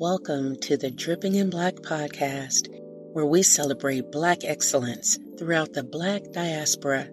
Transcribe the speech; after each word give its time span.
Welcome 0.00 0.56
to 0.60 0.78
the 0.78 0.90
Dripping 0.90 1.34
in 1.34 1.50
Black 1.50 1.74
podcast, 1.74 2.68
where 3.12 3.26
we 3.26 3.42
celebrate 3.42 4.10
Black 4.10 4.44
excellence 4.44 5.18
throughout 5.38 5.74
the 5.74 5.82
Black 5.82 6.22
diaspora. 6.32 7.06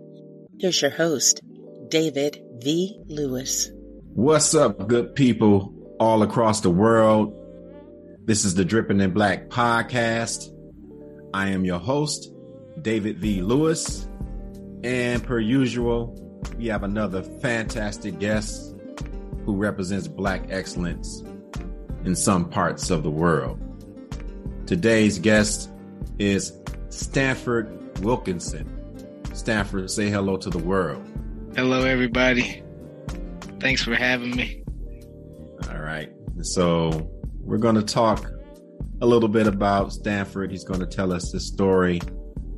Here's 0.58 0.82
your 0.82 0.92
host, 0.92 1.42
David 1.90 2.42
V. 2.62 2.98
Lewis. 3.08 3.70
What's 4.14 4.56
up, 4.56 4.88
good 4.88 5.16
people 5.16 5.74
all 6.00 6.24
across 6.24 6.62
the 6.62 6.70
world? 6.70 7.34
This 8.24 8.46
is 8.46 8.56
the 8.56 8.64
Dripping 8.64 9.02
in 9.02 9.12
Black 9.12 9.50
podcast. 9.50 10.50
I 11.34 11.50
am 11.50 11.66
your 11.66 11.80
host, 11.80 12.32
David 12.82 13.20
V. 13.20 13.42
Lewis. 13.42 14.08
And 14.86 15.22
per 15.22 15.42
usual, 15.42 16.16
we 16.58 16.68
have 16.68 16.84
another 16.84 17.22
fantastic 17.22 18.18
guest 18.18 18.78
who 19.44 19.58
represents 19.58 20.08
Black 20.08 20.46
excellence 20.50 21.22
in 22.06 22.16
some 22.16 22.50
parts 22.50 22.90
of 22.90 23.04
the 23.04 23.12
world. 23.12 23.60
Today's 24.66 25.20
guest 25.20 25.70
is 26.20 26.54
Stanford 26.90 28.00
Wilkinson. 28.00 28.74
Stanford, 29.34 29.90
say 29.90 30.10
hello 30.10 30.38
to 30.38 30.50
the 30.50 30.58
world. 30.58 31.04
Hello, 31.56 31.84
everybody. 31.84 32.64
Thanks 33.60 33.84
for 33.84 33.96
having 33.96 34.36
me. 34.36 34.64
All 35.70 35.80
right. 35.80 36.10
So, 36.42 37.10
we're 37.40 37.58
going 37.58 37.76
to 37.76 37.84
talk 37.84 38.30
a 39.02 39.06
little 39.06 39.30
bit 39.30 39.48
about 39.48 39.94
Stanford. 39.94 40.52
He's 40.52 40.64
going 40.64 40.80
to 40.82 40.86
tell 40.86 41.14
us 41.14 41.32
his 41.32 41.48
story. 41.48 42.02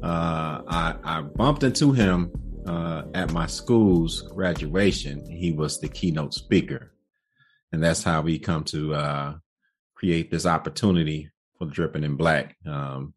Uh, 0.01 0.61
I, 0.67 0.95
I, 1.03 1.21
bumped 1.21 1.63
into 1.63 1.91
him 1.91 2.31
uh, 2.65 3.03
at 3.13 3.31
my 3.31 3.45
school's 3.45 4.21
graduation. 4.33 5.29
He 5.29 5.51
was 5.51 5.79
the 5.79 5.89
keynote 5.89 6.33
speaker 6.33 6.93
and 7.71 7.83
that's 7.83 8.03
how 8.03 8.21
we 8.21 8.39
come 8.39 8.63
to 8.65 8.93
uh, 8.93 9.33
create 9.95 10.31
this 10.31 10.45
opportunity 10.45 11.29
for 11.57 11.65
dripping 11.65 12.03
in 12.03 12.15
black. 12.15 12.55
Um, 12.65 13.13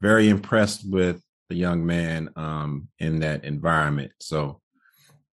very 0.00 0.28
impressed 0.28 0.88
with 0.88 1.22
the 1.48 1.56
young 1.56 1.84
man 1.84 2.30
um, 2.36 2.88
in 2.98 3.20
that 3.20 3.44
environment, 3.44 4.12
so 4.20 4.60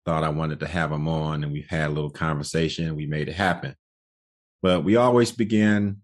thought 0.05 0.23
I 0.23 0.30
wanted 0.30 0.59
to 0.61 0.67
have 0.67 0.91
him 0.91 1.08
on, 1.08 1.44
and 1.44 1.53
we've 1.53 1.69
had 1.69 1.88
a 1.88 1.94
little 1.94 2.09
conversation. 2.09 2.95
We 2.95 3.05
made 3.05 3.30
it 3.30 3.35
happen, 3.35 3.75
but 4.61 4.83
we 4.83 4.95
always 4.95 5.31
begin 5.31 6.02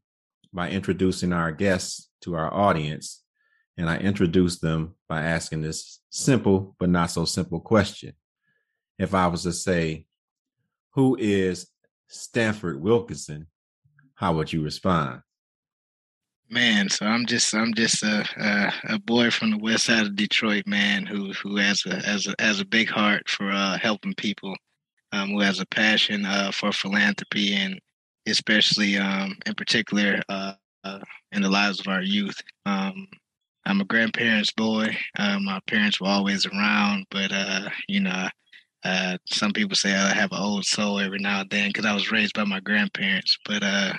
by 0.53 0.69
introducing 0.69 1.33
our 1.33 1.51
guests 1.51 2.09
to 2.21 2.35
our 2.35 2.53
audience, 2.53 3.23
and 3.77 3.89
I 3.89 3.97
introduce 3.97 4.59
them 4.59 4.95
by 5.09 5.21
asking 5.21 5.61
this 5.61 5.99
simple 6.09 6.75
but 6.79 6.89
not 6.89 7.11
so 7.11 7.25
simple 7.25 7.59
question. 7.59 8.13
If 8.97 9.13
I 9.13 9.27
was 9.27 9.43
to 9.43 9.53
say, 9.53 10.05
who 10.93 11.15
is 11.19 11.67
Stanford 12.07 12.81
Wilkinson, 12.81 13.47
how 14.15 14.33
would 14.33 14.51
you 14.51 14.63
respond? 14.63 15.21
Man, 16.49 16.87
so 16.87 17.05
I'm 17.05 17.25
just 17.25 17.53
I'm 17.53 17.73
just 17.73 18.03
a, 18.03 18.25
a, 18.37 18.93
a 18.95 18.99
boy 18.99 19.29
from 19.31 19.51
the 19.51 19.57
west 19.57 19.85
side 19.85 20.05
of 20.05 20.15
Detroit, 20.15 20.65
man, 20.65 21.05
who 21.05 21.33
who 21.33 21.57
has 21.57 21.85
a 21.85 22.01
has 22.05 22.25
a 22.25 22.35
has 22.39 22.61
a 22.61 22.65
big 22.65 22.89
heart 22.89 23.29
for 23.29 23.51
uh, 23.51 23.77
helping 23.77 24.13
people, 24.13 24.55
um, 25.11 25.31
who 25.31 25.41
has 25.41 25.59
a 25.59 25.65
passion 25.65 26.25
uh, 26.25 26.51
for 26.51 26.71
philanthropy 26.71 27.53
and 27.53 27.79
especially 28.27 28.97
um, 28.97 29.37
in 29.45 29.55
particular 29.55 30.21
uh, 30.29 30.53
uh 30.85 30.99
in 31.33 31.41
the 31.41 31.49
lives 31.49 31.81
of 31.81 31.87
our 31.87 32.01
youth. 32.01 32.41
Um, 32.65 33.07
I'm 33.65 33.81
a 33.81 33.85
grandparents' 33.85 34.53
boy. 34.53 34.95
Uh, 35.19 35.39
my 35.39 35.59
parents 35.67 35.99
were 35.99 36.07
always 36.07 36.45
around, 36.45 37.07
but 37.11 37.33
uh, 37.33 37.67
you 37.89 37.99
know 37.99 38.29
uh, 38.87 39.17
some 39.25 39.51
people 39.51 39.75
say 39.75 39.93
I 39.93 40.13
have 40.13 40.31
an 40.31 40.39
old 40.39 40.65
soul 40.65 40.99
every 40.99 41.19
now 41.19 41.41
and 41.41 41.49
then 41.49 41.69
because 41.69 41.85
I 41.85 41.93
was 41.93 42.11
raised 42.11 42.33
by 42.33 42.45
my 42.45 42.61
grandparents. 42.61 43.37
But 43.45 43.61
uh, 43.61 43.93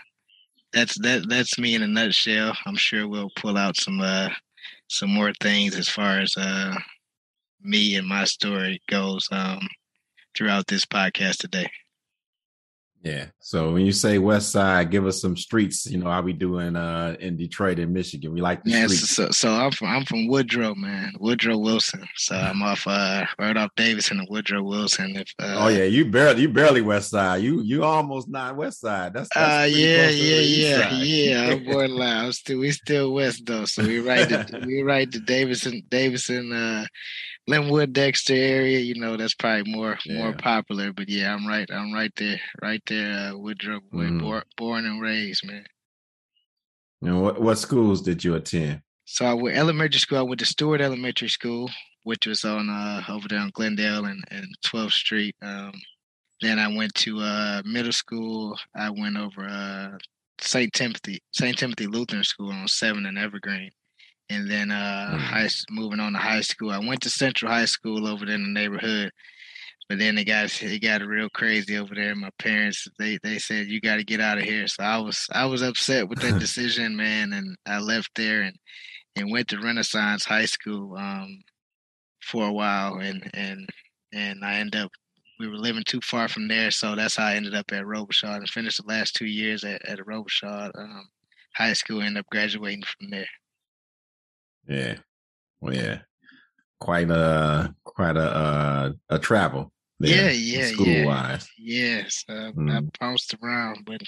that's 0.73 0.99
that 1.01 1.29
that's 1.29 1.59
me 1.59 1.75
in 1.75 1.83
a 1.83 1.87
nutshell. 1.87 2.57
I'm 2.65 2.77
sure 2.77 3.07
we'll 3.07 3.31
pull 3.37 3.59
out 3.59 3.77
some 3.77 4.01
uh, 4.01 4.31
some 4.89 5.11
more 5.11 5.33
things 5.41 5.77
as 5.77 5.89
far 5.89 6.21
as 6.21 6.35
uh, 6.37 6.75
me 7.61 7.97
and 7.97 8.09
my 8.09 8.25
story 8.25 8.81
goes 8.89 9.29
um, 9.31 9.61
throughout 10.35 10.67
this 10.69 10.87
podcast 10.87 11.37
today. 11.37 11.69
Yeah. 13.03 13.27
So 13.39 13.73
when 13.73 13.87
you 13.87 13.93
say 13.93 14.19
West 14.19 14.51
Side, 14.51 14.91
give 14.91 15.07
us 15.07 15.21
some 15.21 15.37
streets. 15.37 15.87
You 15.87 15.99
know 15.99 16.11
how 16.11 16.21
we 16.21 16.33
doing 16.33 16.75
uh, 16.75 17.17
in 17.21 17.37
Detroit 17.37 17.79
and 17.79 17.95
Michigan. 17.95 18.33
We 18.33 18.41
like 18.41 18.65
the 18.65 18.71
yeah, 18.71 18.87
streets. 18.87 19.11
So, 19.11 19.31
so 19.31 19.51
I'm 19.51 19.71
from 19.71 19.89
I'm 19.89 20.05
from 20.05 20.27
Woodrow, 20.27 20.75
man. 20.75 21.13
Woodrow 21.21 21.59
Wilson. 21.59 22.07
So 22.17 22.35
I'm 22.35 22.61
off 22.63 22.87
uh, 22.87 23.25
right 23.39 23.57
off 23.57 23.71
Davidson 23.77 24.19
and 24.19 24.29
Woodrow 24.29 24.63
Wilson. 24.63 25.17
If 25.17 25.33
uh, 25.39 25.57
oh 25.59 25.69
yeah, 25.69 25.85
you 25.85 26.11
barely 26.11 26.43
you 26.43 26.49
barely 26.49 26.83
West 26.83 27.11
Side. 27.11 27.43
You 27.43 27.63
you 27.63 27.85
almost 27.85 28.29
not 28.29 28.57
West 28.57 28.81
Side. 28.81 29.15
That's, 29.15 29.29
that's 29.33 29.65
uh 29.65 29.77
yeah 29.77 30.09
yeah 30.09 30.41
yeah 30.41 30.93
yeah. 30.93 31.41
I'm 31.53 31.65
borderline. 31.65 32.25
I'm 32.27 32.33
still 32.33 32.59
we 32.59 32.73
still 32.73 33.13
West 33.13 33.47
though. 33.47 33.65
So 33.65 33.85
we 33.85 34.01
right 34.01 34.29
to, 34.29 34.63
we 34.67 34.83
right 34.83 35.11
to 35.11 35.21
Davidson 35.21 35.85
Davidson 35.89 36.53
uh 36.53 36.85
Linwood, 37.49 37.95
Dexter 37.95 38.35
area, 38.35 38.79
you 38.79 38.95
know, 39.01 39.17
that's 39.17 39.35
probably 39.35 39.73
more 39.73 39.99
yeah. 40.05 40.19
more 40.19 40.35
popular. 40.35 40.93
But 40.93 41.09
yeah, 41.09 41.35
I'm 41.35 41.47
right. 41.47 41.69
I'm 41.73 41.93
right 41.95 42.13
there, 42.17 42.39
right 42.61 42.83
there. 42.87 43.31
Uh, 43.31 43.39
Woodrow, 43.39 43.81
mm. 43.93 44.21
born, 44.21 44.43
born 44.57 44.85
and 44.85 45.01
raised, 45.01 45.47
man. 45.47 45.65
Know, 47.01 47.21
what 47.21 47.41
what 47.41 47.59
schools 47.59 48.03
did 48.03 48.23
you 48.23 48.35
attend? 48.35 48.83
So 49.07 49.25
I 49.25 49.33
went 49.33 49.57
elementary 49.57 49.99
school. 49.99 50.19
I 50.19 50.23
went 50.23 50.41
to 50.41 50.47
Stewart 50.47 50.83
Elementary 50.83 51.29
School, 51.29 51.71
which 52.03 52.27
was 52.27 52.45
on 52.45 52.69
uh, 52.69 53.03
over 53.09 53.27
there 53.27 53.41
on 53.41 53.51
Glendale 53.55 54.05
and, 54.05 54.23
and 54.31 54.47
12th 54.67 54.93
Street. 54.93 55.35
Um, 55.41 55.73
then 56.43 56.59
I 56.59 56.69
went 56.69 56.95
to 56.97 57.19
uh, 57.19 57.63
middle 57.65 57.93
school. 57.93 58.59
I 58.77 58.91
went 58.91 59.17
over 59.17 59.47
uh, 59.49 59.97
St. 60.43 60.71
Timothy 60.75 61.23
St. 61.33 61.57
Timothy 61.57 61.87
Lutheran 61.87 62.25
School 62.25 62.53
on 62.53 62.69
Seven 62.69 63.07
and 63.07 63.17
Evergreen 63.17 63.71
and 64.31 64.51
then 64.51 64.71
uh 64.71 65.11
mm-hmm. 65.13 65.19
high 65.19 65.49
moving 65.71 66.01
on 66.01 66.13
to 66.13 66.19
high 66.19 66.41
school. 66.41 66.71
I 66.71 66.79
went 66.79 67.03
to 67.03 67.11
Central 67.11 67.51
High 67.51 67.65
School 67.65 68.07
over 68.07 68.27
there 68.27 68.35
in 68.35 68.43
the 68.43 68.61
neighborhood, 68.61 69.11
but 69.89 69.99
then 69.99 70.19
it 70.19 70.25
got 70.25 70.63
it 70.63 70.83
got 70.83 71.03
real 71.03 71.29
crazy 71.31 71.77
over 71.77 71.95
there. 71.95 72.15
My 72.15 72.31
parents 72.39 72.87
they 72.99 73.19
they 73.23 73.39
said 73.39 73.69
you 73.69 73.81
got 73.81 73.97
to 73.97 74.05
get 74.05 74.21
out 74.21 74.39
of 74.39 74.45
here, 74.45 74.67
so 74.67 74.83
I 74.83 74.99
was 74.99 75.27
I 75.33 75.47
was 75.47 75.63
upset 75.63 76.09
with 76.09 76.21
that 76.21 76.39
decision, 76.41 76.97
man, 76.97 77.33
and 77.33 77.57
I 77.67 77.79
left 77.79 78.11
there 78.15 78.43
and 78.43 78.57
and 79.17 79.33
went 79.33 79.49
to 79.49 79.61
Renaissance 79.61 80.25
High 80.25 80.47
School 80.47 80.97
um 80.97 81.43
for 82.23 82.47
a 82.47 82.53
while, 82.53 82.99
and 82.99 83.29
and 83.35 83.69
and 84.13 84.45
I 84.45 84.57
ended 84.57 84.83
up 84.83 84.91
we 85.41 85.47
were 85.49 85.57
living 85.57 85.85
too 85.87 86.01
far 86.03 86.29
from 86.29 86.49
there, 86.49 86.71
so 86.71 86.97
that's 86.97 87.17
how 87.17 87.27
I 87.27 87.35
ended 87.35 87.55
up 87.55 87.71
at 87.73 87.85
Robichaud 87.85 88.37
and 88.37 88.49
finished 88.49 88.79
the 88.79 88.93
last 88.93 89.15
two 89.15 89.27
years 89.27 89.65
at 89.65 89.87
at 89.89 90.01
Robichaud 90.01 90.73
um, 90.77 91.09
High 91.57 91.73
School. 91.75 92.03
Ended 92.03 92.19
up 92.19 92.27
graduating 92.31 92.83
from 92.83 93.11
there. 93.11 93.29
Yeah. 94.69 94.97
Well, 95.61 95.75
yeah. 95.75 95.99
Quite 96.79 97.11
a 97.11 97.75
quite 97.83 98.17
a 98.17 98.21
uh, 98.21 98.93
a 99.09 99.19
travel. 99.19 99.73
There, 99.99 100.31
yeah, 100.31 100.31
yeah, 100.31 100.67
school 100.67 101.07
wise. 101.07 101.49
Yes, 101.59 102.25
uh, 102.29 102.53
mm. 102.53 102.71
I 102.71 102.89
bounced 103.01 103.35
around, 103.43 103.79
but 103.85 104.01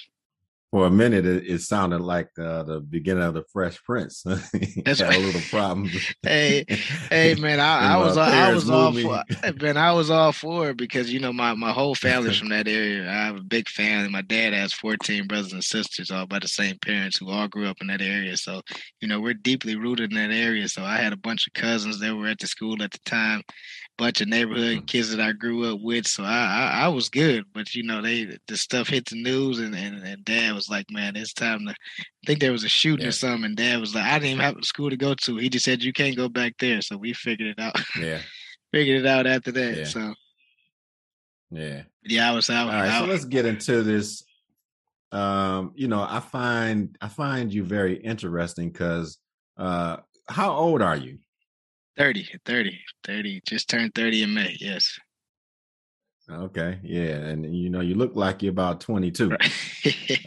for 0.71 0.87
a 0.87 0.91
minute, 0.91 1.27
it, 1.27 1.45
it 1.49 1.63
sounded 1.63 2.01
like 2.01 2.29
uh, 2.39 2.63
the 2.63 2.81
beginning 2.81 3.25
of 3.25 3.35
the 3.35 3.43
Fresh 3.53 3.83
Prince. 3.83 4.23
That's 4.85 5.01
right. 5.01 5.17
a 5.17 5.19
little 5.19 5.41
problem. 5.51 5.91
hey, 6.23 6.65
hey, 7.11 7.35
man, 7.35 7.59
I, 7.59 7.95
I 7.95 7.97
was 7.97 8.17
I 8.17 8.53
was 8.53 8.71
all 8.71 8.93
for 8.93 9.25
man, 9.61 9.77
I 9.77 9.93
was 9.93 10.11
all 10.11 10.31
for 10.31 10.71
it 10.71 10.77
because 10.77 11.13
you 11.13 11.19
know 11.19 11.33
my 11.33 11.55
my 11.55 11.73
whole 11.73 11.97
family's 11.97 12.39
from 12.39 12.51
that 12.51 12.69
area. 12.69 13.09
I 13.11 13.27
have 13.27 13.37
a 13.37 13.43
big 13.43 13.69
family. 13.69 14.11
My 14.11 14.23
dad 14.23 14.53
has 14.53 14.73
fourteen 14.73 15.27
brothers 15.27 15.53
and 15.53 15.65
sisters, 15.65 16.13
all 16.13 16.27
by 16.27 16.39
the 16.39 16.49
same 16.49 16.79
parents, 16.79 17.19
who 17.19 17.31
all 17.31 17.49
grew 17.49 17.67
up 17.67 17.79
in 17.81 17.89
that 17.89 18.03
area. 18.03 18.37
So 18.37 18.63
you 19.01 19.09
know 19.09 19.21
we're 19.21 19.35
deeply 19.35 19.75
rooted 19.75 20.13
in 20.13 20.17
that 20.19 20.35
area. 20.35 20.69
So 20.69 20.85
I 20.85 20.99
had 20.99 21.13
a 21.13 21.17
bunch 21.19 21.49
of 21.49 21.53
cousins 21.53 21.99
that 21.99 22.15
were 22.15 22.29
at 22.29 22.39
the 22.39 22.47
school 22.47 22.81
at 22.81 22.93
the 22.93 23.01
time, 23.05 23.43
bunch 24.01 24.23
of 24.23 24.29
neighborhood 24.29 24.79
mm. 24.79 24.87
kids 24.87 25.11
that 25.11 25.21
I 25.21 25.33
grew 25.33 25.71
up 25.71 25.81
with. 25.83 26.07
So 26.07 26.25
I, 26.25 26.73
I, 26.73 26.85
I 26.85 26.89
was 26.89 27.11
good, 27.11 27.45
but 27.53 27.75
you 27.75 27.83
know, 27.83 28.01
they 28.01 28.39
the 28.49 28.57
stuff 28.57 28.89
hit 28.89 29.05
the 29.05 29.23
news 29.23 29.59
and, 29.59 29.75
and, 29.75 30.03
and 30.03 30.25
dad 30.25 30.55
was 30.55 30.71
like, 30.71 30.87
Man, 30.91 31.17
it's 31.17 31.35
time 31.35 31.67
to 31.67 31.73
I 31.73 32.27
think 32.27 32.41
there 32.41 32.53
was 32.53 32.65
a 32.65 32.69
shooting 32.69 33.03
yeah. 33.03 33.09
or 33.09 33.13
something, 33.13 33.45
and 33.45 33.57
dad 33.57 33.79
was 33.79 33.95
like, 33.95 34.05
I 34.05 34.19
didn't 34.19 34.33
even 34.33 34.45
have 34.45 34.57
a 34.57 34.65
school 34.65 34.89
to 34.91 34.97
go 34.97 35.15
to. 35.15 35.37
He 35.37 35.51
just 35.51 35.67
said 35.67 35.83
you 35.83 35.93
can't 35.93 36.17
go 36.17 36.29
back 36.29 36.55
there. 36.59 36.81
So 36.81 36.97
we 36.97 37.13
figured 37.13 37.49
it 37.49 37.61
out. 37.61 37.79
Yeah. 37.99 38.21
figured 38.73 39.01
it 39.03 39.07
out 39.07 39.27
after 39.27 39.53
that. 39.53 39.77
Yeah. 39.77 39.85
So 39.85 40.15
yeah. 41.51 41.83
Yeah, 42.03 42.31
I 42.31 42.35
was 42.35 42.49
out. 42.49 42.69
All 42.69 42.81
right, 42.81 42.99
so 43.01 43.05
let's 43.05 43.27
get 43.27 43.45
into 43.45 43.83
this. 43.83 44.25
Um, 45.13 45.73
you 45.75 45.89
know, 45.89 46.07
I 46.09 46.21
find 46.21 46.97
I 47.03 47.09
find 47.09 47.53
you 47.53 47.65
very 47.65 47.97
interesting 47.97 48.71
because 48.71 49.19
uh 49.59 49.99
how 50.29 50.53
old 50.53 50.81
are 50.81 50.97
you? 50.97 51.19
30, 51.97 52.29
30, 52.45 52.79
30. 53.05 53.43
Just 53.47 53.69
turned 53.69 53.95
30 53.95 54.23
in 54.23 54.35
May. 54.35 54.57
Yes. 54.61 54.99
Okay. 56.31 56.79
Yeah. 56.83 57.17
And 57.17 57.55
you 57.55 57.71
know, 57.71 57.81
you 57.81 57.95
look 57.95 58.15
like 58.15 58.43
you're 58.43 58.53
about 58.53 58.81
22 58.81 59.33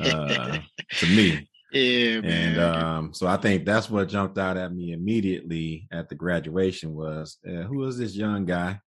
uh, 0.02 0.58
to 0.98 1.06
me. 1.08 1.48
Yeah. 1.72 2.22
Man. 2.22 2.26
And 2.26 2.62
um, 2.62 3.14
so 3.14 3.28
I 3.28 3.38
think 3.38 3.66
that's 3.66 3.90
what 3.90 4.10
jumped 4.10 4.38
out 4.38 4.58
at 4.58 4.74
me 4.74 4.92
immediately 4.92 5.88
at 5.92 6.10
the 6.10 6.16
graduation 6.16 6.94
was 6.94 7.38
uh, 7.48 7.64
who 7.64 7.86
is 7.86 7.98
this 7.98 8.16
young 8.16 8.46
guy? 8.46 8.80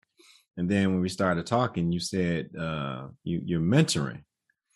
And 0.57 0.69
then 0.71 0.93
when 0.93 1.01
we 1.01 1.09
started 1.09 1.47
talking, 1.47 1.93
you 1.93 2.01
said 2.01 2.49
uh, 2.59 3.09
you, 3.25 3.43
you're 3.45 3.61
mentoring. 3.61 4.23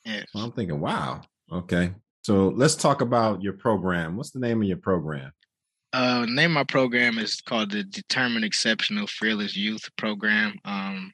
Yeah. 0.05 0.25
So 0.31 0.41
I'm 0.41 0.53
thinking, 0.53 0.81
wow, 0.81 1.23
okay. 1.51 1.93
So 2.23 2.49
let's 2.49 2.75
talk 2.75 3.01
about 3.01 3.43
your 3.43 3.55
program. 3.55 4.17
What's 4.17 4.31
the 4.31 4.41
name 4.41 4.61
of 4.61 4.69
your 4.69 4.77
program? 4.77 5.33
Uh, 5.93 6.25
name 6.29 6.53
of 6.53 6.55
my 6.55 6.65
program 6.65 7.19
is 7.19 7.41
called 7.41 7.73
the 7.73 7.83
Determined 7.83 8.45
Exceptional 8.45 9.09
Fearless 9.09 9.57
Youth 9.57 9.89
Program, 9.97 10.55
um, 10.65 11.13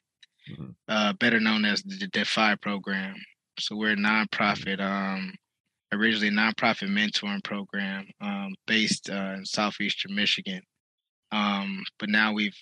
mm-hmm. 0.49 0.69
uh, 0.87 1.13
better 1.13 1.39
known 1.39 1.65
as 1.65 1.81
the 1.81 2.07
Defy 2.07 2.55
Program. 2.55 3.15
So 3.59 3.75
we're 3.75 3.93
a 3.93 3.95
nonprofit, 3.95 4.79
um, 4.79 5.33
originally 5.91 6.29
nonprofit 6.29 6.89
mentoring 6.89 7.43
program 7.43 8.05
um, 8.21 8.53
based 8.67 9.09
uh, 9.09 9.33
in 9.37 9.45
southeastern 9.45 10.13
Michigan. 10.13 10.61
Um, 11.31 11.83
but 11.97 12.09
now 12.09 12.33
we've 12.33 12.55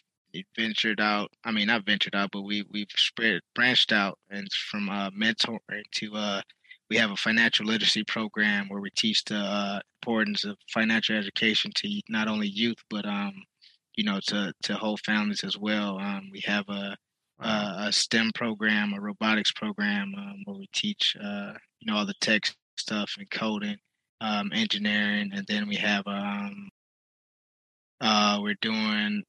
ventured 0.57 1.01
out. 1.01 1.31
I 1.43 1.51
mean, 1.51 1.67
not 1.67 1.85
ventured 1.85 2.15
out, 2.15 2.29
but 2.31 2.43
we 2.43 2.63
we've 2.71 2.87
spread 2.95 3.41
branched 3.53 3.91
out 3.91 4.17
and 4.29 4.47
from 4.71 4.89
uh, 4.89 5.09
mentoring 5.11 5.83
to 5.95 6.15
uh, 6.15 6.41
we 6.89 6.97
have 6.97 7.11
a 7.11 7.15
financial 7.15 7.65
literacy 7.65 8.03
program 8.03 8.67
where 8.67 8.81
we 8.81 8.89
teach 8.91 9.23
the 9.25 9.37
uh, 9.37 9.79
importance 10.01 10.45
of 10.45 10.57
financial 10.71 11.17
education 11.17 11.71
to 11.75 12.01
not 12.09 12.27
only 12.27 12.47
youth 12.47 12.77
but 12.89 13.05
um, 13.05 13.33
you 13.95 14.03
know 14.03 14.19
to 14.27 14.53
to 14.63 14.75
whole 14.75 14.97
families 14.97 15.43
as 15.43 15.57
well. 15.57 15.97
Um, 15.97 16.29
we 16.31 16.41
have 16.45 16.65
a, 16.69 16.95
a, 17.39 17.75
a 17.87 17.91
STEM 17.91 18.31
program, 18.35 18.93
a 18.93 19.01
robotics 19.01 19.51
program 19.51 20.13
um, 20.17 20.41
where 20.45 20.57
we 20.57 20.67
teach 20.73 21.15
uh, 21.21 21.53
you 21.79 21.91
know 21.91 21.97
all 21.97 22.05
the 22.05 22.13
tech 22.21 22.43
stuff 22.77 23.11
and 23.17 23.29
coding, 23.29 23.77
um, 24.21 24.51
engineering, 24.53 25.31
and 25.33 25.45
then 25.47 25.67
we 25.67 25.75
have 25.75 26.03
um, 26.07 26.69
uh, 28.01 28.39
we're 28.41 28.55
doing 28.61 29.23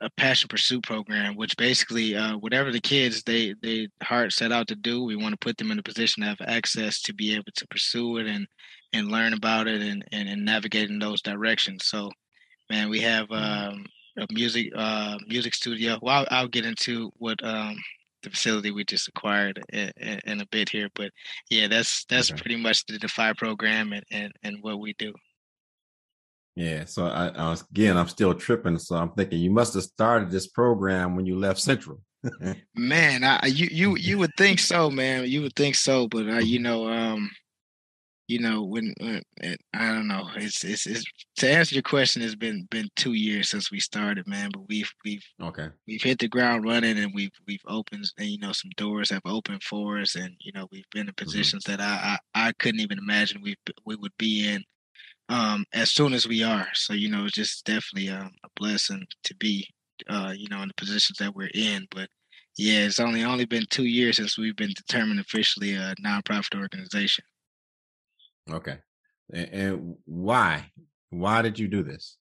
a 0.00 0.10
passion 0.10 0.48
pursuit 0.48 0.82
program, 0.82 1.36
which 1.36 1.56
basically 1.56 2.16
uh, 2.16 2.36
whatever 2.38 2.70
the 2.70 2.80
kids 2.80 3.22
they 3.22 3.54
they 3.62 3.88
heart 4.02 4.32
set 4.32 4.52
out 4.52 4.68
to 4.68 4.76
do, 4.76 5.04
we 5.04 5.16
want 5.16 5.32
to 5.32 5.44
put 5.44 5.56
them 5.56 5.70
in 5.70 5.78
a 5.78 5.82
position 5.82 6.22
to 6.22 6.28
have 6.28 6.40
access 6.40 7.00
to 7.02 7.14
be 7.14 7.34
able 7.34 7.52
to 7.54 7.66
pursue 7.68 8.18
it 8.18 8.26
and 8.26 8.46
and 8.92 9.10
learn 9.10 9.32
about 9.32 9.66
it 9.66 9.82
and 9.82 10.04
and, 10.12 10.28
and 10.28 10.44
navigate 10.44 10.90
in 10.90 10.98
those 10.98 11.22
directions. 11.22 11.86
So, 11.86 12.10
man, 12.70 12.88
we 12.88 13.00
have 13.00 13.28
mm-hmm. 13.28 13.74
um, 13.74 13.86
a 14.18 14.26
music 14.30 14.70
uh, 14.76 15.18
music 15.26 15.54
studio. 15.54 15.98
Well, 16.02 16.26
I'll, 16.30 16.38
I'll, 16.38 16.48
get 16.48 16.66
into 16.66 17.10
what 17.16 17.42
um, 17.44 17.76
the 18.22 18.30
facility 18.30 18.70
we 18.70 18.84
just 18.84 19.08
acquired 19.08 19.62
in, 19.72 19.90
in, 19.96 20.40
a 20.40 20.46
bit 20.46 20.68
here, 20.68 20.88
but 20.94 21.10
yeah, 21.50 21.68
that's 21.68 22.04
that's 22.06 22.30
okay. 22.30 22.40
pretty 22.40 22.56
much 22.56 22.84
the 22.86 22.98
Defy 22.98 23.32
program 23.34 23.92
and, 23.92 24.04
and 24.10 24.32
and 24.42 24.56
what 24.62 24.80
we 24.80 24.94
do. 24.94 25.12
Yeah. 26.58 26.86
So 26.86 27.06
I, 27.06 27.28
I 27.28 27.50
was, 27.50 27.64
again, 27.70 27.96
I'm 27.96 28.08
still 28.08 28.34
tripping. 28.34 28.78
So 28.78 28.96
I'm 28.96 29.12
thinking 29.12 29.38
you 29.38 29.52
must 29.52 29.74
have 29.74 29.84
started 29.84 30.28
this 30.28 30.48
program 30.48 31.14
when 31.14 31.24
you 31.24 31.38
left 31.38 31.60
Central. 31.60 32.00
man, 32.74 33.22
I, 33.22 33.46
you 33.46 33.68
you 33.70 33.96
you 33.96 34.18
would 34.18 34.32
think 34.36 34.58
so, 34.58 34.90
man. 34.90 35.28
You 35.28 35.42
would 35.42 35.54
think 35.54 35.76
so, 35.76 36.08
but 36.08 36.44
you 36.44 36.58
know, 36.58 36.88
um, 36.88 37.30
you 38.26 38.40
know, 38.40 38.64
when, 38.64 38.92
when 38.98 39.22
it, 39.36 39.60
I 39.72 39.92
don't 39.92 40.08
know, 40.08 40.28
it's, 40.34 40.64
it's 40.64 40.88
it's 40.88 41.04
to 41.36 41.48
answer 41.48 41.76
your 41.76 41.82
question, 41.82 42.22
it's 42.22 42.34
been 42.34 42.66
been 42.72 42.88
two 42.96 43.12
years 43.12 43.48
since 43.48 43.70
we 43.70 43.78
started, 43.78 44.26
man. 44.26 44.50
But 44.52 44.68
we've 44.68 44.92
we've 45.04 45.24
okay, 45.40 45.68
we've 45.86 46.02
hit 46.02 46.18
the 46.18 46.26
ground 46.26 46.64
running, 46.64 46.98
and 46.98 47.12
we've 47.14 47.30
we've 47.46 47.62
opened, 47.68 48.06
and 48.18 48.26
you 48.26 48.38
know, 48.40 48.50
some 48.50 48.72
doors 48.76 49.10
have 49.10 49.22
opened 49.24 49.62
for 49.62 50.00
us, 50.00 50.16
and 50.16 50.34
you 50.40 50.50
know, 50.56 50.66
we've 50.72 50.90
been 50.90 51.02
in 51.02 51.14
mm-hmm. 51.14 51.24
positions 51.24 51.66
mm-hmm. 51.66 51.80
that 51.80 51.80
I, 51.80 52.18
I 52.34 52.48
I 52.48 52.52
couldn't 52.58 52.80
even 52.80 52.98
imagine 52.98 53.42
we 53.42 53.54
we 53.84 53.94
would 53.94 54.18
be 54.18 54.48
in 54.48 54.64
um, 55.28 55.64
as 55.72 55.90
soon 55.90 56.12
as 56.12 56.26
we 56.26 56.42
are. 56.42 56.68
So 56.74 56.92
you 56.94 57.08
know, 57.08 57.24
it's 57.24 57.34
just 57.34 57.64
definitely 57.64 58.10
um, 58.10 58.32
a 58.44 58.48
blessing 58.56 59.06
to 59.24 59.36
be, 59.36 59.66
uh, 60.08 60.32
you 60.36 60.48
know, 60.48 60.62
in 60.62 60.68
the 60.68 60.74
positions 60.74 61.18
that 61.18 61.34
we're 61.34 61.50
in. 61.54 61.86
But 61.90 62.08
yeah, 62.56 62.86
it's 62.86 63.00
only 63.00 63.24
only 63.24 63.44
been 63.44 63.66
two 63.70 63.86
years 63.86 64.16
since 64.16 64.38
we've 64.38 64.56
been 64.56 64.74
determined 64.76 65.20
officially 65.20 65.74
a 65.74 65.94
nonprofit 66.04 66.60
organization. 66.60 67.24
Okay, 68.50 68.78
and, 69.32 69.48
and 69.48 69.96
why? 70.04 70.70
Why 71.10 71.42
did 71.42 71.58
you 71.58 71.68
do 71.68 71.82
this? 71.82 72.18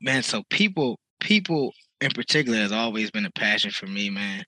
Man, 0.00 0.22
so 0.22 0.44
people, 0.50 1.00
people 1.18 1.72
in 2.00 2.10
particular 2.10 2.58
has 2.58 2.70
always 2.70 3.10
been 3.10 3.26
a 3.26 3.30
passion 3.32 3.72
for 3.72 3.86
me, 3.86 4.08
man 4.08 4.44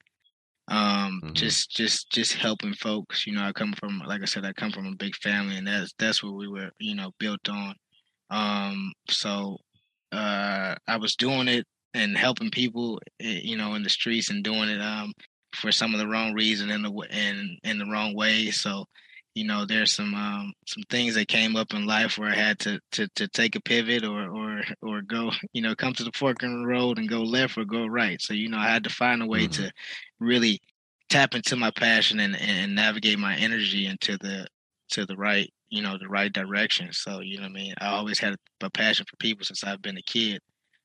um 0.70 1.20
mm-hmm. 1.22 1.32
just 1.32 1.70
just 1.70 2.10
just 2.10 2.34
helping 2.34 2.72
folks 2.72 3.26
you 3.26 3.32
know 3.34 3.42
i 3.42 3.52
come 3.52 3.72
from 3.74 4.00
like 4.06 4.22
i 4.22 4.24
said 4.24 4.44
i 4.44 4.52
come 4.52 4.70
from 4.70 4.86
a 4.86 4.96
big 4.96 5.14
family 5.16 5.56
and 5.56 5.66
that's 5.66 5.92
that's 5.98 6.22
what 6.22 6.34
we 6.34 6.48
were 6.48 6.70
you 6.78 6.94
know 6.94 7.10
built 7.18 7.48
on 7.48 7.74
um 8.30 8.92
so 9.08 9.56
uh 10.12 10.74
i 10.86 10.96
was 10.96 11.16
doing 11.16 11.48
it 11.48 11.66
and 11.94 12.16
helping 12.16 12.50
people 12.50 13.00
eh, 13.20 13.40
you 13.42 13.56
know 13.56 13.74
in 13.74 13.82
the 13.82 13.90
streets 13.90 14.30
and 14.30 14.44
doing 14.44 14.68
it 14.68 14.80
um 14.80 15.12
for 15.56 15.72
some 15.72 15.92
of 15.92 15.98
the 15.98 16.06
wrong 16.06 16.32
reason 16.32 16.70
in 16.70 16.82
the 16.82 16.90
in 17.10 17.58
in 17.64 17.78
the 17.78 17.86
wrong 17.86 18.14
way 18.14 18.50
so 18.50 18.84
you 19.34 19.44
know 19.44 19.64
there's 19.64 19.92
some 19.92 20.14
um 20.14 20.52
some 20.66 20.82
things 20.90 21.14
that 21.14 21.28
came 21.28 21.56
up 21.56 21.72
in 21.72 21.86
life 21.86 22.18
where 22.18 22.30
i 22.30 22.34
had 22.34 22.58
to 22.58 22.80
to 22.92 23.06
to 23.14 23.28
take 23.28 23.54
a 23.54 23.60
pivot 23.60 24.04
or 24.04 24.28
or 24.28 24.62
or 24.82 25.02
go 25.02 25.30
you 25.52 25.62
know 25.62 25.74
come 25.74 25.92
to 25.92 26.04
the 26.04 26.12
fork 26.14 26.42
in 26.42 26.62
the 26.62 26.66
road 26.66 26.98
and 26.98 27.08
go 27.08 27.22
left 27.22 27.56
or 27.56 27.64
go 27.64 27.86
right. 27.86 28.20
So 28.20 28.34
you 28.34 28.48
know 28.48 28.58
i 28.58 28.68
had 28.68 28.84
to 28.84 28.90
find 28.90 29.22
a 29.22 29.26
way 29.26 29.46
mm-hmm. 29.46 29.64
to 29.64 29.72
really 30.18 30.60
tap 31.08 31.34
into 31.34 31.56
my 31.56 31.72
passion 31.72 32.20
and, 32.20 32.36
and 32.40 32.74
navigate 32.74 33.18
my 33.18 33.36
energy 33.36 33.86
into 33.86 34.16
the 34.18 34.46
to 34.90 35.06
the 35.06 35.16
right 35.16 35.52
you 35.68 35.82
know 35.82 35.96
the 35.98 36.08
right 36.08 36.32
direction. 36.32 36.92
So 36.92 37.20
you 37.20 37.36
know 37.36 37.44
what 37.44 37.50
i 37.50 37.54
mean? 37.54 37.74
I 37.80 37.88
always 37.88 38.18
had 38.18 38.36
a 38.60 38.70
passion 38.70 39.06
for 39.08 39.16
people 39.16 39.44
since 39.44 39.64
i've 39.64 39.82
been 39.82 39.98
a 39.98 40.02
kid. 40.02 40.40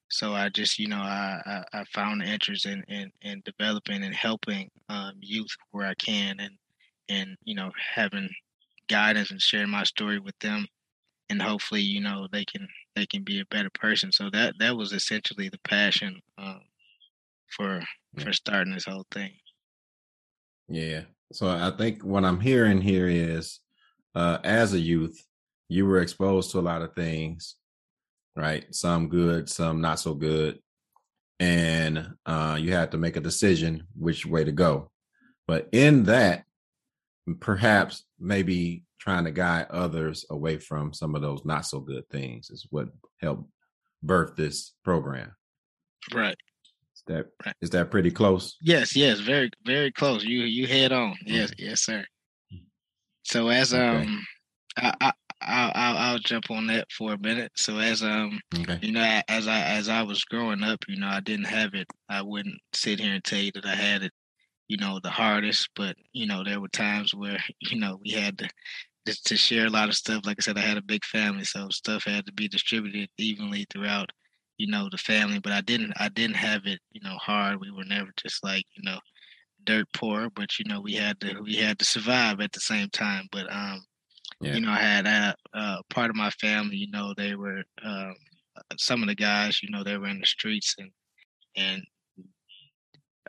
So 0.10 0.34
i 0.34 0.50
just 0.50 0.78
you 0.78 0.88
know 0.88 1.02
i 1.02 1.42
i, 1.46 1.80
I 1.80 1.84
found 1.86 2.22
interest 2.22 2.68
in, 2.68 2.84
in 2.88 3.12
in 3.22 3.42
developing 3.44 4.04
and 4.04 4.14
helping 4.14 4.70
um, 4.90 5.14
youth 5.20 5.56
where 5.72 5.88
i 5.88 5.96
can. 5.96 6.40
And 6.40 6.56
and 7.10 7.36
you 7.44 7.56
know 7.56 7.72
having 7.94 8.30
guidance 8.90 9.31
and 9.31 9.42
sharing 9.42 9.69
my 9.69 9.84
story 9.84 10.19
with 10.19 10.38
them 10.40 10.66
and 11.30 11.42
hopefully 11.42 11.81
you 11.81 12.00
know 12.00 12.28
they 12.31 12.46
can 12.46 12.68
they 12.96 13.06
can 13.06 13.24
be 13.24 13.40
a 13.40 13.46
better 13.46 13.69
person 13.74 14.12
so 14.12 14.30
that 14.30 14.54
that 14.60 14.75
was 14.75 14.94
essentially 14.94 15.50
the 15.50 15.60
passion 15.63 16.22
um, 16.38 16.62
for 17.56 17.81
for 18.19 18.34
starting 18.34 18.74
this 18.74 18.86
whole 18.86 19.06
thing. 19.12 19.31
Yeah. 20.68 21.02
So 21.34 21.48
I 21.48 21.72
think 21.78 22.04
what 22.04 22.25
I'm 22.25 22.40
hearing 22.40 22.81
here 22.81 23.08
is 23.08 23.60
uh 24.13 24.38
as 24.44 24.74
a 24.74 24.80
youth, 24.80 25.24
you 25.69 25.86
were 25.86 26.01
exposed 26.01 26.51
to 26.51 26.60
a 26.60 26.62
lot 26.62 26.81
of 26.81 26.94
things, 26.94 27.56
right? 28.36 28.66
Some 28.74 29.10
good, 29.10 29.50
some 29.50 29.81
not 29.81 30.00
so 30.00 30.13
good. 30.13 30.60
And 31.40 32.13
uh 32.25 32.58
you 32.60 32.74
had 32.74 32.92
to 32.92 32.98
make 32.98 33.18
a 33.18 33.22
decision 33.22 33.84
which 33.98 34.25
way 34.25 34.44
to 34.44 34.51
go. 34.51 34.92
But 35.48 35.69
in 35.72 36.04
that, 36.04 36.46
perhaps 37.39 38.04
maybe 38.19 38.83
trying 39.00 39.25
to 39.25 39.31
guide 39.31 39.68
others 39.69 40.25
away 40.30 40.57
from 40.57 40.94
some 40.94 41.16
of 41.16 41.22
those 41.22 41.44
not 41.45 41.66
so 41.66 41.80
good 41.80 42.07
things 42.10 42.50
is 42.50 42.68
what 42.69 42.88
helped 43.22 43.50
birth 44.03 44.36
this 44.36 44.74
program. 44.84 45.36
Right 46.13 46.38
Is 46.96 47.03
that 47.08 47.25
is 47.62 47.70
that 47.72 47.91
pretty 47.91 48.12
close? 48.12 48.58
Yes, 48.62 48.96
yes, 48.96 49.20
very 49.20 49.50
very 49.65 49.91
close. 49.91 50.24
You 50.24 50.41
you 50.41 50.67
head 50.67 50.91
on. 50.91 51.15
Yes, 51.25 51.51
mm-hmm. 51.51 51.65
yes, 51.65 51.82
sir. 51.82 52.05
So 53.24 53.48
as 53.50 53.74
okay. 53.74 54.03
um, 54.03 54.25
I, 54.77 54.94
I 55.01 55.12
I'll, 55.41 55.72
I'll, 55.75 55.98
I'll 55.98 56.20
jump 56.20 56.50
on 56.50 56.67
that 56.67 56.91
for 56.91 57.13
a 57.13 57.17
minute. 57.17 57.51
So 57.55 57.77
as 57.77 58.01
um, 58.01 58.39
okay. 58.60 58.79
you 58.82 58.91
know, 58.91 59.22
as 59.27 59.48
I 59.48 59.62
as 59.62 59.89
I 59.89 60.01
was 60.01 60.24
growing 60.24 60.63
up, 60.63 60.79
you 60.88 61.00
know, 61.00 61.08
I 61.08 61.20
didn't 61.20 61.46
have 61.46 61.74
it. 61.74 61.88
I 62.10 62.22
wouldn't 62.22 62.60
sit 62.74 63.00
here 63.00 63.13
and 63.13 63.24
tell 63.24 63.39
you 63.39 63.51
that 63.55 63.65
I 63.65 63.75
had 63.75 64.03
it, 64.03 64.12
you 64.67 64.77
know, 64.77 65.00
the 65.01 65.10
hardest. 65.10 65.69
But 65.75 65.95
you 66.13 66.25
know, 66.25 66.43
there 66.43 66.60
were 66.60 66.69
times 66.69 67.13
where 67.13 67.39
you 67.60 67.79
know 67.79 68.00
we 68.03 68.12
had 68.12 68.38
to 68.39 68.50
to 69.25 69.38
share 69.38 69.67
a 69.67 69.69
lot 69.69 69.89
of 69.89 69.95
stuff. 69.95 70.25
Like 70.25 70.38
I 70.39 70.41
said, 70.41 70.57
I 70.57 70.62
had 70.62 70.77
a 70.77 70.81
big 70.81 71.05
family, 71.05 71.43
so 71.43 71.69
stuff 71.69 72.03
had 72.05 72.25
to 72.25 72.34
be 72.34 72.48
distributed 72.48 73.10
evenly 73.17 73.65
throughout 73.72 74.12
you 74.57 74.67
know, 74.67 74.88
the 74.89 74.98
family, 74.98 75.39
but 75.39 75.51
I 75.51 75.62
didn't 75.62 75.93
I 75.98 76.10
didn't 76.10 76.38
have 76.38 76.65
it, 76.65 76.79
you 76.91 77.01
know, 77.01 77.17
hard. 77.17 77.60
We 77.60 77.72
were 77.72 77.84
never 77.84 78.10
just 78.17 78.43
like, 78.43 78.65
you 78.75 78.84
know, 78.84 79.00
dirt 79.63 79.88
poor, 79.93 80.29
but 80.29 80.57
you 80.60 80.65
know, 80.65 80.81
we 80.81 80.93
had 80.93 81.19
to 81.22 81.41
we 81.41 81.55
had 81.55 81.79
to 81.79 81.86
survive 81.86 82.39
at 82.39 82.51
the 82.53 82.60
same 82.60 82.89
time. 82.89 83.27
But 83.31 83.51
um 83.51 83.84
yeah. 84.41 84.55
you 84.55 84.62
know, 84.62 84.72
I 84.72 84.77
had 84.77 85.05
a, 85.05 85.36
uh, 85.53 85.77
part 85.89 86.10
of 86.10 86.15
my 86.15 86.29
family, 86.31 86.77
you 86.77 86.89
know, 86.89 87.13
they 87.15 87.36
were 87.36 87.63
um 87.84 88.15
some 88.77 89.01
of 89.01 89.10
the 89.10 89.15
guys, 89.15 89.62
you 89.62 89.69
know, 89.69 89.84
they 89.84 89.98
were 89.98 90.07
in 90.07 90.19
the 90.19 90.25
streets 90.25 90.75
and 90.77 90.91
and 91.57 91.84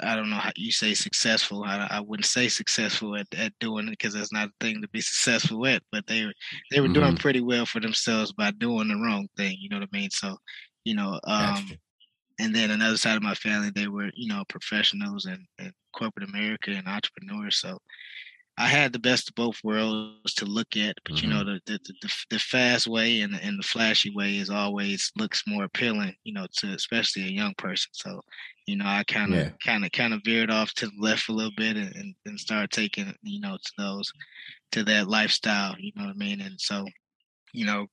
I 0.02 0.16
don't 0.16 0.30
know 0.30 0.36
how 0.36 0.50
you 0.56 0.72
say 0.72 0.94
successful. 0.94 1.64
I, 1.64 1.86
I 1.90 2.00
wouldn't 2.00 2.26
say 2.26 2.48
successful 2.48 3.16
at, 3.16 3.26
at 3.34 3.52
doing 3.60 3.88
it 3.88 3.90
because 3.90 4.14
that's 4.14 4.32
not 4.32 4.48
a 4.48 4.52
thing 4.64 4.82
to 4.82 4.88
be 4.88 5.00
successful 5.00 5.66
at. 5.66 5.82
But 5.92 6.06
they 6.06 6.24
were 6.24 6.32
they 6.70 6.80
were 6.80 6.86
mm-hmm. 6.86 7.00
doing 7.00 7.16
pretty 7.16 7.40
well 7.40 7.66
for 7.66 7.80
themselves 7.80 8.32
by 8.32 8.50
doing 8.52 8.88
the 8.88 8.96
wrong 8.96 9.28
thing. 9.36 9.56
You 9.58 9.68
know 9.68 9.78
what 9.78 9.88
I 9.92 9.96
mean? 9.96 10.10
So 10.10 10.36
you 10.84 10.94
know. 10.94 11.20
Um, 11.24 11.70
and 12.38 12.54
then 12.54 12.70
another 12.70 12.98
side 12.98 13.16
of 13.16 13.22
my 13.22 13.34
family, 13.34 13.70
they 13.74 13.86
were, 13.86 14.10
you 14.14 14.28
know, 14.28 14.44
professionals 14.50 15.24
and, 15.24 15.46
and 15.58 15.72
corporate 15.94 16.28
America 16.28 16.70
and 16.70 16.86
entrepreneurs. 16.86 17.58
So 17.58 17.78
I 18.58 18.66
had 18.68 18.92
the 18.92 18.98
best 18.98 19.28
of 19.28 19.34
both 19.34 19.62
worlds 19.62 20.34
to 20.34 20.46
look 20.46 20.76
at, 20.76 20.96
but 21.04 21.14
mm-hmm. 21.14 21.24
you 21.24 21.32
know, 21.32 21.42
mm-hmm. 21.42 21.58
the, 21.66 21.78
the, 21.84 21.94
the 22.02 22.12
the 22.30 22.38
fast 22.38 22.86
way 22.86 23.20
and 23.20 23.34
the, 23.34 23.44
and 23.44 23.58
the 23.58 23.66
flashy 23.66 24.10
way 24.10 24.38
is 24.38 24.48
always 24.48 25.12
looks 25.16 25.42
more 25.46 25.64
appealing, 25.64 26.14
you 26.24 26.32
know, 26.32 26.46
to 26.58 26.68
especially 26.72 27.24
a 27.24 27.30
young 27.30 27.54
person. 27.58 27.90
So, 27.92 28.22
You 28.66 28.76
know, 28.76 28.87
I 28.87 29.04
kind 29.04 29.35
of, 29.35 29.52
kind 29.64 29.85
of, 29.85 29.92
kind 29.92 30.12
of 30.12 30.23
veered 30.25 30.50
off 30.50 30.73
to 30.75 30.87
the 30.87 30.92
left 30.99 31.28
a 31.28 31.32
little 31.32 31.52
bit 31.56 31.76
and, 31.76 31.94
and, 31.94 32.14
and 32.25 32.40
started 32.40 32.70
taking, 32.70 33.14
you 33.23 33.40
know, 33.40 33.56
to 33.56 33.73
those, 33.78 34.12
to 34.73 34.82
that 34.85 35.08
lifestyle. 35.08 35.76
You 35.78 35.92
know 35.94 36.06
what 36.06 36.14
I 36.14 36.18
mean? 36.18 36.40
And 36.40 36.61
so, 36.61 36.85
you 37.52 37.64
know, 37.64 37.87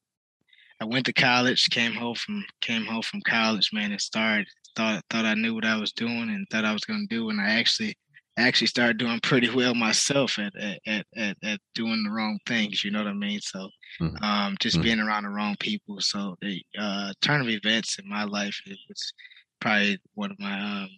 I 0.81 0.85
went 0.85 1.05
to 1.05 1.13
college, 1.13 1.69
came 1.69 1.93
home 1.93 2.15
from 2.15 2.43
came 2.61 2.85
home 2.85 3.03
from 3.03 3.21
college, 3.21 3.69
man, 3.71 3.91
and 3.91 4.01
started 4.01 4.47
thought 4.75 5.03
thought 5.09 5.25
I 5.25 5.33
knew 5.33 5.55
what 5.55 5.65
I 5.65 5.77
was 5.77 5.93
doing 5.93 6.29
and 6.29 6.45
thought 6.49 6.65
I 6.65 6.73
was 6.73 6.83
gonna 6.83 7.05
do, 7.09 7.29
and 7.29 7.39
I 7.39 7.51
actually 7.51 7.95
actually 8.37 8.67
started 8.67 8.97
doing 8.97 9.19
pretty 9.21 9.49
well 9.49 9.75
myself 9.75 10.37
at 10.39 10.53
at 10.85 11.05
at, 11.15 11.37
at 11.43 11.59
doing 11.75 12.03
the 12.03 12.11
wrong 12.11 12.39
things. 12.45 12.83
You 12.83 12.91
know 12.91 12.99
what 12.99 13.07
I 13.07 13.13
mean? 13.13 13.39
So 13.39 13.69
mm-hmm. 14.01 14.23
um, 14.23 14.57
just 14.59 14.75
mm-hmm. 14.75 14.83
being 14.83 14.99
around 14.99 15.23
the 15.23 15.29
wrong 15.29 15.55
people. 15.59 16.01
So 16.01 16.35
the 16.41 16.61
uh, 16.77 17.13
turn 17.21 17.41
of 17.41 17.47
events 17.47 17.97
in 17.99 18.09
my 18.09 18.25
life 18.25 18.59
it 18.65 18.77
was 18.89 19.13
probably 19.63 19.97
one 20.13 20.29
of 20.29 20.39
my 20.39 20.59
um, 20.59 20.89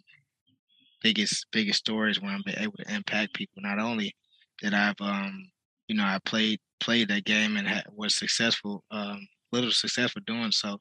biggest 1.04 1.46
biggest 1.52 1.80
stories 1.80 2.20
where 2.20 2.32
I'm 2.32 2.42
able 2.58 2.74
to 2.80 2.94
impact 2.94 3.36
people. 3.36 3.62
Not 3.62 3.80
only 3.80 4.16
that 4.64 4.74
I've 4.74 5.00
um, 5.00 5.50
you 5.88 5.96
know 5.96 6.04
I 6.04 6.20
played 6.26 6.60
played 6.80 7.10
that 7.10 7.26
game 7.26 7.58
and 7.58 7.84
was 7.94 8.16
successful, 8.16 8.84
um, 8.92 9.28
little 9.52 9.72
successful 9.72 10.22
doing 10.26 10.52
so. 10.52 10.80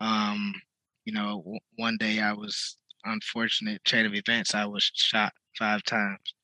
Um, 0.00 0.52
you 1.06 1.14
know, 1.14 1.38
w- 1.38 1.58
one 1.76 1.96
day 1.98 2.20
I 2.20 2.34
was 2.34 2.76
unfortunate 3.04 3.82
chain 3.84 4.04
of 4.04 4.14
events. 4.14 4.54
I 4.54 4.66
was 4.66 4.90
shot 4.94 5.32
five 5.58 5.82
times, 5.84 6.34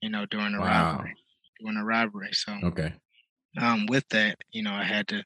you 0.00 0.08
know, 0.08 0.24
during 0.26 0.54
a 0.54 0.60
wow. 0.60 0.92
robbery, 0.92 1.14
during 1.60 1.76
a 1.76 1.84
robbery. 1.84 2.30
So, 2.32 2.54
okay. 2.64 2.94
Um, 3.60 3.86
with 3.86 4.08
that, 4.10 4.36
you 4.52 4.62
know, 4.62 4.72
I 4.72 4.84
had 4.84 5.08
to, 5.08 5.22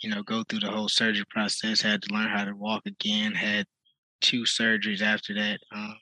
you 0.00 0.10
know, 0.10 0.22
go 0.22 0.44
through 0.44 0.60
the 0.60 0.70
whole 0.70 0.88
surgery 0.88 1.24
process. 1.30 1.80
Had 1.80 2.02
to 2.02 2.14
learn 2.14 2.28
how 2.28 2.44
to 2.44 2.54
walk 2.54 2.82
again. 2.86 3.32
Had 3.32 3.66
two 4.24 4.42
surgeries 4.42 5.02
after 5.02 5.34
that, 5.34 5.60
um, 5.72 5.96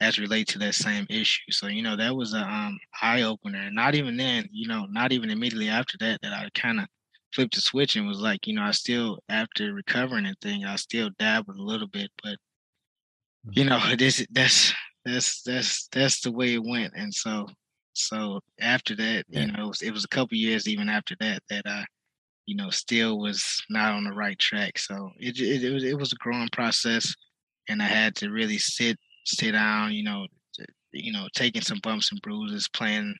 as 0.00 0.18
relate 0.18 0.46
to 0.48 0.58
that 0.60 0.74
same 0.74 1.06
issue. 1.10 1.50
So, 1.50 1.66
you 1.66 1.82
know, 1.82 1.96
that 1.96 2.14
was 2.14 2.32
a 2.32 2.38
um, 2.40 2.78
eye 3.02 3.22
opener. 3.22 3.60
And 3.60 3.74
not 3.74 3.94
even 3.94 4.16
then, 4.16 4.48
you 4.52 4.68
know, 4.68 4.86
not 4.90 5.12
even 5.12 5.30
immediately 5.30 5.68
after 5.68 5.96
that, 6.00 6.20
that 6.22 6.32
I 6.32 6.48
kind 6.54 6.80
of 6.80 6.86
flipped 7.34 7.54
the 7.54 7.60
switch 7.60 7.96
and 7.96 8.06
was 8.06 8.20
like, 8.20 8.46
you 8.46 8.54
know, 8.54 8.62
I 8.62 8.70
still 8.70 9.18
after 9.28 9.72
recovering 9.72 10.26
and 10.26 10.38
thing, 10.40 10.64
I 10.64 10.76
still 10.76 11.10
dabbled 11.18 11.56
a 11.56 11.62
little 11.62 11.88
bit, 11.88 12.10
but 12.22 12.36
you 13.50 13.64
know, 13.64 13.80
this 13.98 14.24
that's 14.30 14.72
that's 15.04 15.42
that's 15.42 15.88
that's 15.88 16.20
the 16.20 16.32
way 16.32 16.54
it 16.54 16.64
went. 16.64 16.92
And 16.96 17.12
so 17.12 17.46
so 17.94 18.40
after 18.60 18.94
that, 18.96 19.24
yeah. 19.28 19.40
you 19.40 19.52
know, 19.52 19.64
it 19.64 19.68
was, 19.68 19.82
it 19.82 19.92
was 19.92 20.04
a 20.04 20.08
couple 20.08 20.36
years 20.36 20.68
even 20.68 20.88
after 20.88 21.16
that 21.20 21.42
that 21.48 21.62
I, 21.66 21.84
you 22.46 22.56
know, 22.56 22.70
still 22.70 23.18
was 23.18 23.62
not 23.70 23.94
on 23.94 24.04
the 24.04 24.12
right 24.12 24.38
track. 24.38 24.78
So 24.78 25.10
it 25.18 25.38
it 25.40 25.64
it 25.64 25.72
was, 25.72 25.84
it 25.84 25.98
was 25.98 26.12
a 26.12 26.16
growing 26.16 26.50
process, 26.52 27.14
and 27.68 27.82
I 27.82 27.86
had 27.86 28.14
to 28.16 28.30
really 28.30 28.58
sit 28.58 28.98
sit 29.24 29.52
down, 29.52 29.92
you 29.92 30.04
know, 30.04 30.26
you 30.92 31.12
know, 31.12 31.28
taking 31.34 31.62
some 31.62 31.80
bumps 31.82 32.12
and 32.12 32.20
bruises, 32.22 32.68
playing 32.68 33.14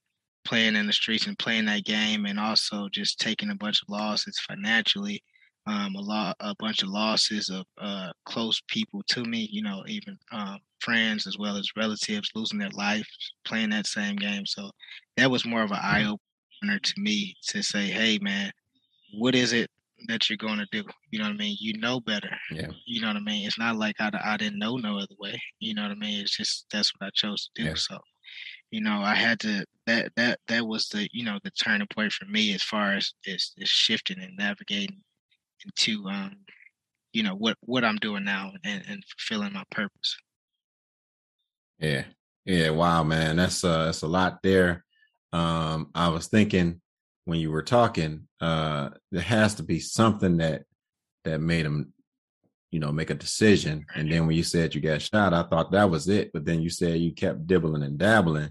playing 0.44 0.76
in 0.76 0.86
the 0.86 0.92
streets 0.92 1.26
and 1.26 1.38
playing 1.38 1.66
that 1.66 1.84
game, 1.84 2.24
and 2.26 2.38
also 2.38 2.88
just 2.92 3.18
taking 3.18 3.50
a 3.50 3.56
bunch 3.56 3.82
of 3.82 3.88
losses 3.88 4.38
financially 4.48 5.22
um, 5.66 5.96
a 5.96 6.00
lot, 6.00 6.36
a 6.40 6.54
bunch 6.58 6.82
of 6.82 6.88
losses 6.88 7.48
of 7.48 7.64
uh, 7.80 8.12
close 8.24 8.60
people 8.68 9.02
to 9.10 9.24
me. 9.24 9.48
You 9.50 9.62
know, 9.62 9.82
even 9.86 10.16
um, 10.32 10.58
friends 10.80 11.26
as 11.26 11.38
well 11.38 11.56
as 11.56 11.70
relatives 11.76 12.30
losing 12.34 12.58
their 12.58 12.70
life 12.70 13.06
playing 13.44 13.70
that 13.70 13.86
same 13.86 14.16
game. 14.16 14.46
So 14.46 14.70
that 15.16 15.30
was 15.30 15.44
more 15.44 15.62
of 15.62 15.72
an 15.72 15.80
eye 15.82 16.04
opener 16.04 16.78
to 16.78 16.94
me 16.98 17.34
to 17.48 17.62
say, 17.62 17.86
"Hey, 17.86 18.18
man, 18.20 18.52
what 19.14 19.34
is 19.34 19.52
it 19.52 19.70
that 20.08 20.28
you're 20.28 20.36
going 20.36 20.58
to 20.58 20.66
do?" 20.70 20.84
You 21.10 21.18
know 21.18 21.26
what 21.26 21.34
I 21.34 21.36
mean? 21.36 21.56
You 21.60 21.78
know 21.78 22.00
better. 22.00 22.30
Yeah. 22.50 22.70
You 22.86 23.00
know 23.00 23.08
what 23.08 23.16
I 23.16 23.20
mean? 23.20 23.46
It's 23.46 23.58
not 23.58 23.76
like 23.76 23.96
I, 24.00 24.10
I 24.24 24.36
didn't 24.36 24.58
know 24.58 24.76
no 24.76 24.98
other 24.98 25.14
way. 25.18 25.40
You 25.58 25.74
know 25.74 25.82
what 25.82 25.92
I 25.92 25.96
mean? 25.96 26.20
It's 26.20 26.36
just 26.36 26.66
that's 26.72 26.92
what 26.94 27.06
I 27.06 27.10
chose 27.14 27.50
to 27.54 27.62
do. 27.62 27.68
Yeah. 27.70 27.74
So 27.76 27.98
you 28.72 28.80
know 28.80 29.00
i 29.00 29.14
had 29.14 29.38
to 29.38 29.64
that 29.86 30.10
that 30.16 30.40
that 30.48 30.66
was 30.66 30.88
the 30.88 31.08
you 31.12 31.24
know 31.24 31.38
the 31.44 31.50
turning 31.52 31.86
point 31.94 32.12
for 32.12 32.24
me 32.24 32.52
as 32.52 32.64
far 32.64 32.94
as 32.94 33.14
is, 33.24 33.52
is 33.56 33.68
shifting 33.68 34.18
and 34.20 34.36
navigating 34.36 35.00
into 35.64 36.06
um, 36.08 36.36
you 37.12 37.22
know 37.22 37.34
what 37.34 37.56
what 37.62 37.84
I'm 37.84 37.96
doing 37.96 38.24
now 38.24 38.52
and, 38.64 38.82
and 38.88 39.04
fulfilling 39.04 39.52
my 39.52 39.64
purpose. 39.70 40.16
Yeah, 41.78 42.04
yeah, 42.44 42.70
wow, 42.70 43.02
man, 43.02 43.36
that's 43.36 43.64
uh, 43.64 43.86
that's 43.86 44.02
a 44.02 44.06
lot 44.06 44.42
there. 44.42 44.84
Um, 45.32 45.90
I 45.94 46.08
was 46.08 46.28
thinking 46.28 46.80
when 47.26 47.38
you 47.40 47.50
were 47.50 47.62
talking, 47.62 48.26
uh, 48.40 48.90
there 49.12 49.20
has 49.20 49.56
to 49.56 49.62
be 49.62 49.78
something 49.80 50.38
that 50.38 50.62
that 51.24 51.40
made 51.40 51.66
him, 51.66 51.92
you 52.70 52.78
know, 52.78 52.92
make 52.92 53.10
a 53.10 53.14
decision. 53.14 53.84
And 53.94 54.10
then 54.10 54.26
when 54.26 54.36
you 54.36 54.44
said 54.44 54.74
you 54.74 54.80
got 54.80 55.02
shot, 55.02 55.34
I 55.34 55.42
thought 55.42 55.72
that 55.72 55.90
was 55.90 56.08
it. 56.08 56.32
But 56.32 56.44
then 56.44 56.62
you 56.62 56.70
said 56.70 57.00
you 57.00 57.12
kept 57.12 57.46
dibbling 57.46 57.82
and 57.82 57.98
dabbling, 57.98 58.50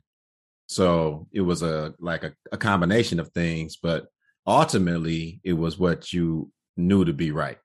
so 0.68 1.28
it 1.32 1.42
was 1.42 1.64
a 1.64 1.94
like 2.00 2.24
a, 2.24 2.34
a 2.52 2.58
combination 2.58 3.20
of 3.20 3.30
things. 3.30 3.78
But 3.78 4.08
ultimately, 4.46 5.40
it 5.44 5.54
was 5.54 5.80
what 5.80 6.12
you 6.12 6.52
knew 6.78 7.06
to 7.06 7.14
be 7.14 7.32
right. 7.32 7.58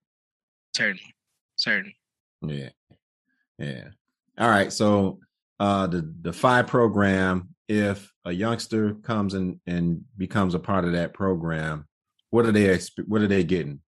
Certainly. 0.76 1.14
Certainly. 1.56 1.96
Yeah. 2.42 2.70
Yeah. 3.58 3.88
All 4.38 4.48
right. 4.48 4.72
So 4.72 5.18
uh 5.58 5.88
the 5.88 6.02
the 6.02 6.30
Defy 6.30 6.62
program, 6.62 7.50
if 7.70 8.12
a 8.24 8.32
youngster 8.32 8.94
comes 8.94 9.34
in 9.34 9.60
and 9.64 10.02
becomes 10.16 10.56
a 10.56 10.58
part 10.58 10.84
of 10.84 10.90
that 10.92 11.14
program, 11.14 11.86
what 12.30 12.44
are 12.44 12.50
they 12.50 12.76
what 13.06 13.22
are 13.22 13.28
they 13.28 13.44
getting? 13.44 13.80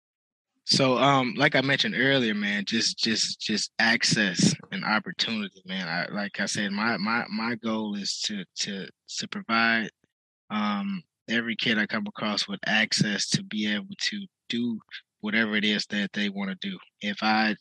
So 0.65 0.99
um 0.99 1.35
like 1.37 1.57
I 1.57 1.63
mentioned 1.63 1.97
earlier, 1.99 2.33
man, 2.33 2.65
just 2.65 2.97
just 2.97 3.41
just 3.41 3.73
access 3.81 4.55
and 4.71 4.85
opportunity, 4.85 5.61
man. 5.67 5.89
I 5.89 6.07
like 6.15 6.39
I 6.39 6.47
said, 6.47 6.71
my 6.71 6.97
my 6.97 7.27
my 7.29 7.57
goal 7.57 7.97
is 7.97 8.21
to 8.27 8.45
to 8.61 8.87
to 9.19 9.29
provide 9.29 9.91
um 10.51 11.03
every 11.29 11.57
kid 11.57 11.77
I 11.77 11.87
come 11.87 12.07
across 12.07 12.47
with 12.47 12.61
access 12.67 13.29
to 13.31 13.43
be 13.43 13.73
able 13.73 13.97
to 13.99 14.27
do 14.49 14.79
whatever 15.23 15.57
it 15.57 15.65
is 15.65 15.87
that 15.87 16.13
they 16.13 16.29
want 16.29 16.51
to 16.51 16.69
do. 16.69 16.79
If 17.01 17.19
I 17.21 17.57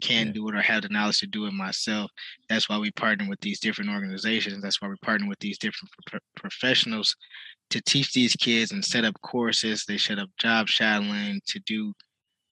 can 0.00 0.28
yeah. 0.28 0.32
do 0.32 0.48
it 0.48 0.54
or 0.54 0.62
have 0.62 0.82
the 0.82 0.88
knowledge 0.88 1.20
to 1.20 1.26
do 1.26 1.46
it 1.46 1.52
myself, 1.52 2.10
that's 2.48 2.68
why 2.68 2.78
we 2.78 2.90
partner 2.92 3.28
with 3.28 3.40
these 3.40 3.60
different 3.60 3.90
organizations. 3.90 4.62
That's 4.62 4.80
why 4.80 4.88
we 4.88 4.96
partner 5.02 5.28
with 5.28 5.40
these 5.40 5.58
different 5.58 5.90
pro- 6.06 6.20
professionals 6.36 7.14
to 7.70 7.80
teach 7.80 8.12
these 8.12 8.36
kids 8.36 8.72
and 8.72 8.84
set 8.84 9.04
up 9.04 9.20
courses. 9.22 9.84
They 9.86 9.98
set 9.98 10.18
up 10.18 10.30
job 10.38 10.68
shadowing 10.68 11.40
to 11.46 11.58
do 11.60 11.92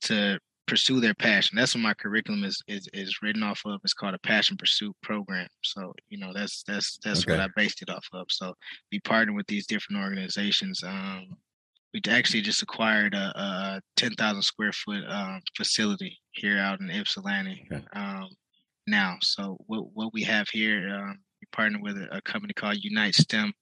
to 0.02 0.38
pursue 0.66 1.00
their 1.00 1.14
passion. 1.14 1.56
That's 1.56 1.74
what 1.74 1.82
my 1.82 1.94
curriculum 1.94 2.44
is 2.44 2.62
is 2.68 2.88
is 2.92 3.20
written 3.22 3.42
off 3.42 3.60
of. 3.66 3.80
It's 3.84 3.92
called 3.92 4.14
a 4.14 4.18
passion 4.20 4.56
pursuit 4.56 4.94
program. 5.02 5.48
So 5.62 5.92
you 6.08 6.18
know 6.18 6.32
that's 6.32 6.62
that's 6.62 6.98
that's 7.04 7.22
okay. 7.22 7.32
what 7.32 7.40
I 7.40 7.48
based 7.56 7.82
it 7.82 7.90
off 7.90 8.06
of. 8.12 8.26
So 8.30 8.54
we 8.90 9.00
partner 9.00 9.34
with 9.34 9.46
these 9.46 9.66
different 9.66 10.02
organizations. 10.02 10.82
Um, 10.82 11.36
we 11.92 12.00
actually 12.08 12.40
just 12.40 12.62
acquired 12.62 13.14
a, 13.14 13.32
a 13.36 13.80
10,000 13.96 14.42
square 14.42 14.72
foot 14.72 15.02
um, 15.08 15.40
facility 15.56 16.18
here 16.32 16.58
out 16.58 16.80
in 16.80 16.90
Ypsilanti 16.90 17.66
okay. 17.72 17.84
um, 17.94 18.28
now. 18.86 19.16
So 19.22 19.56
what, 19.66 19.86
what 19.94 20.12
we 20.12 20.22
have 20.22 20.48
here, 20.48 20.88
um, 20.88 21.18
we 21.40 21.46
partner 21.52 21.78
with 21.82 21.96
a, 21.96 22.16
a, 22.16 22.22
company 22.22 22.52
called 22.52 22.78
Unite 22.80 23.14
STEM. 23.14 23.52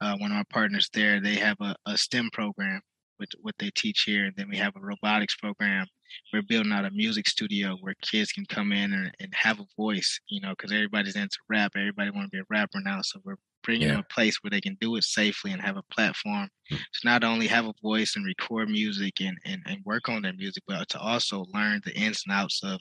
Uh, 0.00 0.16
one 0.18 0.30
of 0.30 0.36
our 0.36 0.44
partners 0.50 0.88
there, 0.92 1.20
they 1.20 1.36
have 1.36 1.56
a, 1.60 1.74
a 1.86 1.96
STEM 1.96 2.30
program 2.32 2.80
with 3.18 3.30
what 3.40 3.54
they 3.58 3.70
teach 3.74 4.02
here. 4.02 4.24
And 4.24 4.34
then 4.36 4.48
we 4.50 4.56
have 4.56 4.74
a 4.76 4.80
robotics 4.80 5.36
program. 5.36 5.86
We're 6.32 6.42
building 6.42 6.72
out 6.72 6.86
a 6.86 6.90
music 6.90 7.28
studio 7.28 7.76
where 7.80 7.94
kids 8.02 8.32
can 8.32 8.44
come 8.46 8.72
in 8.72 8.92
and, 8.92 9.12
and 9.20 9.32
have 9.34 9.60
a 9.60 9.66
voice, 9.76 10.20
you 10.28 10.40
know, 10.40 10.50
because 10.50 10.72
everybody's 10.72 11.16
into 11.16 11.36
rap. 11.48 11.72
Everybody 11.76 12.10
want 12.10 12.30
to 12.30 12.36
be 12.36 12.40
a 12.40 12.46
rapper 12.50 12.80
now. 12.82 13.00
So 13.02 13.20
we're 13.24 13.36
bring 13.62 13.82
yeah. 13.82 13.88
them 13.88 14.00
a 14.00 14.14
place 14.14 14.38
where 14.42 14.50
they 14.50 14.60
can 14.60 14.76
do 14.80 14.96
it 14.96 15.04
safely 15.04 15.52
and 15.52 15.60
have 15.62 15.76
a 15.76 15.94
platform 15.94 16.48
mm-hmm. 16.70 16.76
to 16.76 17.00
not 17.04 17.24
only 17.24 17.46
have 17.46 17.66
a 17.66 17.74
voice 17.82 18.14
and 18.16 18.24
record 18.24 18.68
music 18.68 19.20
and, 19.20 19.38
and, 19.44 19.62
and 19.66 19.84
work 19.84 20.08
on 20.08 20.22
their 20.22 20.32
music, 20.32 20.62
but 20.66 20.88
to 20.88 20.98
also 20.98 21.44
learn 21.52 21.80
the 21.84 21.92
ins 21.94 22.22
and 22.26 22.34
outs 22.34 22.60
of 22.62 22.80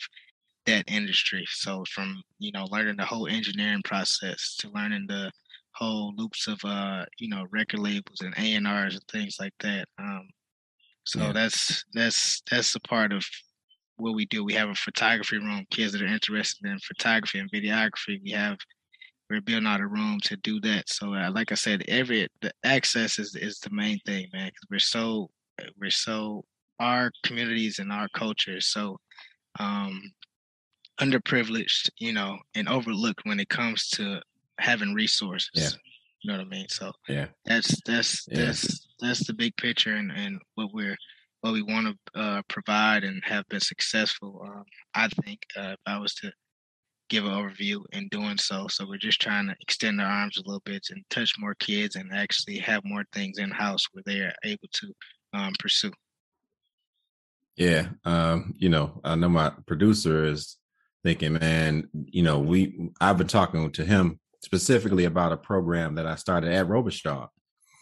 that 0.65 0.85
industry. 0.87 1.45
So 1.49 1.83
from, 1.93 2.21
you 2.37 2.51
know, 2.51 2.65
learning 2.69 2.97
the 2.97 3.05
whole 3.05 3.27
engineering 3.27 3.81
process 3.83 4.55
to 4.59 4.69
learning 4.69 5.05
the 5.07 5.31
whole 5.73 6.13
loops 6.15 6.47
of, 6.47 6.59
uh, 6.63 7.05
you 7.17 7.29
know, 7.29 7.45
record 7.51 7.79
labels 7.79 8.21
and 8.21 8.33
A&Rs 8.37 8.95
and 8.95 9.03
things 9.11 9.37
like 9.39 9.53
that. 9.61 9.85
Um, 9.97 10.27
so 11.05 11.19
yeah. 11.19 11.31
that's, 11.31 11.83
that's, 11.93 12.41
that's 12.49 12.75
a 12.75 12.79
part 12.81 13.13
of 13.13 13.25
what 13.97 14.15
we 14.15 14.25
do. 14.25 14.43
We 14.43 14.53
have 14.53 14.69
a 14.69 14.75
photography 14.75 15.37
room, 15.37 15.65
kids 15.71 15.93
that 15.93 16.01
are 16.01 16.07
interested 16.07 16.65
in 16.65 16.79
photography 16.79 17.39
and 17.39 17.51
videography. 17.51 18.21
We 18.23 18.31
have 18.31 18.57
we're 19.29 19.41
building 19.41 19.67
out 19.67 19.81
a 19.81 19.87
room 19.87 20.19
to 20.23 20.35
do 20.37 20.59
that. 20.61 20.89
So, 20.89 21.13
uh, 21.13 21.31
like 21.31 21.51
I 21.51 21.55
said, 21.55 21.83
every 21.87 22.27
the 22.41 22.51
access 22.63 23.19
is 23.19 23.35
is 23.35 23.59
the 23.59 23.69
main 23.71 23.99
thing, 24.05 24.27
man. 24.33 24.47
Because 24.47 24.67
we're 24.69 24.79
so 24.79 25.29
we're 25.79 25.91
so 25.91 26.45
our 26.79 27.11
communities 27.23 27.79
and 27.79 27.91
our 27.91 28.07
culture 28.09 28.57
is 28.57 28.67
so 28.67 28.97
um, 29.59 30.01
underprivileged, 30.99 31.89
you 31.97 32.13
know, 32.13 32.37
and 32.55 32.67
overlooked 32.67 33.21
when 33.25 33.39
it 33.39 33.49
comes 33.49 33.89
to 33.89 34.21
having 34.59 34.93
resources. 34.93 35.49
Yeah. 35.53 35.69
You 36.21 36.31
know 36.31 36.37
what 36.37 36.47
I 36.47 36.49
mean? 36.49 36.67
So 36.69 36.91
yeah, 37.07 37.27
that's 37.45 37.81
that's 37.85 38.27
yeah. 38.27 38.45
that's 38.45 38.87
that's 38.99 39.25
the 39.25 39.33
big 39.33 39.55
picture 39.55 39.93
and, 39.93 40.11
and 40.11 40.39
what 40.55 40.73
we're 40.73 40.97
what 41.41 41.53
we 41.53 41.61
want 41.61 41.95
to 42.13 42.19
uh, 42.19 42.41
provide 42.49 43.05
and 43.05 43.21
have 43.25 43.47
been 43.47 43.61
successful. 43.61 44.41
Um, 44.43 44.63
I 44.93 45.07
think 45.07 45.39
uh, 45.57 45.73
if 45.73 45.79
I 45.85 45.97
was 45.97 46.13
to 46.15 46.31
give 47.09 47.25
an 47.25 47.31
overview 47.31 47.81
in 47.91 48.07
doing 48.09 48.37
so. 48.37 48.67
So 48.69 48.87
we're 48.87 48.97
just 48.97 49.21
trying 49.21 49.47
to 49.47 49.55
extend 49.61 49.99
our 50.01 50.07
arms 50.07 50.37
a 50.37 50.41
little 50.45 50.61
bit 50.65 50.87
and 50.91 51.03
touch 51.09 51.33
more 51.37 51.55
kids 51.55 51.95
and 51.95 52.11
actually 52.13 52.57
have 52.59 52.81
more 52.85 53.03
things 53.13 53.37
in 53.37 53.51
house 53.51 53.85
where 53.91 54.03
they 54.05 54.19
are 54.19 54.33
able 54.43 54.67
to 54.71 54.93
um, 55.33 55.53
pursue. 55.59 55.91
Yeah, 57.55 57.87
um, 58.05 58.53
you 58.57 58.69
know, 58.69 59.01
I 59.03 59.15
know 59.15 59.29
my 59.29 59.51
producer 59.67 60.23
is 60.23 60.57
thinking, 61.03 61.33
man, 61.33 61.89
you 61.93 62.23
know, 62.23 62.39
we 62.39 62.89
I've 63.01 63.17
been 63.17 63.27
talking 63.27 63.69
to 63.71 63.83
him 63.83 64.19
specifically 64.41 65.05
about 65.05 65.33
a 65.33 65.37
program 65.37 65.95
that 65.95 66.05
I 66.05 66.15
started 66.15 66.51
at 66.53 66.67
Robichaud 66.67 67.27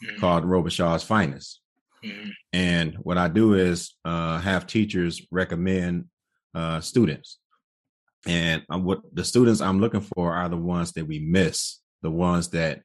mm-hmm. 0.04 0.20
called 0.20 0.46
Robichaud's 0.46 1.04
Finest. 1.04 1.62
Mm-hmm. 2.04 2.30
And 2.54 2.96
what 2.96 3.18
I 3.18 3.28
do 3.28 3.54
is 3.54 3.96
uh, 4.06 4.40
have 4.40 4.68
teachers 4.68 5.22
recommend 5.32 6.06
uh, 6.56 6.80
students 6.80 7.38
and 8.26 8.64
um, 8.70 8.84
what 8.84 9.02
the 9.14 9.24
students 9.24 9.62
I'm 9.62 9.80
looking 9.80 10.02
for 10.02 10.34
are 10.34 10.50
the 10.50 10.58
ones 10.58 10.94
that 10.94 11.06
we 11.06 11.20
miss, 11.20 11.80
the 12.02 12.12
ones 12.12 12.50
that, 12.50 12.82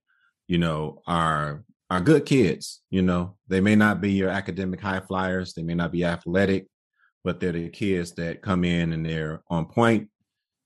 you 0.48 0.58
know, 0.58 1.02
are 1.06 1.64
are 1.90 2.00
good 2.00 2.24
kids. 2.26 2.80
You 2.90 3.02
know, 3.02 3.36
they 3.48 3.60
may 3.60 3.76
not 3.76 4.00
be 4.00 4.12
your 4.12 4.30
academic 4.30 4.80
high 4.80 5.00
flyers, 5.00 5.54
they 5.54 5.62
may 5.62 5.74
not 5.74 5.92
be 5.92 6.04
athletic, 6.04 6.66
but 7.24 7.40
they're 7.40 7.52
the 7.52 7.68
kids 7.68 8.12
that 8.12 8.42
come 8.42 8.64
in 8.64 8.92
and 8.92 9.04
they're 9.04 9.42
on 9.48 9.66
point. 9.66 10.08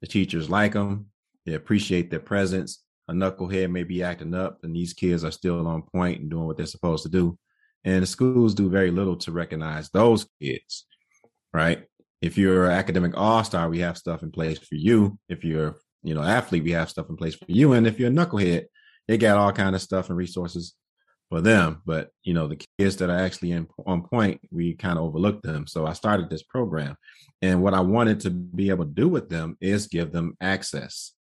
The 0.01 0.07
teachers 0.07 0.51
like 0.51 0.75
them, 0.75 1.07
they 1.45 1.55
appreciate 1.55 2.11
their 2.11 2.21
presence. 2.21 2.83
A 3.09 3.13
knucklehead 3.13 3.71
may 3.71 3.85
be 3.85 4.03
acting 4.03 4.35
up, 4.35 4.59
and 4.63 4.75
these 4.75 4.93
kids 4.93 5.25
are 5.25 5.31
still 5.31 5.67
on 5.67 5.83
point 5.83 6.21
and 6.21 6.31
doing 6.31 6.45
what 6.45 6.57
they're 6.57 6.67
supposed 6.67 7.05
to 7.05 7.09
do. 7.09 7.39
And 7.85 8.03
the 8.03 8.07
schools 8.07 8.55
do 8.55 8.69
very 8.69 8.91
little 8.91 9.17
to 9.19 9.33
recognize 9.33 9.89
those 9.91 10.27
kids, 10.43 10.87
right? 11.55 11.85
If 12.21 12.39
you're 12.39 12.67
an 12.67 12.73
academic 12.73 13.17
all-star 13.17 13.69
we 13.69 13.81
have 13.81 13.99
stuff 13.99 14.23
in 14.23 14.31
place 14.31 14.59
for 14.59 14.75
you. 14.75 15.19
If 15.29 15.45
you're 15.45 15.77
you 16.03 16.15
know 16.15 16.23
athlete 16.23 16.65
we 16.65 16.73
have 16.73 16.91
stuff 16.91 17.09
in 17.09 17.17
place 17.17 17.35
for 17.35 17.45
you. 17.49 17.73
And 17.73 17.87
if 17.87 17.99
you're 17.99 18.11
a 18.11 18.13
knucklehead 18.13 18.67
they 19.09 19.19
got 19.19 19.37
all 19.37 19.53
kind 19.53 19.75
of 19.75 19.83
stuff 19.83 20.09
and 20.09 20.17
resources 20.17 20.75
for 21.29 21.41
them. 21.41 21.83
But 21.85 22.11
you 22.23 22.35
know 22.35 22.47
the 22.47 22.65
kids 22.79 22.97
that 22.97 23.11
are 23.11 23.19
actually 23.19 23.53
in 23.53 23.67
on 23.87 24.03
point 24.03 24.41
we 24.51 24.75
kind 24.75 24.99
of 24.99 25.05
overlook 25.05 25.43
them. 25.43 25.67
So 25.67 25.87
i 25.87 25.93
started 25.93 26.31
this 26.31 26.43
program. 26.43 26.97
And 27.43 27.63
what 27.63 27.75
i 27.75 27.81
wanted 27.81 28.21
to 28.21 28.31
be 28.31 28.71
able 28.71 28.85
to 28.85 28.91
do 28.91 29.09
with 29.09 29.29
them 29.29 29.57
is 29.61 29.89
give 29.89 30.13
them 30.13 30.37
access 30.41 31.13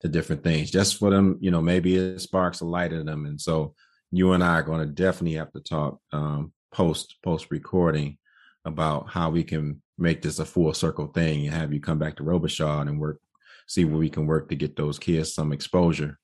to 0.00 0.08
different 0.08 0.44
things 0.44 0.70
just 0.70 0.96
for 0.96 1.10
them 1.10 1.38
you 1.40 1.50
know 1.50 1.60
maybe 1.60 1.96
it 1.96 2.20
sparks 2.20 2.60
a 2.60 2.64
light 2.64 2.92
in 2.92 3.06
them. 3.06 3.26
And 3.26 3.40
so 3.40 3.74
you 4.10 4.32
and 4.32 4.42
i 4.42 4.54
are 4.54 4.62
going 4.62 4.80
to 4.80 4.86
definitely 4.86 5.36
have 5.36 5.52
to 5.52 5.60
talk 5.60 5.98
um, 6.12 6.52
post 6.72 7.16
post 7.22 7.50
recording 7.50 8.18
about 8.64 9.08
how 9.10 9.30
we 9.30 9.42
can 9.42 9.82
make 9.98 10.22
this 10.22 10.38
a 10.38 10.44
full 10.44 10.72
circle 10.72 11.08
thing 11.08 11.46
and 11.46 11.54
have 11.54 11.72
you 11.72 11.80
come 11.80 11.98
back 11.98 12.16
to 12.16 12.22
Robichaud 12.22 12.88
and 12.88 13.00
work, 13.00 13.20
see 13.66 13.84
where 13.84 13.98
we 13.98 14.08
can 14.08 14.26
work 14.26 14.48
to 14.48 14.56
get 14.56 14.76
those 14.76 14.98
kids 14.98 15.34
some 15.34 15.52
exposure 15.52 16.18